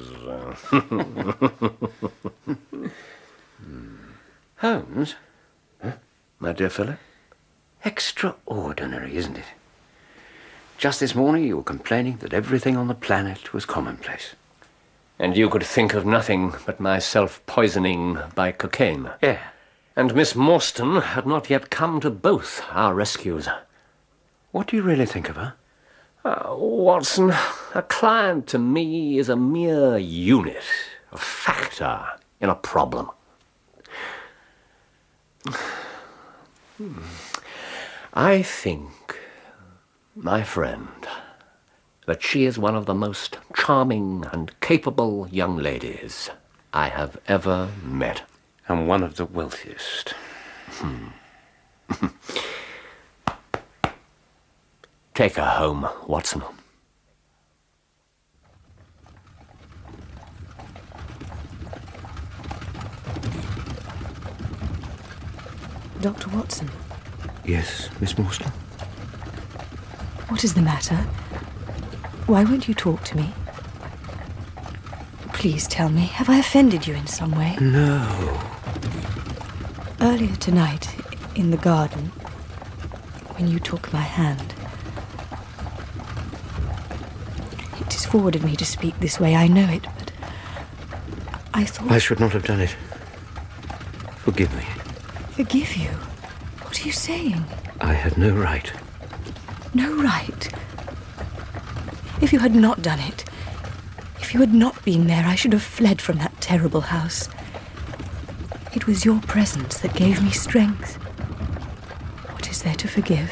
Holmes? 4.57 5.15
My 6.39 6.53
dear 6.53 6.69
fellow? 6.69 6.97
Extraordinary, 7.83 9.15
isn't 9.15 9.37
it? 9.37 9.45
Just 10.77 10.99
this 10.99 11.15
morning 11.15 11.43
you 11.45 11.57
were 11.57 11.63
complaining 11.63 12.17
that 12.17 12.33
everything 12.33 12.77
on 12.77 12.87
the 12.87 12.93
planet 12.93 13.51
was 13.51 13.65
commonplace. 13.65 14.35
And 15.19 15.35
you 15.35 15.49
could 15.49 15.65
think 15.65 15.93
of 15.93 16.05
nothing 16.05 16.53
but 16.65 16.79
my 16.79 16.97
self 16.97 17.45
poisoning 17.45 18.17
by 18.35 18.53
cocaine. 18.53 19.11
Yeah. 19.21 19.39
And 19.95 20.15
Miss 20.15 20.33
Morstan 20.33 21.01
had 21.01 21.27
not 21.27 21.49
yet 21.49 21.69
come 21.69 21.99
to 21.99 22.09
both 22.09 22.63
our 22.71 22.93
rescues. 22.95 23.49
What 24.51 24.67
do 24.67 24.77
you 24.77 24.81
really 24.81 25.05
think 25.05 25.27
of 25.29 25.35
her? 25.35 25.55
Uh, 26.23 26.55
Watson, 26.55 27.33
a 27.75 27.81
client 27.81 28.47
to 28.47 28.59
me 28.59 29.17
is 29.19 29.27
a 29.27 29.35
mere 29.35 29.97
unit, 29.97 30.63
a 31.11 31.17
factor 31.17 32.01
in 32.39 32.49
a 32.49 32.55
problem. 32.55 33.09
Hmm. 36.77 37.01
I 38.13 38.41
think, 38.41 39.19
my 40.15 40.43
friend, 40.43 40.87
that 42.09 42.23
she 42.23 42.43
is 42.43 42.57
one 42.57 42.75
of 42.75 42.87
the 42.87 42.93
most 42.95 43.37
charming 43.55 44.25
and 44.33 44.59
capable 44.61 45.27
young 45.29 45.55
ladies 45.57 46.31
I 46.73 46.89
have 46.89 47.19
ever 47.27 47.69
met. 47.83 48.23
And 48.67 48.87
one 48.87 49.03
of 49.03 49.15
the 49.17 49.25
wealthiest. 49.25 50.15
Hmm. 50.69 51.09
Take 55.13 55.35
her 55.35 55.45
home, 55.45 55.87
Watson. 56.07 56.41
Dr. 66.01 66.29
Watson, 66.29 66.71
Yes, 67.45 67.89
Miss 68.01 68.13
Morstan? 68.13 68.51
what 70.29 70.43
is 70.43 70.55
the 70.55 70.61
matter? 70.63 71.05
Why 72.29 72.43
won't 72.43 72.67
you 72.67 72.75
talk 72.75 73.03
to 73.05 73.17
me? 73.17 73.33
Please 75.33 75.67
tell 75.67 75.89
me, 75.89 76.01
have 76.01 76.29
I 76.29 76.37
offended 76.37 76.85
you 76.85 76.93
in 76.93 77.07
some 77.07 77.31
way? 77.31 77.57
No. 77.59 78.39
Earlier 79.99 80.35
tonight, 80.35 80.95
in 81.33 81.49
the 81.49 81.57
garden, 81.57 82.09
when 83.35 83.47
you 83.47 83.59
took 83.59 83.91
my 83.91 84.01
hand. 84.01 84.53
It 87.79 87.95
is 87.95 88.05
forward 88.05 88.35
of 88.35 88.43
me 88.43 88.55
to 88.57 88.65
speak 88.65 88.99
this 88.99 89.19
way, 89.19 89.35
I 89.35 89.47
know 89.47 89.67
it, 89.67 89.87
but 89.97 90.11
I 91.55 91.65
thought. 91.65 91.89
I 91.91 91.97
should 91.97 92.19
not 92.19 92.33
have 92.33 92.45
done 92.45 92.59
it. 92.61 92.75
Forgive 94.17 94.55
me. 94.55 94.65
Forgive 95.31 95.75
you? 95.75 95.89
What 96.61 96.79
are 96.79 96.85
you 96.85 96.91
saying? 96.91 97.43
I 97.81 97.93
had 97.93 98.19
no 98.19 98.35
right. 98.35 98.71
No 99.73 99.95
right. 99.95 100.47
If 102.29 102.33
you 102.33 102.39
had 102.41 102.53
not 102.53 102.83
done 102.83 102.99
it, 102.99 103.25
if 104.19 104.35
you 104.35 104.39
had 104.39 104.53
not 104.53 104.85
been 104.85 105.07
there, 105.07 105.25
I 105.25 105.33
should 105.33 105.51
have 105.51 105.63
fled 105.63 105.99
from 105.99 106.19
that 106.19 106.39
terrible 106.39 106.81
house. 106.81 107.27
It 108.75 108.85
was 108.85 109.03
your 109.03 109.19
presence 109.21 109.79
that 109.79 109.95
gave 109.95 110.21
me 110.21 110.29
strength. 110.29 110.97
What 112.31 112.47
is 112.47 112.61
there 112.61 112.75
to 112.75 112.87
forgive? 112.87 113.31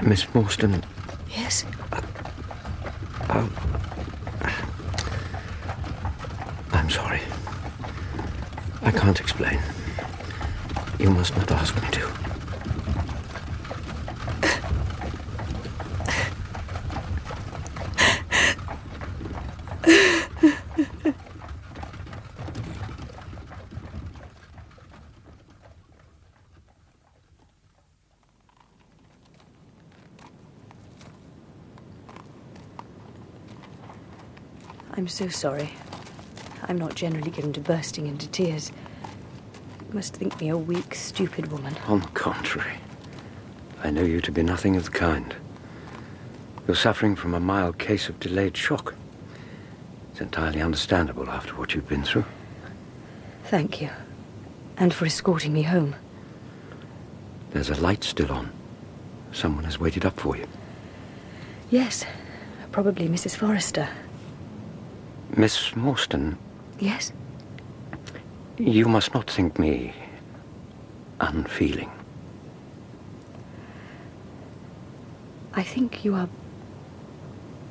Miss 0.00 0.24
Morstan, 0.32 0.82
Yes? 1.28 1.66
I'll... 3.28 3.50
I'm 6.72 6.88
sorry. 6.88 7.20
I 8.80 8.92
can't 8.92 9.20
explain. 9.20 9.60
You 10.98 11.10
must 11.10 11.36
not 11.36 11.52
ask 11.52 11.74
me 11.82 11.90
to. 11.90 12.16
I'm 35.06 35.10
so 35.10 35.28
sorry. 35.28 35.70
I'm 36.64 36.76
not 36.76 36.96
generally 36.96 37.30
given 37.30 37.52
to 37.52 37.60
bursting 37.60 38.08
into 38.08 38.26
tears. 38.26 38.72
You 39.86 39.94
must 39.94 40.16
think 40.16 40.40
me 40.40 40.48
a 40.48 40.58
weak, 40.58 40.96
stupid 40.96 41.52
woman. 41.52 41.76
On 41.86 42.00
the 42.00 42.08
contrary, 42.08 42.78
I 43.84 43.90
know 43.90 44.02
you 44.02 44.20
to 44.22 44.32
be 44.32 44.42
nothing 44.42 44.74
of 44.74 44.86
the 44.86 44.90
kind. 44.90 45.32
You're 46.66 46.74
suffering 46.74 47.14
from 47.14 47.34
a 47.34 47.38
mild 47.38 47.78
case 47.78 48.08
of 48.08 48.18
delayed 48.18 48.56
shock. 48.56 48.96
It's 50.10 50.20
entirely 50.20 50.60
understandable 50.60 51.30
after 51.30 51.54
what 51.54 51.72
you've 51.72 51.88
been 51.88 52.02
through. 52.02 52.24
Thank 53.44 53.80
you. 53.80 53.90
And 54.76 54.92
for 54.92 55.06
escorting 55.06 55.52
me 55.52 55.62
home. 55.62 55.94
There's 57.52 57.70
a 57.70 57.80
light 57.80 58.02
still 58.02 58.32
on. 58.32 58.50
Someone 59.30 59.62
has 59.62 59.78
waited 59.78 60.04
up 60.04 60.18
for 60.18 60.36
you. 60.36 60.48
Yes, 61.70 62.04
probably 62.72 63.06
Mrs. 63.08 63.36
Forrester. 63.36 63.88
Miss 65.34 65.70
Morstan, 65.70 66.36
Yes? 66.78 67.12
you 68.58 68.86
must 68.88 69.12
not 69.14 69.30
think 69.30 69.58
me 69.58 69.92
unfeeling. 71.20 71.90
I 75.54 75.62
think 75.62 76.04
you 76.04 76.14
are 76.14 76.28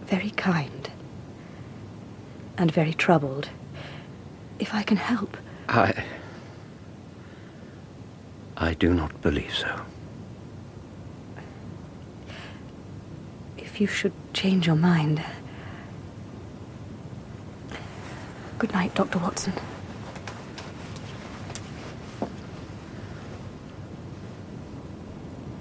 very 0.05 0.31
kind. 0.31 0.89
And 2.57 2.71
very 2.71 2.93
troubled. 2.93 3.49
If 4.59 4.73
I 4.73 4.81
can 4.83 4.97
help. 4.97 5.37
I. 5.67 6.05
I 8.57 8.73
do 8.73 8.93
not 8.93 9.21
believe 9.21 9.53
so. 9.53 9.81
If 13.57 13.81
you 13.81 13.87
should 13.87 14.13
change 14.33 14.65
your 14.67 14.77
mind. 14.77 15.21
Good 18.57 18.71
night, 18.71 18.95
Dr. 18.95 19.19
Watson. 19.19 19.53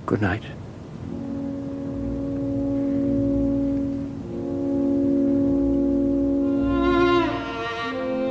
Good 0.06 0.20
night. 0.20 0.44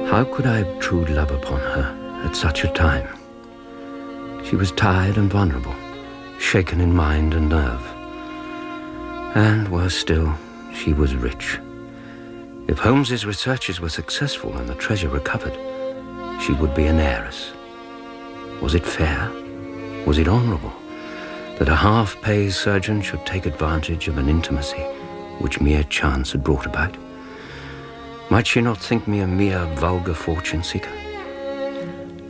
How 0.09 0.23
could 0.23 0.45
I 0.45 0.59
obtrude 0.59 1.09
love 1.09 1.31
upon 1.31 1.59
her 1.59 2.21
at 2.23 2.35
such 2.35 2.63
a 2.63 2.69
time? 2.69 3.07
She 4.45 4.55
was 4.55 4.71
tired 4.71 5.17
and 5.17 5.29
vulnerable, 5.29 5.75
shaken 6.39 6.79
in 6.79 6.95
mind 6.95 7.33
and 7.33 7.49
nerve. 7.49 7.81
And 9.35 9.67
worse 9.69 9.95
still, 9.95 10.33
she 10.73 10.93
was 10.93 11.15
rich. 11.15 11.59
If 12.65 12.79
Holmes's 12.79 13.25
researches 13.25 13.81
were 13.81 13.89
successful 13.89 14.55
and 14.55 14.69
the 14.69 14.75
treasure 14.75 15.09
recovered, 15.09 15.53
she 16.41 16.53
would 16.53 16.73
be 16.73 16.85
an 16.85 16.97
heiress. 16.97 17.51
Was 18.61 18.73
it 18.73 18.85
fair? 18.85 19.29
Was 20.05 20.17
it 20.17 20.29
honourable 20.29 20.73
that 21.59 21.67
a 21.67 21.75
half-pay 21.75 22.49
surgeon 22.49 23.01
should 23.01 23.25
take 23.25 23.45
advantage 23.45 24.07
of 24.07 24.17
an 24.17 24.29
intimacy 24.29 24.81
which 25.39 25.59
mere 25.59 25.83
chance 25.83 26.31
had 26.31 26.43
brought 26.43 26.65
about? 26.65 26.95
Might 28.29 28.47
she 28.47 28.61
not 28.61 28.77
think 28.77 29.09
me 29.09 29.19
a 29.19 29.27
mere 29.27 29.65
vulgar 29.75 30.13
fortune 30.13 30.63
seeker? 30.63 30.93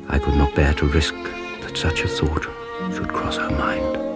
I 0.09 0.17
could 0.17 0.35
not 0.35 0.55
bear 0.55 0.73
to 0.73 0.87
risk 0.87 1.13
that 1.61 1.77
such 1.77 2.01
a 2.01 2.07
thought 2.07 2.47
should 2.91 3.13
cross 3.13 3.37
her 3.37 3.51
mind. 3.51 4.12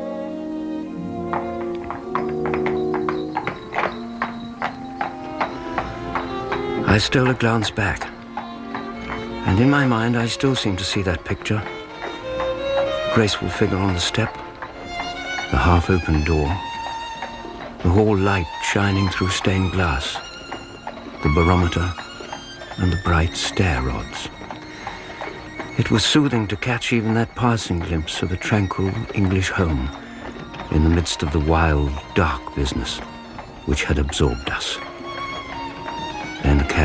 I 6.98 7.00
stole 7.00 7.30
a 7.30 7.36
glance 7.36 7.70
back, 7.70 8.10
and 9.46 9.60
in 9.60 9.70
my 9.70 9.86
mind 9.86 10.18
I 10.18 10.26
still 10.26 10.56
seem 10.56 10.76
to 10.78 10.84
see 10.84 11.04
that 11.04 11.26
picture. 11.26 11.62
The 12.38 13.12
graceful 13.14 13.50
figure 13.50 13.78
on 13.78 13.94
the 13.94 14.00
step, 14.00 14.34
the 15.52 15.58
half-open 15.58 16.24
door, 16.24 16.48
the 17.84 17.92
hall 17.92 18.18
light 18.18 18.48
shining 18.64 19.10
through 19.10 19.30
stained 19.30 19.74
glass, 19.74 20.16
the 21.22 21.32
barometer, 21.36 21.94
and 22.80 22.92
the 22.92 23.00
bright 23.04 23.38
stair 23.38 23.84
rods. 23.84 24.28
It 25.78 25.92
was 25.92 26.04
soothing 26.04 26.48
to 26.48 26.58
catch 26.58 26.94
even 26.94 27.14
that 27.14 27.36
passing 27.36 27.78
glimpse 27.78 28.24
of 28.24 28.32
a 28.32 28.38
tranquil 28.38 28.92
English 29.14 29.50
home 29.50 29.88
in 30.72 30.84
the 30.84 30.90
midst 30.90 31.22
of 31.22 31.32
the 31.32 31.46
wild, 31.46 31.92
dark 32.16 32.42
business 32.56 32.98
which 33.68 33.84
had 33.84 34.00
absorbed 34.00 34.50
us. 34.50 34.80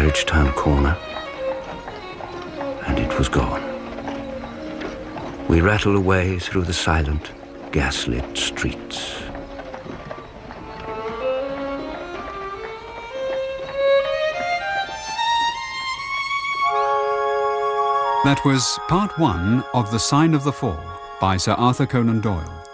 Carriage 0.02 0.26
turned 0.26 0.52
corner, 0.56 0.98
and 2.88 2.98
it 2.98 3.16
was 3.16 3.28
gone. 3.28 3.62
We 5.46 5.60
rattled 5.60 5.94
away 5.94 6.40
through 6.40 6.64
the 6.64 6.72
silent, 6.72 7.30
gaslit 7.70 8.36
streets. 8.36 9.20
That 18.24 18.40
was 18.44 18.80
part 18.88 19.16
one 19.20 19.62
of 19.72 19.92
The 19.92 20.00
Sign 20.00 20.34
of 20.34 20.42
the 20.42 20.52
Four 20.52 20.82
by 21.20 21.36
Sir 21.36 21.52
Arthur 21.52 21.86
Conan 21.86 22.20
Doyle, 22.22 22.64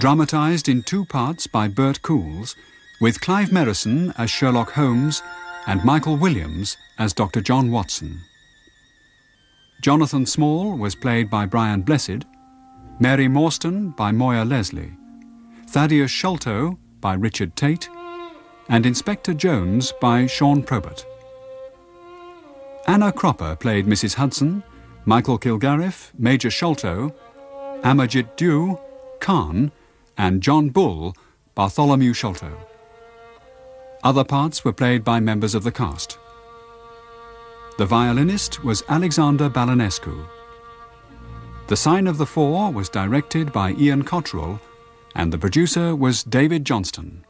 dramatised 0.00 0.68
in 0.68 0.82
two 0.82 1.04
parts 1.04 1.46
by 1.46 1.68
Bert 1.68 2.02
Coules, 2.02 2.56
with 3.00 3.20
Clive 3.20 3.50
Merrison 3.50 4.12
as 4.18 4.32
Sherlock 4.32 4.72
Holmes 4.72 5.22
and 5.66 5.84
Michael 5.84 6.16
Williams 6.16 6.76
as 6.98 7.12
Dr. 7.12 7.40
John 7.40 7.70
Watson. 7.70 8.20
Jonathan 9.80 10.26
Small 10.26 10.76
was 10.76 10.94
played 10.94 11.28
by 11.28 11.46
Brian 11.46 11.82
Blessed, 11.82 12.24
Mary 13.00 13.26
Morstan 13.26 13.96
by 13.96 14.12
Moir 14.12 14.44
Leslie, 14.44 14.92
Thaddeus 15.68 16.10
Sholto 16.10 16.78
by 17.00 17.14
Richard 17.14 17.56
Tate, 17.56 17.88
and 18.68 18.86
Inspector 18.86 19.34
Jones 19.34 19.92
by 20.00 20.26
Sean 20.26 20.62
Probert. 20.62 21.04
Anna 22.86 23.12
Cropper 23.12 23.56
played 23.56 23.86
Mrs. 23.86 24.14
Hudson, 24.14 24.62
Michael 25.04 25.38
Kilgarriff, 25.38 26.12
Major 26.18 26.50
Sholto, 26.50 27.14
Amerjit 27.82 28.36
Deu, 28.36 28.80
Khan, 29.20 29.72
and 30.16 30.42
John 30.42 30.68
Bull, 30.68 31.16
Bartholomew 31.54 32.12
Sholto. 32.12 32.56
Other 34.04 34.24
parts 34.24 34.64
were 34.64 34.72
played 34.72 35.04
by 35.04 35.20
members 35.20 35.54
of 35.54 35.62
the 35.62 35.70
cast. 35.70 36.18
The 37.78 37.86
violinist 37.86 38.64
was 38.64 38.82
Alexander 38.88 39.48
Balanescu. 39.48 40.26
The 41.68 41.76
Sign 41.76 42.06
of 42.06 42.18
the 42.18 42.26
Four 42.26 42.72
was 42.72 42.88
directed 42.88 43.52
by 43.52 43.72
Ian 43.72 44.02
Cottrell, 44.02 44.60
and 45.14 45.32
the 45.32 45.38
producer 45.38 45.94
was 45.94 46.24
David 46.24 46.64
Johnston. 46.64 47.24